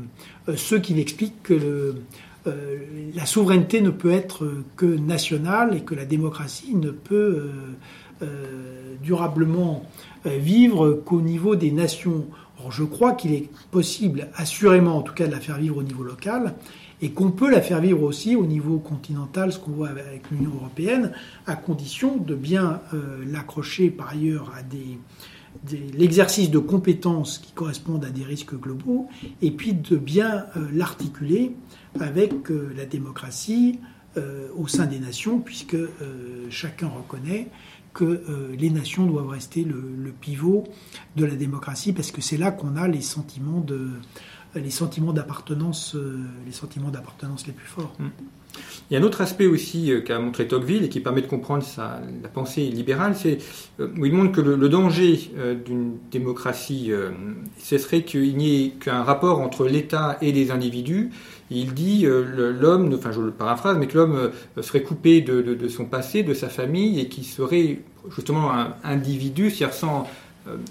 euh, 0.49 0.57
ceux 0.57 0.79
qui 0.79 0.99
expliquent 1.01 1.43
que 1.43 1.95
euh, 2.47 2.79
la 3.15 3.27
souveraineté 3.27 3.81
ne 3.81 3.91
peut 3.91 4.13
être 4.13 4.51
que 4.77 4.87
nationale 4.87 5.77
et 5.77 5.81
que 5.81 5.95
la 5.95 6.05
démocratie 6.05 6.75
ne 6.75 6.91
peut 6.91 7.51
durablement 9.03 9.83
vivre 10.25 11.03
qu'au 11.05 11.21
niveau 11.21 11.55
des 11.55 11.71
nations. 11.71 12.25
Or, 12.65 12.73
je 12.73 12.85
crois 12.85 13.13
qu'il 13.13 13.35
est 13.35 13.51
possible, 13.71 14.29
assurément 14.35 14.97
en 14.97 15.03
tout 15.03 15.13
cas, 15.13 15.27
de 15.27 15.33
la 15.33 15.41
faire 15.41 15.59
vivre 15.59 15.77
au 15.77 15.83
niveau 15.83 16.03
local 16.03 16.55
et 17.03 17.11
qu'on 17.11 17.31
peut 17.31 17.51
la 17.51 17.61
faire 17.61 17.81
vivre 17.81 18.03
aussi 18.03 18.37
au 18.37 18.47
niveau 18.47 18.79
continental, 18.79 19.53
ce 19.53 19.59
qu'on 19.59 19.73
voit 19.73 19.91
avec 19.91 20.31
l'Union 20.31 20.53
européenne, 20.55 21.13
à 21.47 21.57
condition 21.57 22.17
de 22.17 22.35
bien 22.35 22.81
l'accrocher 23.27 23.91
par 23.91 24.09
ailleurs 24.11 24.51
à 24.57 24.63
des, 24.63 24.99
l'exercice 25.95 26.51
de 26.51 26.59
compétences 26.59 27.39
qui 27.39 27.53
correspondent 27.53 28.05
à 28.05 28.11
des 28.11 28.25
risques 28.25 28.55
globaux, 28.55 29.09
et 29.43 29.51
puis 29.51 29.73
de 29.73 29.97
bien 29.97 30.47
euh, 30.57 30.69
l'articuler 30.73 31.55
avec 31.99 32.51
euh, 32.51 32.73
la 32.77 32.87
démocratie, 32.87 33.79
au 34.57 34.67
sein 34.67 34.87
des 34.87 34.99
nations, 34.99 35.39
puisque 35.39 35.77
chacun 36.49 36.89
reconnaît 36.89 37.47
que 37.95 38.25
les 38.59 38.69
nations 38.69 39.07
doivent 39.07 39.29
rester 39.29 39.63
le, 39.63 40.13
pivot 40.21 40.65
de 41.15 41.25
la 41.25 41.37
démocratie, 41.37 41.93
parce 41.93 42.11
que 42.11 42.21
c'est 42.21 42.37
là 42.37 42.51
qu'on 42.51 42.75
a 42.75 42.89
les 42.89 43.03
sentiments 43.03 43.61
de 43.61 43.91
les 44.57 44.71
sentiments 44.71 45.13
d'appartenance, 45.13 45.95
les 46.45 46.51
sentiments 46.51 46.91
d'appartenance 46.91 47.47
les 47.47 47.53
plus 47.53 47.69
forts. 47.69 47.95
Mm. 48.01 48.09
Il 48.91 48.95
y 48.95 48.97
a 48.97 49.01
un 49.01 49.05
autre 49.05 49.21
aspect 49.21 49.47
aussi 49.47 49.93
euh, 49.93 50.01
qu'a 50.01 50.19
montré 50.19 50.49
Tocqueville 50.49 50.85
et 50.85 50.89
qui 50.89 50.99
permet 50.99 51.23
de 51.23 51.29
comprendre 51.29 51.63
sa, 51.63 52.01
la 52.23 52.29
pensée 52.29 52.63
libérale, 52.63 53.15
c'est 53.15 53.39
euh, 53.79 53.89
où 53.97 54.05
il 54.05 54.13
montre 54.13 54.33
que 54.33 54.41
le, 54.41 54.69
danger 54.69 55.31
euh, 55.39 55.55
d'une 55.55 55.97
démocratie, 56.11 56.91
ce 57.59 57.79
serait 57.79 58.03
qu'il 58.03 58.37
n'y 58.37 58.65
ait 58.65 58.69
qu'un 58.71 59.03
rapport 59.03 59.41
entre 59.41 59.67
l'État 59.67 60.19
et 60.21 60.33
les 60.33 60.51
individus. 60.51 61.11
il 61.51 61.73
dit 61.75 62.07
l'homme, 62.07 62.93
enfin 62.95 63.13
je 63.13 63.21
le 63.21 63.31
paraphrase, 63.31 63.77
mais 63.79 63.87
que 63.87 63.99
l'homme 63.99 64.31
serait 64.61 64.83
coupé 64.83 65.21
de, 65.21 65.69
son 65.69 65.85
passé, 65.85 66.23
de 66.23 66.35
sa 66.35 66.49
famille, 66.49 67.01
et 67.01 67.09
qui 67.09 67.25
serait 67.25 67.81
justement 68.15 68.53
un 68.53 68.75
individu, 68.85 69.51
c'est-à-dire 69.51 69.75
sans 69.75 70.07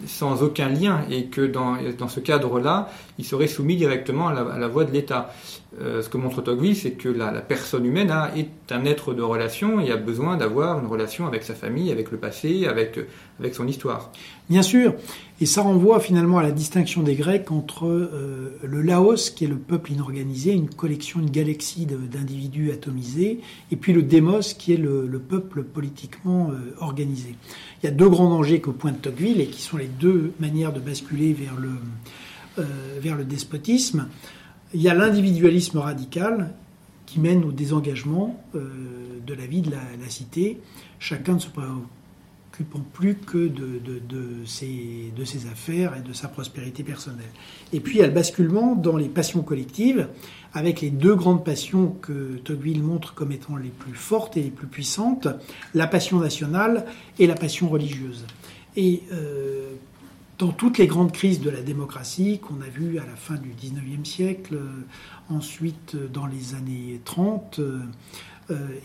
sans 0.08 0.42
aucun 0.42 0.68
lien 0.68 1.06
et 1.12 1.26
que 1.26 1.42
dans, 1.42 1.78
dans 1.98 2.08
ce 2.08 2.20
cadre-là, 2.20 2.90
il 3.20 3.26
serait 3.26 3.48
soumis 3.48 3.76
directement 3.76 4.28
à 4.28 4.34
la, 4.34 4.42
à 4.42 4.58
la 4.58 4.68
voie 4.68 4.84
de 4.84 4.92
l'État. 4.92 5.32
Euh, 5.80 6.02
ce 6.02 6.10
que 6.10 6.18
montre 6.18 6.42
Tocqueville, 6.42 6.76
c'est 6.76 6.92
que 6.92 7.10
la, 7.10 7.32
personne 7.42 7.86
humaine 7.86 8.10
a, 8.10 8.32
est 8.36 8.72
un 8.72 8.86
être 8.86 9.14
de 9.14 9.22
relation 9.22 9.80
et 9.80 9.92
a 9.92 9.98
besoin 9.98 10.36
d'avoir 10.36 10.80
une 10.80 10.88
relation 10.88 11.28
avec 11.28 11.44
sa 11.44 11.54
famille, 11.54 11.92
avec 11.92 12.12
le 12.12 12.18
passé, 12.18 12.66
avec, 12.66 13.00
avec 13.40 13.54
son 13.54 13.68
histoire. 13.68 14.12
Bien 14.50 14.64
sûr, 14.64 14.96
et 15.42 15.46
ça 15.46 15.62
renvoie 15.62 16.00
finalement 16.00 16.40
à 16.40 16.44
la 16.44 16.52
distinction 16.52 17.04
des 17.04 17.14
Grecs 17.14 17.52
entre 17.52 17.86
euh, 17.86 18.58
le 18.64 18.82
Laos, 18.82 19.30
qui 19.30 19.46
est 19.46 19.48
le 19.48 19.58
peuple 19.58 19.92
inorganisé, 19.92 20.54
une 20.54 20.70
collection, 20.70 21.20
une 21.20 21.30
galaxie 21.30 21.86
d'individus 21.86 22.72
atomisés, 22.72 23.40
et 23.72 23.76
puis 23.76 23.94
le 23.94 24.02
Démos, 24.02 24.56
qui 24.56 24.74
est 24.74 24.78
le, 24.78 25.06
le 25.06 25.20
peuple 25.20 25.64
politiquement 25.64 26.50
euh, 26.50 26.74
organisé. 26.80 27.36
Il 27.82 27.86
y 27.86 27.90
a 27.90 27.92
deux 27.92 28.10
grands 28.10 28.30
dangers 28.30 28.60
qu'au 28.60 28.74
point 28.74 28.92
de 28.92 28.98
Tocqueville, 28.98 29.40
et 29.40 29.48
qui 29.48 29.62
sont 29.62 29.78
les 29.78 29.88
deux 29.88 30.34
manières 30.40 30.74
de 30.74 30.80
basculer 30.80 31.32
vers 31.32 31.56
le, 31.56 31.70
euh, 32.58 32.64
vers 33.00 33.16
le 33.16 33.24
despotisme. 33.24 34.08
Il 34.74 34.82
y 34.82 34.90
a 34.90 34.94
l'individualisme 34.94 35.80
radical, 35.80 36.54
qui 37.10 37.20
mène 37.20 37.44
au 37.44 37.52
désengagement 37.52 38.40
de 38.54 39.34
la 39.34 39.46
vie 39.48 39.62
de 39.62 39.72
la, 39.72 40.10
cité. 40.10 40.60
Chacun 41.00 41.34
ne 41.34 41.40
se 41.40 41.48
préoccupe 41.48 42.76
plus 42.94 43.16
que 43.16 43.48
de, 43.48 43.80
de, 43.80 44.46
ses, 44.46 45.12
de 45.16 45.24
ses 45.24 45.48
affaires 45.48 45.96
et 45.98 46.08
de 46.08 46.14
sa 46.14 46.28
prospérité 46.28 46.84
personnelle. 46.84 47.32
Et 47.74 47.80
puis 47.80 47.96
il 47.96 48.00
y 48.02 48.04
a 48.04 48.08
le 48.08 48.14
basculement 48.14 48.76
dans 48.76 48.96
les 48.96 49.10
passions 49.10 49.42
collectives, 49.42 50.08
avec 50.54 50.82
les 50.82 50.92
deux 50.92 51.16
grandes 51.16 51.44
passions 51.44 51.96
que 52.02 52.38
Tocqueville 52.44 52.84
montre 52.84 53.16
comme 53.16 53.32
étant 53.32 53.56
les 53.56 53.70
plus 53.70 53.96
fortes 53.96 54.38
et 54.38 54.44
les 54.44 54.52
plus 54.52 54.68
puissantes, 54.68 55.28
la 55.74 55.88
passion 55.88 56.20
nationale 56.20 56.86
et 57.18 57.26
la 57.26 57.36
passion 57.36 57.70
religieuse. 57.70 58.26
Et 58.76 59.02
euh, 59.14 59.72
dans 60.40 60.52
toutes 60.52 60.78
les 60.78 60.88
grandes 60.88 61.12
crises 61.12 61.42
de 61.42 61.50
la 61.50 61.62
démocratie 61.62 62.40
qu'on 62.40 62.62
a 62.62 62.70
vues 62.70 62.98
à 62.98 63.06
la 63.06 63.16
fin 63.16 63.36
du 63.36 63.50
19e 63.50 64.06
siècle, 64.06 64.56
euh, 64.56 64.82
ensuite 65.30 65.96
dans 66.12 66.26
les 66.26 66.56
années 66.56 67.02
30 67.04 67.60
euh, 67.60 67.82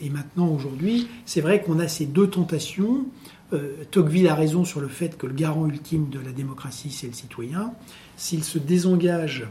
et 0.02 0.10
maintenant 0.10 0.48
aujourd'hui, 0.48 1.08
c'est 1.24 1.40
vrai 1.40 1.62
qu'on 1.62 1.78
a 1.78 1.88
ces 1.88 2.04
deux 2.04 2.28
tentations 2.28 3.06
euh, 3.52 3.84
Tocqueville 3.90 4.28
a 4.28 4.34
raison 4.34 4.64
sur 4.64 4.80
le 4.80 4.88
fait 4.88 5.16
que 5.16 5.26
le 5.26 5.32
garant 5.32 5.66
ultime 5.66 6.10
de 6.10 6.18
la 6.18 6.32
démocratie, 6.32 6.90
c'est 6.90 7.06
le 7.06 7.12
citoyen. 7.12 7.72
S'il 8.16 8.42
se 8.42 8.58
désengage 8.58 9.46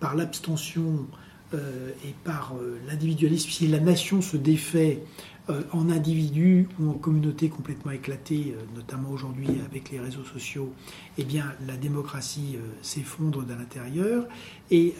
par 0.00 0.14
l'abstention 0.16 1.06
euh, 1.54 1.90
et 2.06 2.14
par 2.24 2.54
euh, 2.54 2.78
l'individualisme, 2.88 3.50
si 3.50 3.68
la 3.68 3.78
nation 3.78 4.22
se 4.22 4.38
défait 4.38 5.00
euh, 5.00 5.31
en 5.48 5.90
individu 5.90 6.68
ou 6.78 6.90
en 6.90 6.94
communauté 6.94 7.48
complètement 7.48 7.90
éclatée, 7.90 8.54
euh, 8.56 8.62
notamment 8.76 9.10
aujourd'hui 9.10 9.48
avec 9.68 9.90
les 9.90 9.98
réseaux 9.98 10.24
sociaux, 10.24 10.72
eh 11.18 11.24
bien 11.24 11.46
la 11.66 11.76
démocratie 11.76 12.54
euh, 12.54 12.60
s'effondre 12.80 13.44
de 13.44 13.52
l'intérieur. 13.52 14.24
Et 14.70 14.94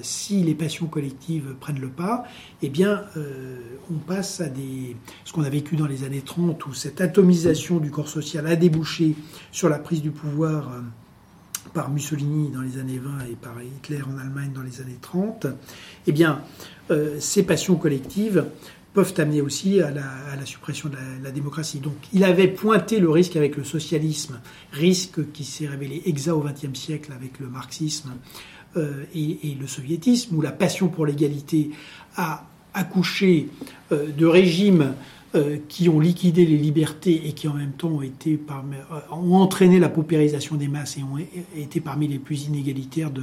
si 0.00 0.42
les 0.42 0.54
passions 0.54 0.86
collectives 0.86 1.54
prennent 1.60 1.78
le 1.78 1.90
pas, 1.90 2.24
eh 2.60 2.68
bien 2.68 3.04
on 3.88 3.94
passe 3.98 4.40
à 4.40 4.48
des 4.48 4.96
ce 5.24 5.32
qu'on 5.32 5.44
a 5.44 5.48
vécu 5.48 5.76
dans 5.76 5.86
les 5.86 6.02
années 6.02 6.22
30 6.22 6.66
où 6.66 6.74
cette 6.74 7.00
atomisation 7.00 7.78
du 7.78 7.92
corps 7.92 8.08
social 8.08 8.48
a 8.48 8.56
débouché 8.56 9.14
sur 9.52 9.68
la 9.68 9.78
prise 9.78 10.02
du 10.02 10.10
pouvoir 10.10 10.72
par 11.72 11.88
Mussolini 11.90 12.50
dans 12.50 12.62
les 12.62 12.78
années 12.78 12.98
20 12.98 13.26
et 13.30 13.36
par 13.36 13.62
Hitler 13.62 14.02
en 14.02 14.18
Allemagne 14.18 14.50
dans 14.52 14.62
les 14.62 14.80
années 14.80 14.98
30, 15.00 15.46
eh 16.08 16.12
bien, 16.12 16.40
ces 17.20 17.44
passions 17.44 17.76
collectives 17.76 18.46
peuvent 18.92 19.14
amener 19.18 19.40
aussi 19.40 19.80
à 19.80 19.90
la, 19.90 20.44
suppression 20.44 20.88
de 20.88 20.96
la, 21.22 21.30
démocratie. 21.30 21.78
Donc 21.78 21.94
il 22.12 22.24
avait 22.24 22.48
pointé 22.48 23.00
le 23.00 23.10
risque 23.10 23.36
avec 23.36 23.56
le 23.56 23.64
socialisme, 23.64 24.40
risque 24.72 25.32
qui 25.32 25.44
s'est 25.44 25.66
révélé 25.66 26.02
exact 26.06 26.32
au 26.32 26.40
XXe 26.40 26.78
siècle 26.78 27.12
avec 27.12 27.38
le 27.40 27.48
marxisme 27.48 28.12
euh, 28.76 29.04
et, 29.14 29.56
le 29.58 29.66
soviétisme, 29.66 30.36
où 30.36 30.40
la 30.40 30.52
passion 30.52 30.88
pour 30.88 31.06
l'égalité 31.06 31.70
a 32.16 32.46
accouché 32.74 33.48
euh, 33.92 34.10
de 34.10 34.26
régimes 34.26 34.94
euh, 35.34 35.56
qui 35.68 35.88
ont 35.88 36.00
liquidé 36.00 36.44
les 36.44 36.58
libertés 36.58 37.22
et 37.26 37.32
qui 37.32 37.48
en 37.48 37.54
même 37.54 37.72
temps 37.72 37.88
ont, 37.88 38.02
ont 39.10 39.36
entraîné 39.36 39.78
la 39.78 39.88
paupérisation 39.88 40.56
des 40.56 40.68
masses 40.68 40.98
et 40.98 41.02
ont 41.02 41.18
été 41.56 41.80
parmi 41.80 42.08
les 42.08 42.18
plus 42.18 42.44
inégalitaires 42.44 43.10
de, 43.10 43.22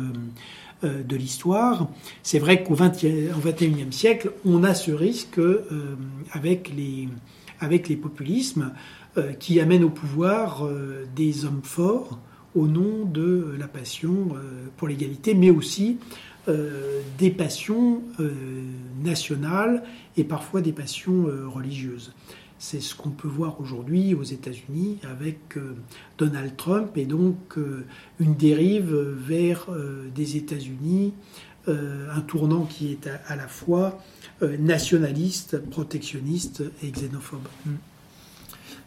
de 0.83 1.15
l'histoire. 1.15 1.89
C'est 2.23 2.39
vrai 2.39 2.63
qu'au 2.63 2.75
XXIe 2.75 3.91
siècle, 3.91 4.31
on 4.45 4.63
a 4.63 4.73
ce 4.73 4.91
risque 4.91 5.37
euh, 5.37 5.65
avec, 6.31 6.71
les, 6.75 7.09
avec 7.59 7.89
les 7.89 7.97
populismes 7.97 8.73
euh, 9.17 9.33
qui 9.33 9.59
amènent 9.59 9.83
au 9.83 9.89
pouvoir 9.89 10.67
des 11.15 11.45
hommes 11.45 11.61
forts 11.63 12.19
au 12.55 12.67
nom 12.67 13.05
de 13.05 13.55
la 13.59 13.67
passion 13.67 14.29
pour 14.77 14.87
l'égalité, 14.87 15.35
mais 15.35 15.51
aussi 15.51 15.97
des 16.47 17.29
passions 17.29 18.01
nationales 19.03 19.83
et 20.17 20.23
parfois 20.23 20.61
des 20.61 20.71
passions 20.71 21.27
religieuses. 21.53 22.11
C'est 22.61 22.81
ce 22.81 22.93
qu'on 22.93 23.11
peut 23.11 23.29
voir 23.29 23.61
aujourd'hui 23.61 24.13
aux 24.13 24.23
États-Unis 24.23 24.97
avec 25.09 25.55
euh, 25.55 25.75
Donald 26.17 26.57
Trump 26.57 26.97
et 26.97 27.05
donc 27.05 27.37
euh, 27.57 27.85
une 28.19 28.35
dérive 28.35 28.93
vers 28.93 29.67
euh, 29.69 30.09
des 30.13 30.35
États-Unis, 30.35 31.13
un 31.67 32.21
tournant 32.21 32.65
qui 32.65 32.91
est 32.91 33.07
à, 33.27 33.35
la 33.35 33.47
fois 33.47 34.01
nationaliste, 34.41 35.59
protectionniste 35.69 36.63
et 36.81 36.89
xénophobe. 36.89 37.47
Mm. 37.63 37.71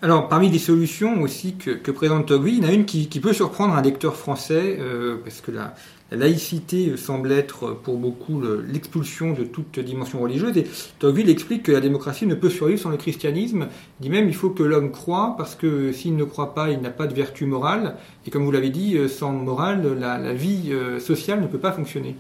Alors, 0.01 0.29
parmi 0.29 0.51
les 0.51 0.59
solutions 0.59 1.23
aussi 1.23 1.55
que, 1.55 1.91
présente 1.93 2.27
Togui, 2.27 2.57
il 2.57 2.65
y 2.65 2.67
en 2.67 2.71
a 2.71 2.73
une 2.73 2.87
qui, 2.87 3.21
peut 3.21 3.33
surprendre 3.33 3.75
un 3.75 3.83
lecteur 3.83 4.17
français, 4.17 4.81
parce 5.23 5.41
que 5.43 5.53
la, 5.53 5.77
la 6.13 6.19
laïcité 6.19 6.97
semble 6.99 7.33
être 7.33 7.73
pour 7.83 7.97
beaucoup 7.97 8.43
l'expulsion 8.67 9.33
de 9.33 9.45
toute 9.45 9.79
dimension 9.81 10.21
religieuse. 10.21 10.57
Et 10.59 10.67
Tocqueville 10.99 11.31
explique 11.31 11.63
que 11.63 11.73
la 11.73 11.81
démocratie 11.81 12.27
ne 12.27 12.35
peut 12.35 12.51
survivre 12.51 12.81
sans 12.81 12.91
le 12.91 12.99
christianisme. 12.99 13.69
Il 14.01 14.03
dit 14.03 14.11
même 14.11 14.29
il 14.29 14.35
faut 14.35 14.51
que 14.51 14.63
l'homme 14.63 14.91
croit 14.91 15.35
parce 15.39 15.55
que 15.55 15.91
s'il 15.93 16.17
ne 16.17 16.25
croit 16.25 16.55
pas, 16.55 16.71
il 16.71 16.81
n'a 16.81 16.91
pas 16.91 17.07
de 17.07 17.15
vertu 17.15 17.47
morale. 17.47 17.97
Et 18.27 18.31
comme 18.31 18.45
vous 18.45 18.53
l'avez 18.53 18.71
dit, 18.71 18.99
sans 19.09 19.33
morale, 19.33 19.99
la 19.99 20.35
vie 20.35 20.73
euh, 20.73 21.01
sociale 21.01 21.41
ne 21.41 21.47
peut 21.47 21.59
pas 21.59 21.73
fonctionner. 21.73 22.15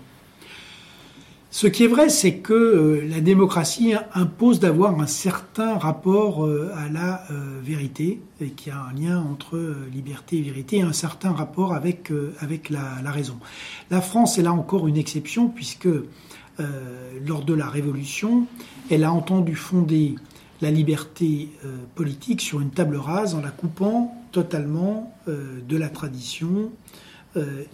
Ce 1.54 1.66
qui 1.66 1.84
est 1.84 1.86
vrai, 1.86 2.08
c'est 2.08 2.36
que 2.36 2.54
euh, 2.54 3.06
la 3.06 3.20
démocratie 3.20 3.92
impose 4.14 4.58
d'avoir 4.58 4.98
un 4.98 5.06
certain 5.06 5.76
rapport 5.76 6.46
euh, 6.46 6.72
à 6.74 6.88
la 6.88 7.24
euh, 7.30 7.60
vérité, 7.62 8.22
et 8.40 8.48
qu'il 8.52 8.72
y 8.72 8.74
a 8.74 8.82
un 8.82 8.94
lien 8.94 9.20
entre 9.20 9.60
liberté 9.92 10.38
et 10.38 10.40
vérité, 10.40 10.78
et 10.78 10.82
un 10.82 10.94
certain 10.94 11.30
rapport 11.32 11.74
avec, 11.74 12.10
avec 12.40 12.70
la, 12.70 13.02
raison. 13.04 13.36
La 13.90 14.00
France 14.00 14.38
est 14.38 14.42
là 14.42 14.54
encore 14.54 14.88
une 14.88 14.96
exception, 14.96 15.48
puisque 15.48 15.88
lors 17.26 17.44
de 17.44 17.54
la 17.54 17.68
Révolution, 17.68 18.46
elle 18.90 19.04
a 19.04 19.12
entendu 19.12 19.54
fonder 19.54 20.14
la 20.60 20.70
liberté 20.70 21.50
politique 21.94 22.40
sur 22.40 22.60
une 22.60 22.70
table 22.70 22.96
rase 22.96 23.34
en 23.34 23.40
la 23.40 23.50
coupant 23.50 24.14
totalement 24.32 25.14
de 25.26 25.76
la 25.76 25.88
tradition 25.88 26.70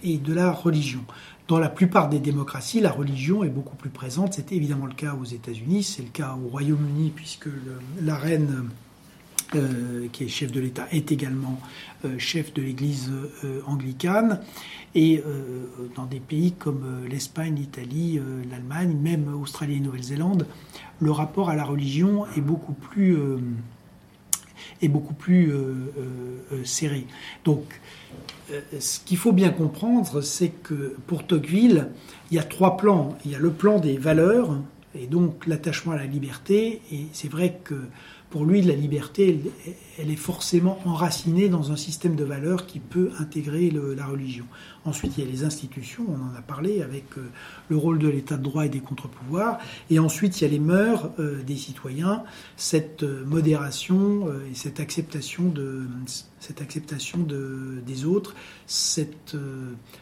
et 0.03 0.19
de 0.19 0.33
la 0.33 0.53
religion. 0.53 1.05
Dans 1.49 1.59
la 1.59 1.71
plupart 1.71 2.11
des 2.11 2.19
démocraties, 2.19 2.79
la 2.79 2.91
religion 2.91 3.43
est 3.43 3.49
beaucoup 3.49 3.75
plus 3.75 3.89
présente. 3.89 4.35
C'était 4.35 4.55
évidemment 4.55 4.85
le 4.85 4.93
cas 4.93 5.15
aux 5.15 5.25
États-Unis, 5.25 5.83
c'est 5.83 6.03
le 6.03 6.11
cas 6.11 6.37
au 6.45 6.49
Royaume-Uni, 6.49 7.11
puisque 7.17 7.49
la 8.03 8.17
reine, 8.17 8.69
euh, 9.55 10.09
qui 10.13 10.25
est 10.25 10.29
chef 10.29 10.53
de 10.53 10.61
l'État, 10.61 10.87
est 10.93 11.11
également 11.11 11.59
euh, 12.05 12.19
chef 12.19 12.53
de 12.53 12.61
l'Église 12.61 13.11
euh, 13.45 13.63
anglicane. 13.67 14.43
Et 14.95 15.23
dans 15.95 16.07
des 16.07 16.19
pays 16.19 16.53
comme 16.53 17.05
l'Espagne, 17.09 17.55
l'Italie, 17.55 18.19
l'Allemagne, 18.51 18.97
même 19.01 19.33
Australie 19.41 19.77
et 19.77 19.81
Nouvelle-Zélande, 19.81 20.47
le 20.99 21.11
rapport 21.13 21.51
à 21.51 21.55
la 21.55 21.65
religion 21.65 22.25
est 22.37 22.41
beaucoup 22.41 22.73
plus 22.73 23.17
est 24.83 24.89
beaucoup 24.89 25.15
plus 25.15 25.53
serré. 26.65 27.07
Donc 27.45 27.81
euh, 28.51 28.61
ce 28.79 29.01
qu'il 29.01 29.19
faut 29.19 29.33
bien 29.33 29.51
comprendre, 29.51 30.23
c'est 30.23 30.49
que 30.49 30.97
pour 31.07 31.27
Tocqueville, 31.27 31.89
il 32.31 32.37
y 32.37 32.41
a 32.41 32.43
trois 32.43 32.77
plans. 32.77 33.17
Il 33.25 33.33
y 33.33 33.35
a 33.35 33.39
le 33.39 33.51
plan 33.51 33.79
des 33.79 33.99
valeurs, 33.99 34.59
et 34.95 35.07
donc 35.07 35.47
l'attachement 35.47 35.93
à 35.93 35.97
la 35.97 36.07
liberté. 36.07 36.81
Et 36.93 37.07
c'est 37.13 37.29
vrai 37.29 37.59
que 37.63 37.75
pour 38.31 38.45
lui, 38.45 38.63
la 38.63 38.75
liberté, 38.75 39.41
elle, 39.99 40.11
est 40.11 40.17
forcément 40.17 40.79
enracinée 40.85 41.49
dans 41.49 41.73
un 41.73 41.77
système 41.77 42.17
de 42.17 42.25
valeurs 42.25 42.67
qui 42.67 42.79
peut 42.79 43.11
intégrer 43.19 43.71
la 43.71 44.07
religion. 44.07 44.45
Ensuite, 44.89 45.19
il 45.19 45.25
y 45.25 45.27
a 45.27 45.31
les 45.31 45.45
institutions, 45.45 46.07
on 46.09 46.33
en 46.33 46.39
a 46.39 46.41
parlé, 46.41 46.81
avec 46.83 47.05
euh, 47.19 47.29
le 47.69 47.77
rôle 47.77 47.99
de 47.99 48.09
l'état 48.09 48.39
de 48.39 48.43
droit 48.43 48.65
et 48.65 48.71
des 48.71 48.81
contre-pouvoirs. 48.81 49.59
Et 49.91 49.99
ensuite, 49.99 50.41
il 50.41 50.45
y 50.45 50.47
a 50.47 50.51
les 50.51 50.59
mœurs 50.59 51.11
euh, 51.19 51.43
des 51.43 51.57
citoyens, 51.57 52.23
cette 52.57 53.03
euh, 53.03 53.23
modération 53.27 54.29
et 54.51 54.55
cette 54.55 54.81
acceptation, 54.81 55.45
de, 55.45 55.83
cette 56.41 56.63
acceptation 56.63 57.19
de, 57.19 57.83
des 57.87 58.07
autres, 58.07 58.35
cette, 58.67 59.37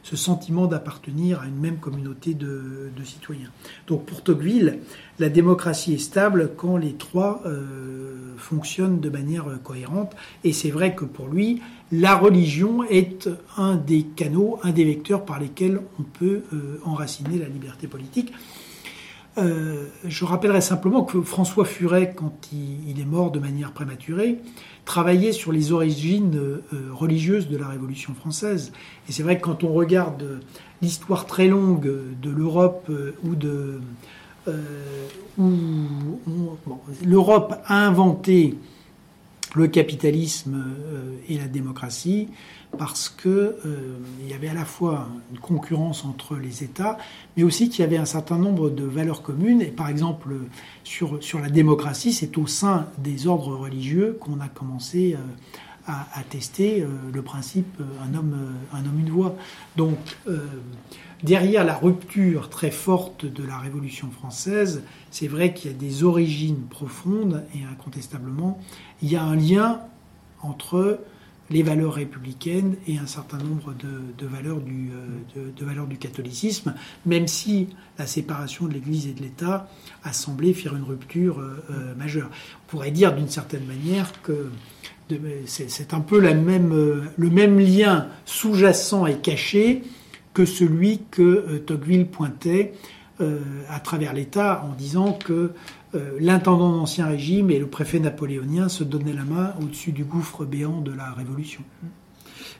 ce 0.03 0.17
sentiment 0.17 0.67
d'appartenir 0.67 1.41
à 1.41 1.47
une 1.47 1.59
même 1.59 1.79
communauté 1.79 2.35
de, 2.35 2.91
de, 2.97 3.05
citoyens. 3.05 3.51
Donc 3.87 4.07
pour 4.07 4.23
Tocqueville, 4.23 4.79
la 5.19 5.29
démocratie 5.29 5.95
est 5.95 5.99
stable 5.99 6.53
quand 6.57 6.77
les 6.77 6.95
trois 6.95 7.43
fonctionnent 8.37 9.01
de 9.01 9.11
manière 9.11 9.47
cohérente. 9.63 9.86
Et 10.45 10.53
c'est 10.53 10.71
vrai 10.71 10.95
que 10.95 11.05
pour 11.05 11.29
lui, 11.29 11.61
la 11.93 12.17
religion 12.17 12.83
est 12.85 13.29
un 13.57 13.77
des 13.77 14.03
canaux, 14.03 14.59
un 14.63 14.73
des 14.73 14.85
vecteurs 14.85 15.25
par 15.25 15.39
lesquels 15.39 15.81
on 16.01 16.03
peut 16.03 16.43
euh, 16.53 16.81
enraciner 16.85 17.39
la 17.39 17.49
liberté 17.49 17.87
politique. 17.87 18.33
Euh, 19.39 19.85
je 20.05 20.25
rappellerai 20.25 20.61
simplement 20.63 21.05
que 21.05 21.21
François 21.21 21.65
Furet, 21.67 22.15
quand 22.17 22.49
il, 22.53 22.99
est 22.99 23.05
mort 23.05 23.31
de 23.31 23.39
manière 23.39 23.73
prématurée, 23.73 24.39
travaillait 24.85 25.33
sur 25.33 25.53
les 25.53 25.73
origines 25.73 26.37
euh, 26.37 26.61
religieuses 26.93 27.49
de 27.49 27.57
la 27.57 27.69
Révolution 27.69 28.15
française. 28.15 28.73
Et 29.09 29.13
c'est 29.13 29.23
vrai 29.23 29.39
que 29.39 29.45
quand 29.45 29.63
on 29.63 29.73
regarde 29.73 30.41
l'histoire 30.81 31.27
très 31.27 31.49
longue 31.49 31.93
de 32.21 32.31
l'Europe 32.31 32.91
ou 33.25 33.35
de 33.35 33.81
l'Europe 37.05 37.55
a 37.67 37.87
inventé 37.87 38.55
le 39.57 39.69
capitalisme 39.69 40.55
euh, 40.55 41.17
et 41.29 41.39
la 41.39 41.49
démocratie 41.49 42.29
parce 42.79 43.09
que 43.09 43.57
euh, 43.65 43.97
y 44.29 44.35
avait 44.35 44.49
à 44.49 44.55
la 44.55 44.67
fois 44.67 45.09
une 45.33 45.39
concurrence 45.39 46.05
entre 46.05 46.37
les 46.37 46.63
États, 46.63 46.99
mais 47.37 47.43
aussi 47.43 47.71
qu'il 47.71 47.81
y 47.81 47.85
avait 47.85 47.97
un 47.97 48.05
certain 48.05 48.37
nombre 48.37 48.69
de 48.69 48.85
valeurs 48.85 49.23
communes. 49.23 49.63
Et 49.63 49.71
par 49.71 49.89
exemple, 49.89 50.35
sur, 50.85 51.23
sur 51.23 51.41
la 51.41 51.49
démocratie, 51.49 52.13
c'est 52.13 52.37
au 52.37 52.47
sein 52.47 52.87
des 52.99 53.27
ordres 53.27 53.57
religieux 53.57 54.19
qu'on 54.21 54.41
a 54.41 54.49
commencé 54.49 55.15
euh, 55.15 55.19
à, 55.87 56.23
tester 56.29 56.85
le 57.15 57.23
principe 57.23 57.81
un 58.03 58.19
homme, 58.19 58.37
un 58.73 58.81
homme, 58.81 58.99
une 58.99 59.11
voix. 59.11 59.37
Donc, 59.77 59.97
derrière 61.23 61.65
la 61.65 61.77
rupture 61.77 62.51
très 62.51 62.73
forte 62.73 63.25
de 63.25 63.45
la 63.45 63.57
Révolution 63.59 64.11
française, 64.11 64.83
c'est 65.13 65.29
vrai 65.29 65.55
qu'il 65.55 65.71
y 65.71 65.75
a 65.75 65.77
des 65.77 66.03
origines 66.03 66.63
profondes 66.69 67.45
et 67.55 67.63
incontestablement, 67.63 68.59
il 69.03 69.11
y 69.11 69.17
a 69.17 69.23
un 69.23 69.37
lien 69.37 69.81
entre 70.43 71.01
les 71.51 71.63
valeurs 71.63 71.95
républicaines 71.95 72.77
et 72.89 72.99
un 72.99 73.07
certain 73.07 73.39
nombre 73.39 73.73
de, 73.75 74.27
valeurs, 74.27 74.61
du, 74.61 74.91
euh, 75.37 75.51
de, 75.57 75.65
valeurs 75.65 75.87
du 75.87 75.97
catholicisme, 75.97 76.75
même 77.05 77.29
si 77.29 77.69
la 77.99 78.07
séparation 78.07 78.67
de 78.67 78.75
l'Église 78.75 79.07
et 79.07 79.13
de 79.13 79.23
l'État 79.23 79.69
a 80.03 80.13
semblé 80.13 80.55
faire 80.55 80.75
une 80.75 80.83
rupture 80.83 81.39
euh, 81.39 81.65
euh, 81.71 81.95
majeure. 81.95 82.31
On 82.65 82.71
pourrait 82.71 82.91
dire 82.91 83.15
d'une 83.15 83.29
certaine 83.29 83.65
manière 83.65 84.11
que 84.23 84.51
c'est 85.47 85.95
un 85.95 86.01
peu 86.01 86.19
le 86.19 87.31
même 87.31 87.61
lien 87.61 88.09
sous-jacent 88.25 89.07
et 89.07 89.19
caché 89.19 89.85
que 90.35 90.45
celui 90.45 91.03
que 91.13 91.59
Tocqueville 91.59 92.09
pointait 92.09 92.73
à 93.21 93.81
travers 93.81 94.13
l'État 94.13 94.65
en 94.71 94.75
disant 94.75 95.13
que 95.13 95.53
euh, 95.95 96.17
l'intendant 96.21 96.73
d'Ancien 96.73 97.07
Régime 97.07 97.51
et 97.51 97.59
le 97.59 97.67
préfet 97.67 97.99
napoléonien 97.99 98.69
se 98.69 98.85
donnaient 98.85 99.13
la 99.13 99.25
main 99.25 99.55
au-dessus 99.63 99.93
du 99.93 100.05
gouffre 100.05 100.45
béant 100.45 100.81
de 100.81 100.93
la 100.93 101.13
Révolution. 101.13 101.63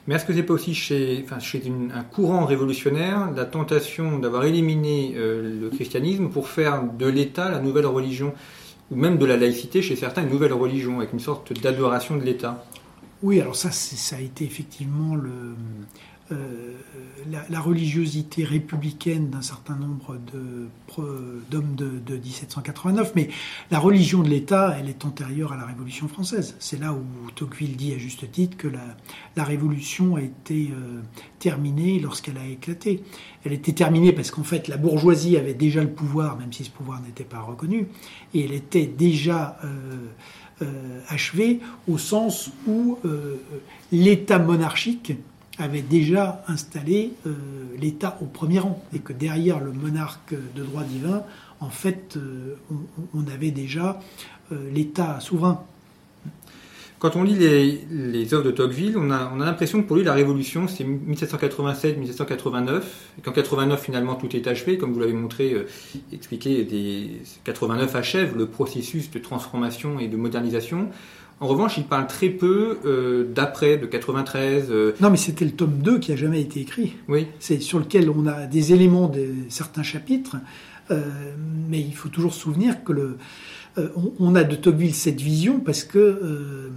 Mais 0.07 0.15
est-ce 0.15 0.25
que 0.25 0.33
c'est 0.33 0.43
pas 0.43 0.53
aussi 0.53 0.73
chez, 0.73 1.21
enfin, 1.23 1.39
chez 1.39 1.61
un 1.93 2.03
courant 2.03 2.45
révolutionnaire 2.45 3.29
la 3.35 3.45
tentation 3.45 4.19
d'avoir 4.19 4.45
éliminé 4.45 5.13
euh, 5.17 5.61
le 5.61 5.69
christianisme 5.69 6.29
pour 6.29 6.47
faire 6.47 6.83
de 6.97 7.05
l'État 7.05 7.51
la 7.51 7.59
nouvelle 7.59 7.85
religion, 7.85 8.33
ou 8.89 8.95
même 8.95 9.17
de 9.17 9.25
la 9.25 9.35
laïcité 9.35 9.81
chez 9.81 9.97
certains 9.97 10.23
une 10.23 10.29
nouvelle 10.29 10.53
religion, 10.53 10.97
avec 10.99 11.11
une 11.13 11.19
sorte 11.19 11.53
d'adoration 11.61 12.15
de 12.15 12.23
l'État? 12.23 12.65
Oui, 13.21 13.41
alors 13.41 13.55
ça, 13.55 13.71
ça 13.71 14.15
a 14.15 14.21
été 14.21 14.45
effectivement 14.45 15.15
le, 15.15 15.55
euh, 16.31 16.73
la, 17.49 17.59
religiosité 17.61 18.43
républicaine 18.43 19.29
d'un 19.29 19.41
certain 19.41 19.75
nombre 19.75 20.17
d'hommes 21.49 21.75
de, 21.75 22.17
1789, 22.17 23.13
mais 23.15 23.29
la 23.71 23.79
religion 23.79 24.23
de 24.23 24.29
l'État, 24.29 24.75
elle 24.79 24.89
est 24.89 25.03
antérieure 25.05 25.53
à 25.53 25.57
la 25.57 25.65
Révolution 25.65 26.07
française. 26.07 26.55
C'est 26.59 26.79
là 26.79 26.93
où 26.93 27.31
Tocqueville 27.31 27.75
dit 27.75 27.93
à 27.93 27.97
juste 27.97 28.29
titre 28.31 28.55
que 28.57 28.67
la, 28.67 29.43
Révolution 29.43 30.15
a 30.15 30.21
été 30.21 30.69
euh, 30.71 31.01
terminée 31.39 31.99
lorsqu'elle 31.99 32.37
a 32.37 32.45
éclaté. 32.45 33.03
Elle 33.45 33.53
était 33.53 33.73
terminée 33.73 34.11
parce 34.11 34.31
qu'en 34.31 34.43
fait 34.43 34.67
la 34.67 34.77
bourgeoisie 34.77 35.37
avait 35.37 35.53
déjà 35.53 35.81
le 35.81 35.91
pouvoir, 35.91 36.37
même 36.37 36.51
si 36.51 36.65
ce 36.65 36.69
pouvoir 36.69 37.01
n'était 37.01 37.23
pas 37.23 37.39
reconnu, 37.39 37.87
et 38.33 38.43
elle 38.43 38.53
était 38.53 38.85
déjà 38.85 39.57
euh, 39.63 41.01
achevée 41.07 41.59
au 41.87 41.97
sens 41.97 42.51
où 42.67 42.97
l'État 43.91 44.39
monarchique 44.39 45.13
avait 45.57 45.81
déjà 45.81 46.43
installé 46.47 47.13
euh, 47.25 47.33
l'État 47.79 48.17
au 48.21 48.25
premier 48.25 48.59
rang 48.59 48.83
et 48.93 48.99
que 48.99 49.13
derrière 49.13 49.59
le 49.59 49.71
monarque 49.71 50.33
de 50.55 50.63
droit 50.63 50.83
divin, 50.83 51.23
en 51.59 51.69
fait, 51.69 52.17
euh, 52.17 52.55
on, 53.13 53.25
avait 53.27 53.51
déjà 53.51 53.99
euh, 54.51 54.69
l'État 54.71 55.19
souverain. 55.19 55.63
Quand 56.99 57.15
on 57.15 57.21
lit 57.21 57.35
les, 57.35 58.33
œuvres 58.33 58.43
de 58.43 58.51
Tocqueville, 58.51 58.97
on 58.97 59.11
a, 59.11 59.31
on 59.35 59.39
a 59.39 59.45
l'impression 59.45 59.81
que 59.81 59.87
pour 59.87 59.97
lui, 59.97 60.03
la 60.03 60.13
Révolution, 60.13 60.67
c'est 60.67 60.83
1787-1789, 60.83 62.81
et 63.19 63.21
qu'en 63.21 63.31
89, 63.31 63.79
finalement, 63.79 64.15
tout 64.15 64.35
est 64.35 64.47
achevé, 64.47 64.79
comme 64.79 64.93
vous 64.93 64.99
l'avez 64.99 65.13
montré, 65.13 65.55
expliqué, 66.11 66.63
des 66.63 67.21
89 67.43 67.95
achève 67.95 68.35
le 68.35 68.47
processus 68.47 69.11
de 69.11 69.19
transformation 69.19 69.99
et 69.99 70.07
de 70.07 70.17
modernisation. 70.17 70.89
En 71.39 71.47
revanche, 71.47 71.77
il 71.77 71.83
parle 71.83 72.07
très 72.07 72.29
peu 72.29 72.79
euh, 72.85 73.27
d'après, 73.33 73.77
de 73.77 73.85
93. 73.85 74.67
Euh. 74.69 74.95
Non, 74.99 75.11
mais 75.11 75.17
c'était 75.17 75.45
le 75.45 75.51
tome 75.51 75.79
2 75.83 75.99
qui 75.99 76.11
a 76.11 76.15
jamais 76.15 76.41
été 76.41 76.59
écrit. 76.61 76.93
Oui. 77.07 77.27
C'est 77.39 77.61
sur 77.61 77.77
lequel 77.77 78.09
on 78.09 78.25
a 78.25 78.47
des 78.47 78.73
éléments 78.73 79.07
de 79.07 79.27
certains 79.49 79.83
chapitres, 79.83 80.37
euh, 80.89 81.03
mais 81.69 81.79
il 81.79 81.93
faut 81.93 82.09
toujours 82.09 82.33
se 82.33 82.39
souvenir 82.39 82.83
que 82.83 82.91
le, 82.91 83.17
on, 84.19 84.33
a 84.33 84.43
de 84.43 84.55
Tocqueville 84.55 84.95
cette 84.95 85.21
vision 85.21 85.59
parce 85.59 85.83
que 85.83 86.71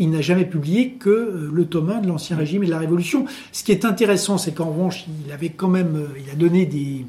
il 0.00 0.10
n'a 0.10 0.20
jamais 0.20 0.44
publié 0.44 0.94
que 0.94 1.48
le 1.52 1.64
tome 1.66 1.90
1 1.90 2.00
de 2.00 2.08
l'Ancien 2.08 2.36
Régime 2.36 2.64
et 2.64 2.66
de 2.66 2.72
la 2.72 2.78
Révolution. 2.78 3.26
Ce 3.52 3.62
qui 3.62 3.70
est 3.70 3.84
intéressant, 3.84 4.38
c'est 4.38 4.52
qu'en 4.52 4.70
revanche, 4.70 5.06
il 5.24 5.30
avait 5.30 5.50
quand 5.50 5.68
même, 5.68 6.08
il 6.20 6.28
a 6.30 6.34
donné 6.34 6.66
des, 6.66 7.06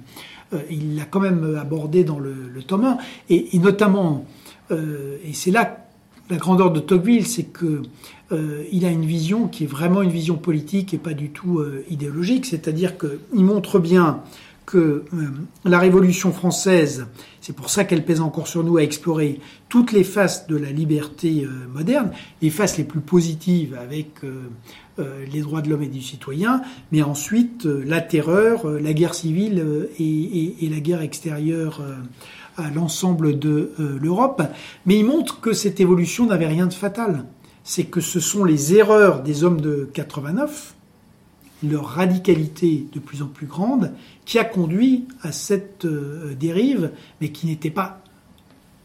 il 0.69 0.95
l'a 0.95 1.05
quand 1.05 1.19
même 1.19 1.57
abordé 1.59 2.03
dans 2.03 2.19
le, 2.19 2.35
le 2.53 2.61
tome 2.61 2.85
1, 2.85 2.97
et, 3.31 3.55
et 3.55 3.59
notamment, 3.59 4.25
et 4.71 5.33
c'est 5.33 5.51
là 5.51 5.88
la 6.29 6.37
grandeur 6.37 6.71
de 6.71 6.79
Tocqueville, 6.79 7.25
c'est 7.25 7.45
que 7.45 7.81
euh, 8.31 8.63
il 8.71 8.85
a 8.85 8.89
une 8.89 9.05
vision 9.05 9.47
qui 9.47 9.63
est 9.63 9.67
vraiment 9.67 10.01
une 10.01 10.11
vision 10.11 10.35
politique 10.35 10.93
et 10.93 10.97
pas 10.97 11.13
du 11.13 11.29
tout 11.31 11.59
euh, 11.59 11.83
idéologique. 11.89 12.45
C'est-à-dire 12.45 12.97
qu'il 12.97 13.43
montre 13.43 13.79
bien 13.79 14.21
que 14.67 14.77
euh, 14.77 15.03
la 15.65 15.79
Révolution 15.79 16.31
française, 16.31 17.07
c'est 17.41 17.55
pour 17.55 17.71
ça 17.71 17.83
qu'elle 17.83 18.05
pèse 18.05 18.21
encore 18.21 18.47
sur 18.47 18.63
nous 18.63 18.77
à 18.77 18.83
explorer 18.83 19.39
toutes 19.69 19.91
les 19.91 20.03
faces 20.03 20.45
de 20.45 20.55
la 20.55 20.71
liberté 20.71 21.47
moderne, 21.73 22.11
les 22.43 22.51
faces 22.51 22.77
les 22.77 22.83
plus 22.83 22.99
positives 22.99 23.75
avec 23.79 24.21
les 24.97 25.41
droits 25.41 25.61
de 25.61 25.69
l'homme 25.69 25.83
et 25.83 25.87
du 25.87 26.01
citoyen, 26.01 26.61
mais 26.91 27.01
ensuite 27.01 27.65
la 27.65 28.01
terreur, 28.01 28.67
la 28.67 28.93
guerre 28.93 29.13
civile 29.13 29.87
et, 29.97 30.65
et 30.65 30.69
la 30.69 30.79
guerre 30.79 31.01
extérieure 31.01 31.81
à 32.59 32.69
l'ensemble 32.69 33.39
de 33.39 33.71
euh, 33.79 33.97
l'Europe, 34.01 34.41
mais 34.85 34.99
il 34.99 35.05
montre 35.05 35.39
que 35.41 35.53
cette 35.53 35.79
évolution 35.79 36.25
n'avait 36.25 36.47
rien 36.47 36.67
de 36.67 36.73
fatal. 36.73 37.25
C'est 37.63 37.85
que 37.85 38.01
ce 38.01 38.19
sont 38.19 38.43
les 38.43 38.75
erreurs 38.75 39.21
des 39.21 39.43
hommes 39.43 39.61
de 39.61 39.89
89, 39.93 40.75
leur 41.63 41.85
radicalité 41.85 42.87
de 42.91 42.99
plus 42.99 43.21
en 43.21 43.27
plus 43.27 43.47
grande, 43.47 43.91
qui 44.25 44.39
a 44.39 44.43
conduit 44.43 45.07
à 45.21 45.31
cette 45.31 45.85
euh, 45.85 46.33
dérive, 46.39 46.91
mais 47.21 47.29
qui 47.29 47.47
n'était 47.47 47.71
pas 47.71 48.01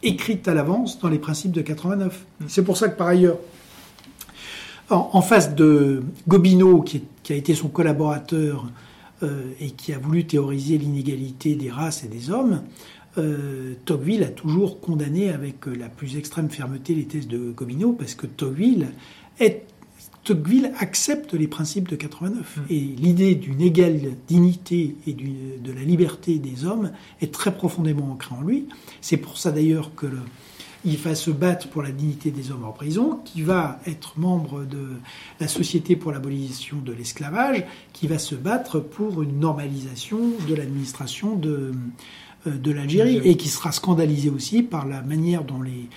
écrite 0.02 0.46
à 0.48 0.54
l'avance 0.54 0.98
dans 1.00 1.08
les 1.08 1.18
principes 1.18 1.52
de 1.52 1.62
89. 1.62 2.24
C'est 2.46 2.64
pour 2.64 2.76
ça 2.76 2.88
que 2.88 2.96
par 2.96 3.08
ailleurs, 3.08 3.38
en, 4.90 5.22
face 5.22 5.54
de 5.54 6.02
Gobineau, 6.28 6.82
qui, 6.82 7.02
a 7.30 7.34
été 7.34 7.54
son 7.54 7.68
collaborateur 7.68 8.66
euh, 9.22 9.44
et 9.60 9.70
qui 9.70 9.92
a 9.92 9.98
voulu 9.98 10.26
théoriser 10.26 10.76
l'inégalité 10.76 11.54
des 11.54 11.70
races 11.70 12.04
et 12.04 12.08
des 12.08 12.30
hommes, 12.30 12.62
euh, 13.18 13.74
Tocqueville 13.84 14.24
a 14.24 14.28
toujours 14.28 14.80
condamné 14.80 15.30
avec 15.30 15.66
la 15.66 15.88
plus 15.88 16.16
extrême 16.16 16.50
fermeté 16.50 16.94
les 16.94 17.04
thèses 17.04 17.28
de 17.28 17.50
Gobineau, 17.50 17.92
parce 17.92 18.14
que 18.14 18.26
Tocqueville 18.26 18.88
est, 19.40 19.62
Tocqueville 20.24 20.72
accepte 20.78 21.34
les 21.34 21.48
principes 21.48 21.88
de 21.88 21.96
89. 21.96 22.56
Mmh. 22.56 22.60
Et 22.70 22.80
l'idée 22.80 23.34
d'une 23.34 23.60
égale 23.60 24.00
dignité 24.26 24.96
et 25.06 25.12
de 25.12 25.72
la 25.72 25.82
liberté 25.82 26.38
des 26.38 26.64
hommes 26.64 26.92
est 27.20 27.32
très 27.32 27.54
profondément 27.54 28.10
ancrée 28.10 28.34
en 28.34 28.42
lui. 28.42 28.66
C'est 29.00 29.16
pour 29.16 29.38
ça 29.38 29.52
d'ailleurs 29.52 29.94
que 29.94 30.06
le, 30.06 30.18
il 30.84 30.98
va 30.98 31.14
se 31.14 31.30
battre 31.30 31.68
pour 31.68 31.82
la 31.82 31.90
dignité 31.90 32.30
des 32.30 32.50
hommes 32.50 32.64
en 32.64 32.72
prison, 32.72 33.20
qui 33.24 33.42
va 33.42 33.80
être 33.86 34.18
membre 34.18 34.64
de 34.64 34.88
la 35.40 35.48
Société 35.48 35.96
pour 35.96 36.12
l'abolition 36.12 36.76
de 36.84 36.92
l'esclavage, 36.92 37.64
qui 37.92 38.06
va 38.06 38.18
se 38.18 38.34
battre 38.34 38.80
pour 38.80 39.22
une 39.22 39.38
normalisation 39.38 40.18
de 40.46 40.54
l'administration 40.54 41.36
de, 41.36 41.50
euh, 41.50 41.72
de 42.46 42.72
l'Algérie, 42.72 43.20
et 43.24 43.36
qui 43.36 43.48
sera 43.48 43.72
scandalisé 43.72 44.30
aussi 44.30 44.62
par 44.62 44.86
la 44.86 45.02
manière 45.02 45.44
dont 45.44 45.62
les, 45.62 45.88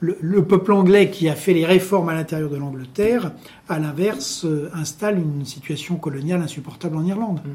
le, 0.00 0.44
peuple 0.44 0.72
anglais 0.72 1.10
qui 1.10 1.28
a 1.28 1.34
fait 1.34 1.52
les 1.52 1.66
réformes 1.66 2.08
à 2.08 2.14
l'intérieur 2.14 2.50
de 2.50 2.56
l'Angleterre, 2.56 3.32
à 3.68 3.78
l'inverse, 3.78 4.44
euh, 4.44 4.70
installe 4.74 5.18
une 5.18 5.44
situation 5.44 5.96
coloniale 5.96 6.40
insupportable 6.40 6.96
en 6.96 7.04
Irlande. 7.04 7.40
Mm. 7.44 7.50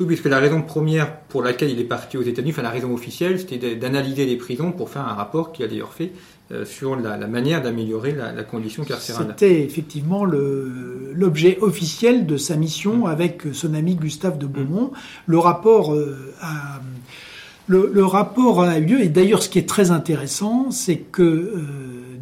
Oui, 0.00 0.06
puisque 0.06 0.24
la 0.24 0.38
raison 0.38 0.62
première 0.62 1.20
pour 1.20 1.42
laquelle 1.42 1.70
il 1.70 1.78
est 1.78 1.84
parti 1.84 2.16
aux 2.16 2.22
États-Unis, 2.22 2.52
enfin 2.52 2.62
la 2.62 2.70
raison 2.70 2.92
officielle, 2.94 3.38
c'était 3.38 3.76
d'analyser 3.76 4.24
les 4.24 4.36
prisons 4.36 4.72
pour 4.72 4.88
faire 4.88 5.02
un 5.02 5.12
rapport 5.12 5.52
qu'il 5.52 5.64
a 5.64 5.68
d'ailleurs 5.68 5.92
fait 5.92 6.12
euh, 6.50 6.64
sur 6.64 6.96
la, 6.96 7.18
manière 7.26 7.60
d'améliorer 7.62 8.12
la, 8.12 8.42
condition 8.42 8.84
carcérale. 8.84 9.26
C'était 9.28 9.62
effectivement 9.62 10.24
l'objet 10.24 11.58
officiel 11.60 12.24
de 12.26 12.38
sa 12.38 12.56
mission 12.56 13.06
mm. 13.06 13.06
avec 13.06 13.42
son 13.52 13.74
ami 13.74 13.96
Gustave 13.96 14.38
de 14.38 14.46
Beaumont. 14.46 14.92
Le 15.26 15.38
rapport 15.38 15.94
euh, 15.94 16.32
a 16.40 16.80
le, 17.68 18.04
rapport 18.04 18.62
a 18.62 18.78
eu 18.78 18.84
lieu, 18.84 19.00
et 19.00 19.08
d'ailleurs 19.08 19.42
ce 19.42 19.48
qui 19.48 19.58
est 19.58 19.68
très 19.68 19.90
intéressant, 19.90 20.70
c'est 20.70 20.98
que 20.98 21.22
euh, 21.22 21.62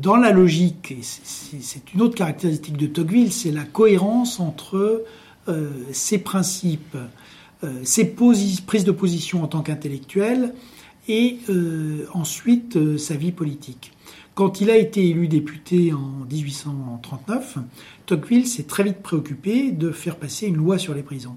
dans 0.01 0.17
la 0.17 0.31
logique, 0.31 0.93
et 0.93 0.99
c'est 1.03 1.93
une 1.95 2.03
autre 2.03 2.15
caractéristique 2.15 2.77
de 2.77 2.87
Tocqueville, 2.87 3.33
c'est 3.33 3.51
la 3.51 3.65
cohérence 3.65 4.41
entre 4.41 5.05
euh, 5.49 5.71
ses 5.93 6.19
principes, 6.19 6.97
euh, 7.63 7.73
ses 7.83 8.15
prises 8.67 8.85
de 8.85 8.93
position 8.93 9.43
en 9.43 9.47
tant 9.47 9.63
qu'intellectuel, 9.63 10.55
et 11.07 11.41
ensuite 12.15 12.97
sa 12.97 13.15
vie 13.15 13.31
politique. 13.31 13.93
Quand 14.35 14.63
il 14.63 14.71
a 14.71 14.77
été 14.79 15.07
élu 15.07 15.29
député 15.29 15.93
en 15.93 16.25
1839, 16.31 17.59
Tocqueville 18.07 18.47
s'est 18.47 18.63
très 18.63 18.85
vite 18.85 19.03
préoccupé 19.03 19.71
de 19.71 19.91
faire 19.91 20.17
passer 20.17 20.47
une 20.47 20.57
loi 20.57 20.79
sur 20.79 20.95
les 20.95 21.03
prisons. 21.03 21.37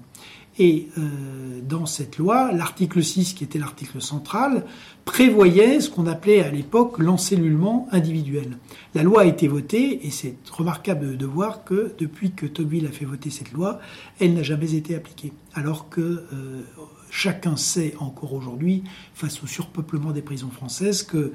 Et 0.58 0.88
euh, 0.98 1.60
dans 1.62 1.86
cette 1.86 2.18
loi, 2.18 2.50
l'article 2.52 3.02
6, 3.02 3.34
qui 3.34 3.44
était 3.44 3.58
l'article 3.58 4.00
central, 4.00 4.64
prévoyait 5.04 5.80
ce 5.80 5.88
qu'on 5.88 6.06
appelait 6.06 6.40
à 6.40 6.50
l'époque 6.50 6.98
l'encellulement 6.98 7.88
individuel. 7.92 8.58
La 8.94 9.04
loi 9.04 9.22
a 9.22 9.24
été 9.24 9.46
votée, 9.46 10.06
et 10.06 10.10
c'est 10.10 10.34
remarquable 10.50 11.16
de 11.16 11.26
voir 11.26 11.64
que 11.64 11.94
depuis 11.98 12.32
que 12.32 12.46
Tocqueville 12.46 12.86
a 12.86 12.90
fait 12.90 13.04
voter 13.04 13.30
cette 13.30 13.52
loi, 13.52 13.78
elle 14.20 14.34
n'a 14.34 14.42
jamais 14.42 14.74
été 14.74 14.96
appliquée. 14.96 15.32
Alors 15.54 15.88
que 15.88 16.00
euh, 16.00 16.62
chacun 17.08 17.56
sait 17.56 17.94
encore 18.00 18.32
aujourd'hui, 18.32 18.82
face 19.14 19.42
au 19.42 19.46
surpeuplement 19.46 20.10
des 20.10 20.22
prisons 20.22 20.50
françaises, 20.50 21.04
que 21.04 21.32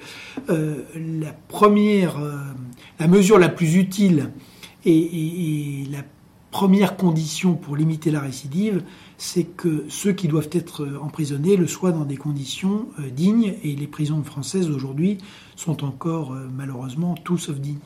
euh, 0.49 0.83
la 0.95 1.31
première, 1.31 2.17
la 2.99 3.07
mesure 3.07 3.39
la 3.39 3.49
plus 3.49 3.75
utile 3.75 4.31
et, 4.85 5.85
la 5.91 6.03
première 6.51 6.97
condition 6.97 7.55
pour 7.55 7.75
limiter 7.75 8.11
la 8.11 8.19
récidive, 8.19 8.83
c'est 9.23 9.45
que 9.45 9.85
ceux 9.87 10.11
qui 10.11 10.27
doivent 10.27 10.49
être 10.51 10.85
emprisonnés 11.01 11.55
le 11.55 11.65
soient 11.65 11.93
dans 11.93 12.03
des 12.03 12.17
conditions 12.17 12.87
euh, 12.99 13.09
dignes, 13.09 13.55
et 13.63 13.73
les 13.73 13.87
prisons 13.87 14.21
françaises 14.21 14.69
aujourd'hui 14.69 15.17
sont 15.55 15.85
encore 15.85 16.33
euh, 16.33 16.49
malheureusement 16.53 17.15
tout 17.15 17.37
sauf 17.37 17.55
dignes. 17.55 17.79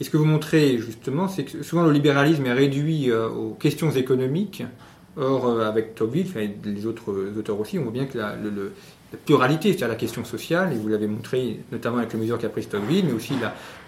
Et 0.00 0.04
ce 0.04 0.10
que 0.10 0.16
vous 0.16 0.24
montrez 0.24 0.78
justement, 0.78 1.26
c'est 1.26 1.44
que 1.44 1.64
souvent 1.64 1.82
le 1.82 1.90
libéralisme 1.90 2.46
est 2.46 2.52
réduit 2.52 3.10
euh, 3.10 3.28
aux 3.28 3.54
questions 3.54 3.90
économiques. 3.90 4.62
Or, 5.16 5.60
avec 5.60 5.96
Tocqueville, 5.96 6.28
et 6.36 6.54
les 6.64 6.86
autres 6.86 7.12
auteurs 7.36 7.58
aussi, 7.58 7.76
on 7.76 7.82
voit 7.82 7.90
bien 7.90 8.04
que 8.04 8.16
le, 8.16 8.72
la 9.12 9.18
pluralité, 9.18 9.68
c'est-à-dire 9.70 9.88
la 9.88 9.94
question 9.94 10.24
sociale, 10.24 10.72
et 10.72 10.76
vous 10.76 10.88
l'avez 10.88 11.06
montré 11.06 11.60
notamment 11.72 11.98
avec 11.98 12.12
les 12.12 12.18
mesures 12.18 12.38
qu'a 12.38 12.50
prise 12.50 12.68
Tocqueville, 12.68 13.06
mais 13.06 13.12
aussi 13.12 13.32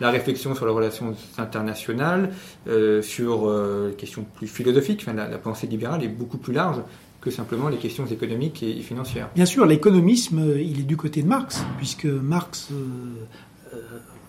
la, 0.00 0.10
réflexion 0.10 0.54
sur 0.54 0.64
les 0.64 0.72
relations 0.72 1.14
internationales, 1.36 2.30
euh, 2.68 3.02
sur 3.02 3.48
euh, 3.48 3.88
les 3.90 3.94
questions 3.96 4.24
plus 4.36 4.46
philosophiques. 4.46 5.04
Enfin, 5.06 5.12
la, 5.12 5.26
pensée 5.38 5.66
libérale 5.66 6.02
est 6.04 6.08
beaucoup 6.08 6.38
plus 6.38 6.54
large 6.54 6.80
que 7.20 7.30
simplement 7.30 7.68
les 7.68 7.76
questions 7.76 8.06
économiques 8.06 8.62
et, 8.62 8.80
financières. 8.80 9.28
Bien 9.34 9.44
sûr, 9.44 9.66
l'économisme, 9.66 10.38
euh, 10.38 10.60
il 10.60 10.80
est 10.80 10.84
du 10.84 10.96
côté 10.96 11.22
de 11.22 11.28
Marx, 11.28 11.62
puisque 11.76 12.06
Marx 12.06 12.70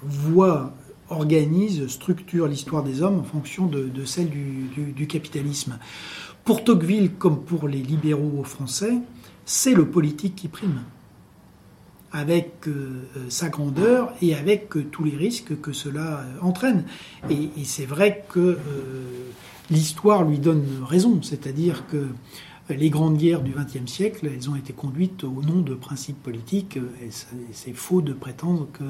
voit, 0.04 0.74
organise, 1.10 1.88
structure 1.88 2.48
l'histoire 2.48 2.84
des 2.84 3.02
hommes 3.02 3.20
en 3.20 3.24
fonction 3.24 3.66
de, 3.66 3.90
celle 4.06 4.30
du 4.30 5.08
capitalisme. 5.08 5.80
Pour 6.44 6.64
Tocqueville, 6.64 7.12
comme 7.12 7.44
pour 7.44 7.68
les 7.68 7.82
libéraux 7.82 8.44
français, 8.44 8.94
c'est 9.52 9.74
le 9.74 9.86
politique 9.86 10.36
qui 10.38 10.48
prime, 10.48 10.82
avec 12.14 12.68
euh, 12.68 13.04
euh, 13.18 13.30
sa 13.30 13.50
grandeur 13.50 14.14
et 14.22 14.34
avec 14.34 14.78
euh, 14.78 14.86
tous 14.90 15.04
les 15.04 15.18
risques 15.18 15.60
que 15.60 15.74
cela 15.74 16.24
entraîne. 16.42 16.86
Et, 17.30 17.50
c'est 17.66 17.86
vrai 17.86 18.24
que 18.30 18.58
l'histoire 19.70 20.24
lui 20.24 20.40
donne 20.40 20.66
raison, 20.86 21.22
c'est-à-dire 21.22 21.86
que 21.88 22.08
les 22.70 22.90
grandes 22.90 23.18
guerres 23.18 23.42
du 23.42 23.52
XXe 23.52 23.92
siècle, 23.92 24.32
elles 24.34 24.50
ont 24.50 24.56
été 24.56 24.72
conduites 24.72 25.26
au 25.26 25.42
nom 25.42 25.60
de 25.60 25.74
principes 25.74 26.24
politiques. 26.24 26.78
Et 26.78 27.10
c'est 27.52 27.74
faux 27.74 28.02
de 28.02 28.14
prétendre 28.14 28.70
que 28.72 28.86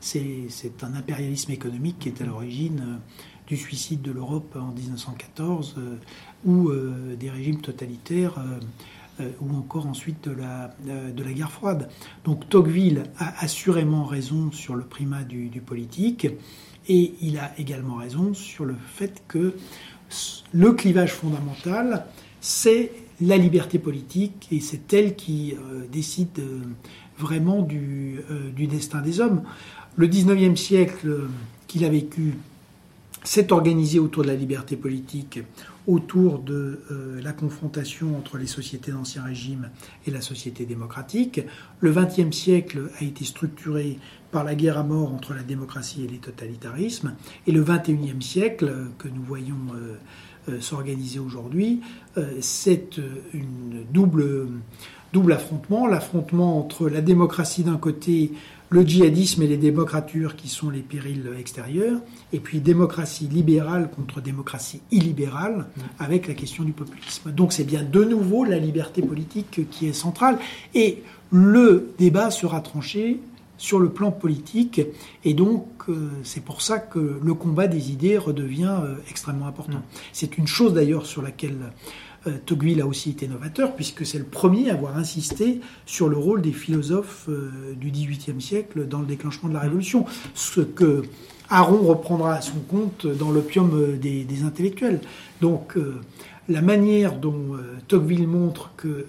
c'est 0.00 0.82
un 0.82 0.94
impérialisme 0.94 1.52
économique 1.52 1.98
qui 1.98 2.08
est 2.08 2.22
à 2.22 2.24
l'origine 2.24 2.98
du 3.46 3.58
suicide 3.58 4.00
de 4.00 4.10
l'Europe 4.10 4.56
en 4.58 4.72
1914 4.72 5.76
ou 6.46 6.70
des 7.18 7.30
régimes 7.30 7.60
totalitaires 7.60 8.40
ou 9.40 9.56
encore 9.56 9.86
ensuite 9.86 10.28
de 10.28 10.32
la, 10.34 10.74
euh, 10.88 11.10
de 11.10 11.22
la 11.22 11.32
guerre 11.32 11.50
froide. 11.50 11.88
Donc 12.24 12.48
Tocqueville 12.48 13.04
a 13.18 13.42
assurément 13.42 14.04
raison 14.04 14.52
sur 14.52 14.74
le 14.74 14.84
primat 14.84 15.22
du, 15.22 15.48
politique 15.64 16.28
et 16.88 17.14
il 17.20 17.38
a 17.38 17.52
également 17.58 17.96
raison 17.96 18.34
sur 18.34 18.64
le 18.64 18.76
fait 18.94 19.22
que 19.26 19.54
le 20.52 20.72
clivage 20.72 21.12
fondamental, 21.12 22.06
c'est 22.40 22.92
la 23.20 23.36
liberté 23.36 23.78
politique 23.78 24.48
et 24.52 24.60
c'est 24.60 24.92
elle 24.92 25.16
qui 25.16 25.54
euh, 25.54 25.86
décide 25.90 26.40
vraiment 27.18 27.62
du, 27.62 28.20
du, 28.54 28.66
destin 28.66 29.00
des 29.00 29.20
hommes. 29.20 29.42
Le 29.96 30.06
19e 30.06 30.56
siècle 30.56 31.28
qu'il 31.66 31.84
a 31.86 31.88
vécu 31.88 32.34
s'est 33.24 33.52
organisé 33.52 33.98
autour 33.98 34.22
de 34.22 34.28
la 34.28 34.34
liberté 34.34 34.76
politique 34.76 35.40
autour 35.86 36.40
de 36.40 36.80
euh, 36.90 37.20
la 37.22 37.32
confrontation 37.32 38.16
entre 38.16 38.38
les 38.38 38.46
sociétés 38.46 38.90
d'Ancien 38.90 39.22
Régime 39.22 39.70
et 40.06 40.10
la 40.10 40.20
société 40.20 40.66
démocratique. 40.66 41.40
Le 41.80 41.92
XXe 41.92 42.36
siècle 42.36 42.90
a 43.00 43.04
été 43.04 43.24
structuré 43.24 43.98
par 44.32 44.44
la 44.44 44.54
guerre 44.54 44.78
à 44.78 44.82
mort 44.82 45.12
entre 45.12 45.34
la 45.34 45.42
démocratie 45.42 46.04
et 46.04 46.08
les 46.08 46.18
totalitarismes. 46.18 47.14
Et 47.46 47.52
le 47.52 47.62
XXIe 47.62 48.20
siècle, 48.20 48.72
que 48.98 49.08
nous 49.08 49.22
voyons 49.22 49.56
euh, 49.74 49.94
euh, 50.48 50.60
s'organiser 50.60 51.18
aujourd'hui, 51.18 51.80
c'est 52.40 52.98
une 53.34 53.84
double, 53.92 54.48
double 55.12 55.32
affrontement. 55.32 55.86
L'affrontement 55.86 56.58
entre 56.58 56.88
la 56.88 57.02
démocratie 57.02 57.62
d'un 57.62 57.76
côté 57.76 58.32
le 58.68 58.82
djihadisme 58.82 59.42
et 59.42 59.46
les 59.46 59.56
démocratures 59.56 60.36
qui 60.36 60.48
sont 60.48 60.70
les 60.70 60.80
périls 60.80 61.30
extérieurs, 61.38 62.00
et 62.32 62.40
puis 62.40 62.60
démocratie 62.60 63.28
libérale 63.28 63.90
contre 63.90 64.20
démocratie 64.20 64.80
illibérale 64.90 65.66
mm. 65.76 65.80
avec 65.98 66.28
la 66.28 66.34
question 66.34 66.64
du 66.64 66.72
populisme. 66.72 67.32
Donc 67.32 67.52
c'est 67.52 67.64
bien 67.64 67.82
de 67.82 68.04
nouveau 68.04 68.44
la 68.44 68.58
liberté 68.58 69.02
politique 69.02 69.68
qui 69.70 69.86
est 69.86 69.92
centrale, 69.92 70.38
et 70.74 71.02
le 71.30 71.94
débat 71.98 72.30
sera 72.30 72.60
tranché 72.60 73.20
sur 73.58 73.78
le 73.78 73.88
plan 73.88 74.12
politique, 74.12 74.82
et 75.24 75.32
donc 75.32 75.66
euh, 75.88 76.10
c'est 76.24 76.44
pour 76.44 76.60
ça 76.60 76.78
que 76.78 77.18
le 77.22 77.34
combat 77.34 77.68
des 77.68 77.90
idées 77.90 78.18
redevient 78.18 78.76
euh, 78.82 78.96
extrêmement 79.08 79.46
important. 79.46 79.78
Mm. 79.78 80.00
C'est 80.12 80.38
une 80.38 80.46
chose 80.46 80.74
d'ailleurs 80.74 81.06
sur 81.06 81.22
laquelle 81.22 81.72
Tocqueville 82.44 82.80
a 82.80 82.86
aussi 82.86 83.10
été 83.10 83.28
novateur, 83.28 83.74
puisque 83.74 84.04
c'est 84.04 84.18
le 84.18 84.24
premier 84.24 84.70
à 84.70 84.74
avoir 84.74 84.96
insisté 84.96 85.60
sur 85.84 86.08
le 86.08 86.16
rôle 86.16 86.42
des 86.42 86.52
philosophes 86.52 87.26
euh, 87.28 87.74
du 87.74 87.90
XVIIIe 87.90 88.40
siècle 88.40 88.86
dans 88.86 89.00
le 89.00 89.06
déclenchement 89.06 89.48
de 89.48 89.54
la 89.54 89.60
Révolution, 89.60 90.06
ce 90.34 90.60
que 90.60 91.02
Aron 91.48 91.86
reprendra 91.86 92.34
à 92.34 92.40
son 92.40 92.58
compte 92.60 93.06
dans 93.06 93.30
l'opium 93.30 93.70
euh, 93.74 93.96
des, 93.96 94.42
intellectuels. 94.44 95.00
Donc 95.40 95.78
la 96.48 96.62
manière 96.62 97.18
dont 97.18 97.56
Tocqueville 97.88 98.26
montre 98.26 98.70
que 98.76 99.06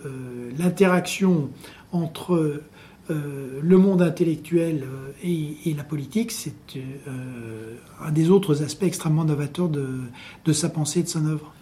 l'interaction 0.58 1.50
entre 1.91 2.62
le 3.10 3.77
monde 3.77 4.02
intellectuel 4.02 4.83
et, 5.23 5.73
la 5.75 5.83
politique, 5.83 6.31
c'est 6.31 6.79
un 8.02 8.12
des 8.12 8.29
autres 8.29 8.63
aspects 8.63 8.83
extrêmement 8.83 9.23
novateurs 9.23 9.69
de, 9.69 9.87
de 10.46 10.54
sa 10.54 10.69
pensée 10.69 11.02
et 11.02 11.04
de 11.04 11.08
son 11.08 11.25
œuvre. 11.27 11.54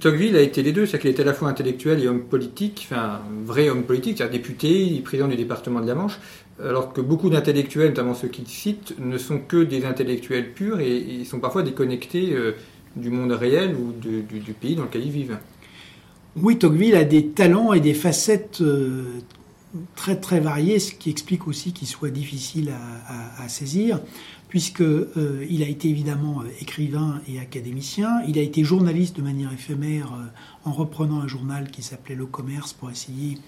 Tocqueville 0.00 0.36
a 0.36 0.40
été 0.40 0.62
les 0.62 0.72
deux, 0.72 0.86
c'est-à-dire 0.86 1.00
qu'il 1.00 1.10
était 1.10 1.22
à 1.22 1.26
la 1.26 1.34
fois 1.34 1.48
intellectuel 1.48 2.02
et 2.02 2.08
homme 2.08 2.22
politique, 2.22 2.86
enfin, 2.90 3.20
vrai 3.44 3.68
homme 3.68 3.84
politique, 3.84 4.18
c'est-à-dire 4.18 4.40
député, 4.40 5.00
président 5.04 5.28
du 5.28 5.36
département 5.36 5.80
de 5.80 5.86
la 5.86 5.94
Manche. 5.94 6.18
alors 6.62 6.92
que 6.92 7.00
beaucoup 7.00 7.30
d'intellectuels, 7.30 7.88
notamment 7.88 8.14
ceux 8.14 8.28
qu'il 8.28 8.46
cite, 8.46 8.94
ne 8.98 9.18
sont 9.18 9.38
que 9.38 9.62
des 9.62 9.84
intellectuels 9.84 10.52
purs 10.52 10.80
et, 10.80 11.24
sont 11.24 11.40
parfois 11.40 11.62
déconnectés 11.62 12.36
du 12.96 13.10
monde 13.10 13.32
réel 13.32 13.74
ou 13.76 13.92
du, 13.92 14.52
pays 14.52 14.74
dans 14.74 14.84
lequel 14.84 15.04
ils 15.04 15.12
vivent. 15.12 15.38
Oui, 16.36 16.58
Tocqueville 16.58 16.94
a 16.94 17.04
des 17.04 17.28
talents 17.28 17.72
et 17.72 17.80
des 17.80 17.94
facettes 17.94 18.62
très 19.96 20.16
très 20.16 20.40
variées, 20.40 20.78
ce 20.78 20.94
qui 20.94 21.10
explique 21.10 21.46
aussi 21.46 21.72
qu'il 21.72 21.88
soit 21.88 22.10
difficile 22.10 22.72
à 23.38 23.48
saisir 23.48 24.00
puisque 24.48 24.80
euh, 24.80 25.46
il 25.48 25.62
a 25.62 25.68
été 25.68 25.88
évidemment 25.88 26.40
euh, 26.40 26.46
écrivain 26.60 27.20
et 27.28 27.38
académicien. 27.38 28.22
Il 28.26 28.38
a 28.38 28.42
été 28.42 28.64
journaliste 28.64 29.16
de 29.16 29.22
manière 29.22 29.52
éphémère 29.52 30.12
euh, 30.14 30.24
en 30.64 30.72
reprenant 30.72 31.20
un 31.20 31.28
journal 31.28 31.70
qui 31.70 31.82
s'appelait 31.82 32.14
Le 32.14 32.26
Commerce 32.26 32.72
pour 32.72 32.90
essayer, 32.90 33.38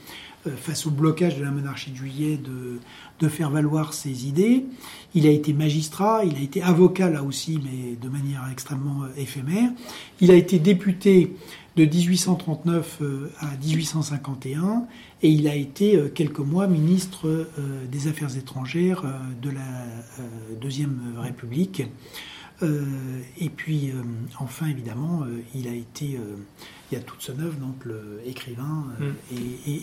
face 0.56 0.86
au 0.86 0.90
blocage 0.90 1.36
de 1.36 1.44
la 1.44 1.50
monarchie 1.50 1.90
de 1.90 1.96
juillet, 1.96 2.38
de, 2.38 2.78
de, 3.18 3.28
faire 3.28 3.50
valoir 3.50 3.92
ses 3.92 4.26
idées. 4.26 4.64
Il 5.14 5.26
a 5.26 5.30
été 5.30 5.52
magistrat, 5.52 6.24
il 6.24 6.34
a 6.36 6.40
été 6.40 6.62
avocat 6.62 7.10
là 7.10 7.22
aussi, 7.22 7.60
mais 7.62 7.96
de 7.96 8.08
manière 8.08 8.48
extrêmement 8.50 9.02
éphémère. 9.18 9.70
Il 10.22 10.30
a 10.30 10.34
été 10.34 10.58
député 10.58 11.36
de 11.80 11.96
1839 11.96 13.00
à 13.40 13.56
1851 13.56 14.86
et 15.22 15.28
il 15.28 15.48
a 15.48 15.54
été 15.54 15.96
euh, 15.96 16.08
quelques 16.08 16.38
mois 16.38 16.66
ministre 16.66 17.28
euh, 17.28 17.86
des 17.90 18.08
Affaires 18.08 18.36
étrangères 18.36 19.04
euh, 19.04 19.10
de 19.40 19.50
la 19.50 19.60
Deuxième 20.60 21.14
République. 21.18 21.82
et 22.62 23.48
puis, 23.48 23.90
enfin, 24.38 24.66
évidemment, 24.66 25.24
il 25.54 25.66
a 25.66 25.72
été, 25.72 26.18
il 26.90 26.94
y 26.94 26.96
a 26.96 27.00
toute 27.00 27.22
son 27.22 27.38
œuvre, 27.40 27.56
donc 27.56 27.86
écrivain 28.26 28.84
mm. 28.98 29.36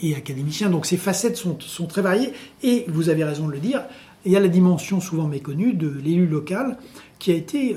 et, 0.03 0.15
académicien. 0.15 0.69
Donc, 0.69 0.85
ses 0.85 0.97
facettes 0.97 1.37
sont, 1.37 1.59
sont, 1.59 1.87
très 1.87 2.03
variées. 2.03 2.33
Et 2.61 2.85
vous 2.87 3.09
avez 3.09 3.23
raison 3.23 3.47
de 3.47 3.53
le 3.53 3.59
dire, 3.59 3.81
il 4.27 4.33
y 4.33 4.37
a 4.37 4.39
la 4.39 4.47
dimension 4.47 4.99
souvent 4.99 5.27
méconnue 5.27 5.73
de 5.73 5.89
l'élu 5.89 6.27
local 6.27 6.77
qui 7.17 7.31
a 7.31 7.35
été, 7.35 7.75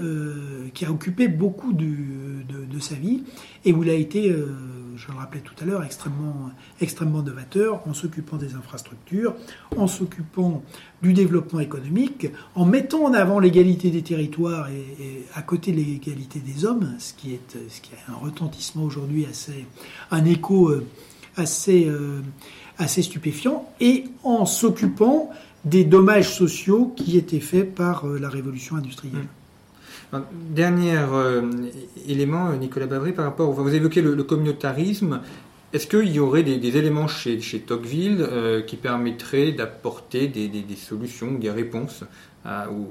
qui 0.74 0.84
a 0.84 0.90
occupé 0.90 1.26
beaucoup 1.28 1.72
de, 1.72 1.86
de, 1.86 2.78
sa 2.78 2.94
vie. 2.94 3.22
Et 3.64 3.72
où 3.72 3.82
il 3.82 3.88
a 3.88 3.94
été 3.94 4.34
je 5.01 5.11
le 5.11 5.18
rappelais 5.18 5.40
tout 5.40 5.55
à 5.61 5.64
l'heure, 5.64 5.82
extrêmement, 5.82 6.51
extrêmement 6.80 7.22
novateur 7.22 7.80
en 7.88 7.94
s'occupant 7.94 8.36
des 8.36 8.55
infrastructures, 8.55 9.34
en 9.76 9.86
s'occupant 9.86 10.62
du 11.03 11.14
développement 11.14 11.61
économique, 11.61 12.28
en 12.55 12.66
mettant 12.66 13.05
en 13.05 13.14
avant 13.14 13.38
l'égalité 13.38 13.90
des 13.90 14.03
territoires 14.03 14.68
et, 14.68 15.24
à 15.34 15.42
côté 15.42 15.72
l'égalité 15.72 16.40
des 16.40 16.66
hommes, 16.66 16.94
ce 16.98 17.14
qui 17.14 17.32
est 17.32 17.57
ce 17.68 17.80
qui 17.80 17.92
a 17.94 18.12
un 18.12 18.16
retentissement 18.16 18.84
aujourd'hui 18.84 19.24
assez, 19.24 19.64
un 20.11 20.24
écho 20.26 20.68
euh, 20.68 20.86
assez, 21.36 21.86
euh, 21.86 22.20
assez 22.76 23.03
stupéfiant, 23.03 23.70
et 23.80 24.05
en 24.22 24.44
s'occupant 24.44 25.30
des 25.64 25.84
dommages 25.84 26.32
sociaux 26.32 26.92
qui 26.96 27.16
étaient 27.16 27.40
faits 27.40 27.74
par 27.74 28.06
euh, 28.06 28.18
la 28.18 28.28
révolution 28.28 28.76
industrielle. 28.76 29.26
Mmh. 30.12 30.18
Dernier 30.50 30.96
euh, 30.96 31.42
élément, 32.08 32.52
Nicolas 32.56 32.86
Bavry, 32.86 33.12
par 33.12 33.24
rapport, 33.24 33.52
vous 33.52 33.74
évoquez 33.74 34.02
le, 34.02 34.22
communautarisme. 34.24 35.20
Est-ce 35.72 35.86
qu'il 35.86 36.11
y 36.11 36.18
aurait 36.18 36.42
des, 36.42 36.76
éléments 36.76 37.06
chez, 37.06 37.40
chez 37.40 37.61
Tocqueville 37.61 38.18
euh, 38.20 38.61
qui 38.61 38.76
permettraient 38.76 39.52
d'apporter 39.52 40.26
des, 40.26 40.64
solutions, 40.76 41.32
des 41.32 41.50
réponses 41.50 42.02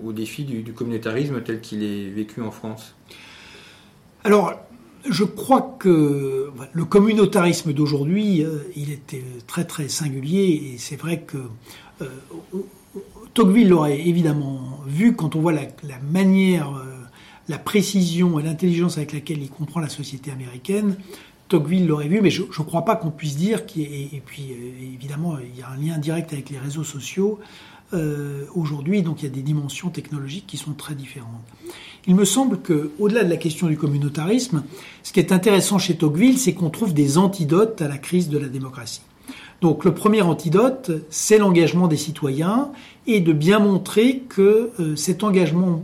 au, 0.05 0.13
défi 0.13 0.45
du, 0.45 0.71
communautarisme 0.71 1.41
tel 1.41 1.59
qu'il 1.59 1.83
est 1.83 2.09
vécu 2.09 2.41
en 2.41 2.51
France? 2.51 2.95
Alors, 4.23 4.53
je 5.07 5.23
crois 5.23 5.75
que 5.79 6.51
le 6.71 6.85
communautarisme 6.85 7.73
d'aujourd'hui, 7.73 8.43
euh, 8.43 8.59
il 8.75 8.91
était 8.91 9.23
très 9.47 9.65
très 9.65 9.87
singulier 9.87 10.73
et 10.73 10.77
c'est 10.77 10.95
vrai 10.95 11.21
que 11.21 11.37
Tocqueville 13.33 13.69
l'aurait 13.69 13.99
évidemment 13.99 14.79
vu 14.87 15.15
quand 15.15 15.35
on 15.35 15.41
voit 15.41 15.53
la, 15.53 15.67
manière 16.11 16.73
la 17.49 17.57
précision 17.57 18.39
et 18.39 18.43
l'intelligence 18.43 18.97
avec 18.97 19.11
laquelle 19.11 19.41
il 19.41 19.49
comprend 19.49 19.79
la 19.79 19.89
société 19.89 20.31
américaine, 20.31 20.95
Tocqueville 21.49 21.87
l'aurait 21.87 22.07
vu, 22.07 22.21
mais 22.21 22.29
je 22.29 22.43
ne 22.43 22.63
crois 22.63 22.85
pas 22.85 22.95
qu'on 22.95 23.09
puisse 23.09 23.35
dire 23.35 23.65
qu'il 23.65 23.81
et 23.81 24.21
puis 24.23 24.51
euh, 24.51 24.93
évidemment 24.93 25.37
il 25.39 25.59
y 25.59 25.63
a 25.63 25.69
un 25.69 25.77
lien 25.77 25.97
direct 25.97 26.31
avec 26.31 26.51
les 26.51 26.59
réseaux 26.59 26.83
sociaux 26.83 27.39
euh, 27.93 28.45
aujourd'hui, 28.53 29.01
donc 29.01 29.23
il 29.23 29.25
y 29.25 29.27
a 29.27 29.33
des 29.33 29.41
dimensions 29.41 29.89
technologiques 29.89 30.45
qui 30.45 30.57
sont 30.57 30.73
très 30.73 30.93
différentes. 30.93 31.41
Il 32.05 32.13
me 32.13 32.23
semble 32.23 32.61
que, 32.61 32.91
au-delà 32.99 33.23
de 33.23 33.29
la 33.29 33.37
question 33.37 33.65
du 33.65 33.77
communautarisme, 33.77 34.63
ce 35.01 35.11
qui 35.11 35.19
est 35.19 35.31
intéressant 35.31 35.79
chez 35.79 35.95
Tocqueville, 35.95 36.37
c'est 36.37 36.53
qu'on 36.53 36.69
trouve 36.69 36.93
des 36.93 37.17
antidotes 37.17 37.81
à 37.81 37.87
la 37.87 37.97
crise 37.97 38.29
de 38.29 38.37
la 38.37 38.47
démocratie. 38.47 39.01
Donc 39.61 39.83
le 39.83 39.93
premier 39.93 40.21
antidote, 40.21 40.91
c'est 41.09 41.37
l'engagement 41.37 41.87
des 41.87 41.97
citoyens 41.97 42.69
et 43.07 43.19
de 43.19 43.33
bien 43.33 43.59
montrer 43.59 44.19
que 44.29 44.71
euh, 44.79 44.95
cet 44.95 45.23
engagement 45.23 45.83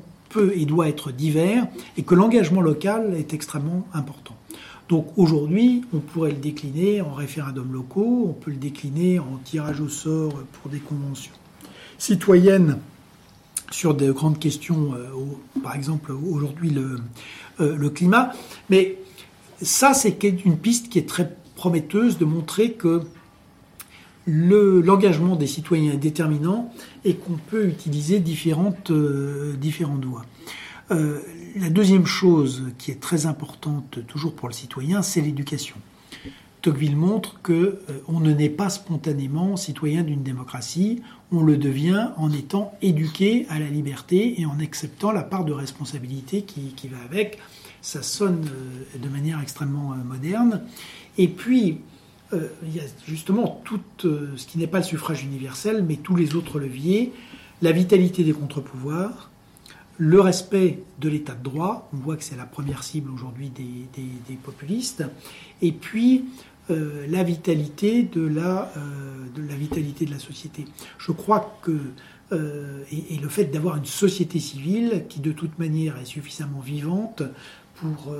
et 0.53 0.65
doit 0.65 0.89
être 0.89 1.11
divers 1.11 1.65
et 1.97 2.03
que 2.03 2.13
l'engagement 2.13 2.59
local 2.59 3.15
est 3.17 3.33
extrêmement 3.33 3.87
important. 3.93 4.35
Donc 4.89 5.07
aujourd'hui, 5.17 5.83
on 5.93 5.99
pourrait 5.99 6.31
le 6.31 6.37
décliner 6.37 7.01
en 7.01 7.13
référendums 7.13 7.71
locaux, 7.71 8.25
on 8.29 8.33
peut 8.33 8.51
le 8.51 8.57
décliner 8.57 9.19
en 9.19 9.39
tirage 9.43 9.79
au 9.79 9.87
sort 9.87 10.33
pour 10.51 10.69
des 10.69 10.79
conventions 10.79 11.31
citoyennes 11.97 12.79
sur 13.71 13.95
des 13.95 14.09
grandes 14.09 14.39
questions, 14.39 14.93
euh, 14.93 15.61
par 15.63 15.75
exemple 15.75 16.11
aujourd'hui 16.11 16.73
euh, 16.77 17.75
le, 17.75 17.89
climat. 17.89 18.31
Mais 18.69 18.97
ça, 19.61 19.93
c'est 19.93 20.21
une 20.23 20.57
piste 20.57 20.89
qui 20.89 20.99
est 20.99 21.09
très 21.09 21.35
prometteuse 21.55 22.17
de 22.17 22.25
montrer 22.25 22.73
que 22.73 23.01
l'engagement 24.27 25.35
des 25.35 25.47
citoyens 25.47 25.93
est 25.93 25.97
déterminant 25.97 26.71
et 27.03 27.15
qu'on 27.15 27.37
peut 27.37 27.67
utiliser 27.67 28.19
différentes, 28.19 28.91
euh, 28.91 29.55
voies. 30.03 30.25
Euh, 30.91 31.19
la 31.55 31.69
deuxième 31.69 32.05
chose 32.05 32.63
qui 32.77 32.91
est 32.91 32.99
très 32.99 33.25
importante 33.25 33.99
toujours 34.07 34.33
pour 34.33 34.47
le 34.47 34.53
citoyen, 34.53 35.01
c'est 35.01 35.21
l'éducation. 35.21 35.75
Tocqueville 36.61 36.95
montre 36.95 37.39
que 37.43 37.53
euh, 37.53 37.99
on 38.07 38.19
ne 38.19 38.33
naît 38.33 38.49
pas 38.49 38.69
spontanément 38.69 39.55
citoyen 39.55 40.01
d'une 40.01 40.23
démocratie, 40.23 41.01
on 41.31 41.43
le 41.43 41.57
devient 41.57 42.09
en 42.17 42.31
étant 42.31 42.73
éduqué 42.81 43.45
à 43.49 43.59
la 43.59 43.69
liberté 43.69 44.41
et 44.41 44.45
en 44.45 44.59
acceptant 44.59 45.11
la 45.11 45.23
part 45.23 45.45
de 45.45 45.53
responsabilité 45.53 46.41
qui, 46.41 46.73
qui 46.75 46.87
va 46.87 46.97
avec. 47.05 47.39
Ça 47.81 48.01
sonne 48.01 48.47
de 48.99 49.09
manière 49.09 49.39
extrêmement 49.39 49.95
moderne. 50.03 50.63
Et 51.19 51.27
puis, 51.27 51.81
euh, 52.33 52.47
il 52.63 52.75
y 52.75 52.79
a 52.79 52.83
justement 53.07 53.61
tout 53.63 53.81
euh, 54.05 54.33
ce 54.35 54.47
qui 54.47 54.57
n'est 54.57 54.67
pas 54.67 54.79
le 54.79 54.83
suffrage 54.83 55.23
universel, 55.23 55.83
mais 55.87 55.97
tous 55.97 56.15
les 56.15 56.35
autres 56.35 56.59
leviers, 56.59 57.13
la 57.61 57.71
vitalité 57.71 58.23
des 58.23 58.33
contre-pouvoirs, 58.33 59.29
le 59.97 60.19
respect 60.19 60.83
de 60.99 61.07
l'état 61.07 61.35
de 61.35 61.43
droit, 61.43 61.89
on 61.93 61.97
voit 61.97 62.17
que 62.17 62.23
c'est 62.23 62.35
la 62.35 62.45
première 62.45 62.83
cible 62.83 63.11
aujourd'hui 63.11 63.49
des, 63.49 64.35
populistes, 64.43 65.05
et 65.61 65.71
puis 65.71 66.25
euh, 66.69 67.05
la 67.07 67.23
vitalité 67.23 68.03
de 68.03 68.27
la, 68.27 68.73
de 69.35 69.41
la 69.47 69.55
vitalité 69.55 70.05
de 70.05 70.11
la 70.11 70.19
société. 70.19 70.65
Je 70.97 71.11
crois 71.11 71.57
que 71.61 71.79
et, 72.31 73.17
le 73.21 73.29
fait 73.29 73.45
d'avoir 73.45 73.77
une 73.77 73.85
société 73.85 74.39
civile 74.39 75.05
qui 75.07 75.21
de 75.21 75.31
toute 75.31 75.57
manière 75.59 75.97
est 75.99 76.05
suffisamment 76.05 76.59
vivante 76.59 77.23
pour 77.75 78.13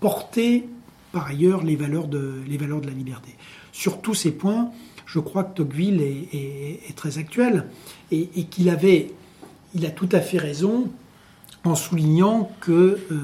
porter 0.00 0.66
par 1.12 1.26
ailleurs 1.26 1.62
les 1.62 1.76
valeurs 1.76 2.08
de, 2.08 2.42
la 2.48 2.90
liberté. 2.90 3.34
Sur 3.70 4.00
tous 4.00 4.14
ces 4.14 4.32
points, 4.32 4.70
je 5.06 5.18
crois 5.18 5.44
que 5.44 5.56
Tocqueville 5.56 6.00
est, 6.00 6.96
très 6.96 7.18
actuel 7.18 7.66
et, 8.10 8.26
qu'il 8.44 8.70
avait, 8.70 9.10
il 9.74 9.86
a 9.86 9.90
tout 9.90 10.08
à 10.12 10.20
fait 10.20 10.38
raison 10.38 10.90
en 11.64 11.74
soulignant 11.74 12.50
que 12.60 12.98
euh, 13.10 13.20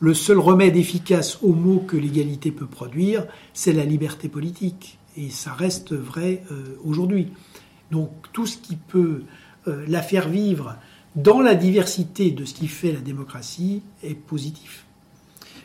le 0.00 0.14
seul 0.14 0.38
remède 0.38 0.76
efficace 0.76 1.38
au 1.42 1.52
mot 1.52 1.78
que 1.78 1.96
l'égalité 1.96 2.50
peut 2.50 2.66
produire, 2.66 3.26
c'est 3.54 3.72
la 3.72 3.84
liberté 3.84 4.28
politique. 4.28 4.98
Et 5.16 5.30
ça 5.30 5.52
reste 5.52 5.92
vrai 5.92 6.42
euh, 6.50 6.76
aujourd'hui. 6.84 7.28
Donc 7.90 8.10
tout 8.32 8.46
ce 8.46 8.58
qui 8.58 8.76
peut 8.76 9.22
euh, 9.68 9.84
la 9.86 10.02
faire 10.02 10.28
vivre 10.28 10.76
dans 11.14 11.40
la 11.40 11.54
diversité 11.54 12.30
de 12.30 12.44
ce 12.44 12.54
qui 12.54 12.68
fait 12.68 12.92
la 12.92 13.00
démocratie 13.00 13.82
est 14.02 14.14
positif. 14.14 14.85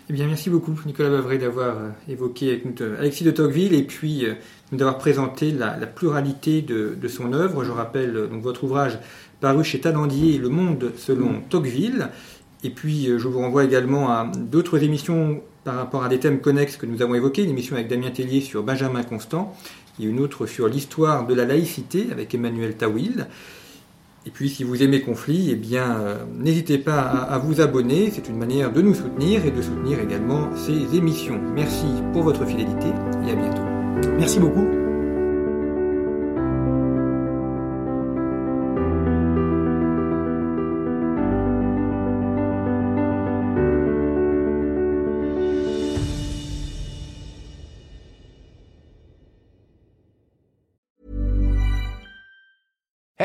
Eh 0.10 0.14
bien, 0.14 0.28
merci 0.28 0.50
beaucoup, 0.50 0.74
Nicolas 0.86 1.10
Bavray, 1.10 1.38
d'avoir 1.38 1.78
euh, 1.78 1.90
évoqué 2.10 2.50
avec 2.50 2.66
nous 2.66 2.74
euh, 2.82 3.00
Alexis 3.00 3.24
de 3.24 3.32
Tocqueville 3.32 3.74
et 3.74 3.84
puis 3.84 4.26
euh, 4.26 4.34
d'avoir 4.72 4.98
présenté 4.98 5.52
la, 5.52 5.74
pluralité 5.86 6.62
de, 6.62 7.08
son 7.08 7.34
œuvre. 7.34 7.64
Je 7.64 7.72
rappelle 7.72 8.28
donc 8.30 8.42
votre 8.42 8.64
ouvrage 8.64 8.98
paru 9.40 9.64
chez 9.64 9.80
Talandier, 9.80 10.38
Le 10.38 10.50
Monde 10.50 10.92
selon 10.98 11.42
Tocqueville. 11.50 12.10
Et 12.64 12.70
puis, 12.70 13.06
je 13.06 13.28
vous 13.28 13.40
renvoie 13.40 13.64
également 13.64 14.10
à 14.10 14.32
d'autres 14.36 14.84
émissions 14.84 15.42
par 15.64 15.76
rapport 15.76 16.04
à 16.04 16.10
des 16.10 16.20
thèmes 16.20 16.42
connexes 16.42 16.78
que 16.78 16.86
nous 16.86 17.02
avons 17.02 17.16
évoqués. 17.16 17.44
Une 17.44 17.50
émission 17.50 17.76
avec 17.76 17.88
Damien 17.88 18.12
Tellier 18.12 18.42
sur 18.42 18.64
Benjamin 18.64 19.04
Constant 19.04 19.56
et 20.00 20.06
une 20.06 20.20
autre 20.20 20.46
sur 20.46 20.68
l'histoire 20.68 21.26
de 21.26 21.34
la 21.34 21.46
laïcité 21.46 22.08
avec 22.12 22.34
Emmanuel 22.36 22.76
Tawil. 22.76 23.28
Et 24.26 24.30
puis 24.30 24.50
si 24.50 24.64
vous 24.64 24.84
aimez 24.84 25.02
Conflit, 25.02 25.50
eh 25.52 25.56
bien 25.56 26.00
euh, 26.00 26.18
n'hésitez 26.38 26.78
pas 26.78 27.02
à, 27.02 27.38
vous 27.40 27.60
abonner, 27.60 28.12
c'est 28.14 28.30
une 28.30 28.38
manière 28.38 28.72
de 28.72 28.82
nous 28.82 28.94
soutenir 28.94 29.46
et 29.46 29.52
de 29.52 29.62
soutenir 29.62 30.00
également 30.00 30.56
ces 30.56 30.96
émissions. 30.96 31.42
Merci 31.56 31.88
pour 32.14 32.24
votre 32.24 32.46
fidélité 32.46 32.88
et 33.28 33.32
à 33.32 33.36
bientôt. 33.36 33.64
Merci 34.20 34.40
beaucoup. 34.40 34.81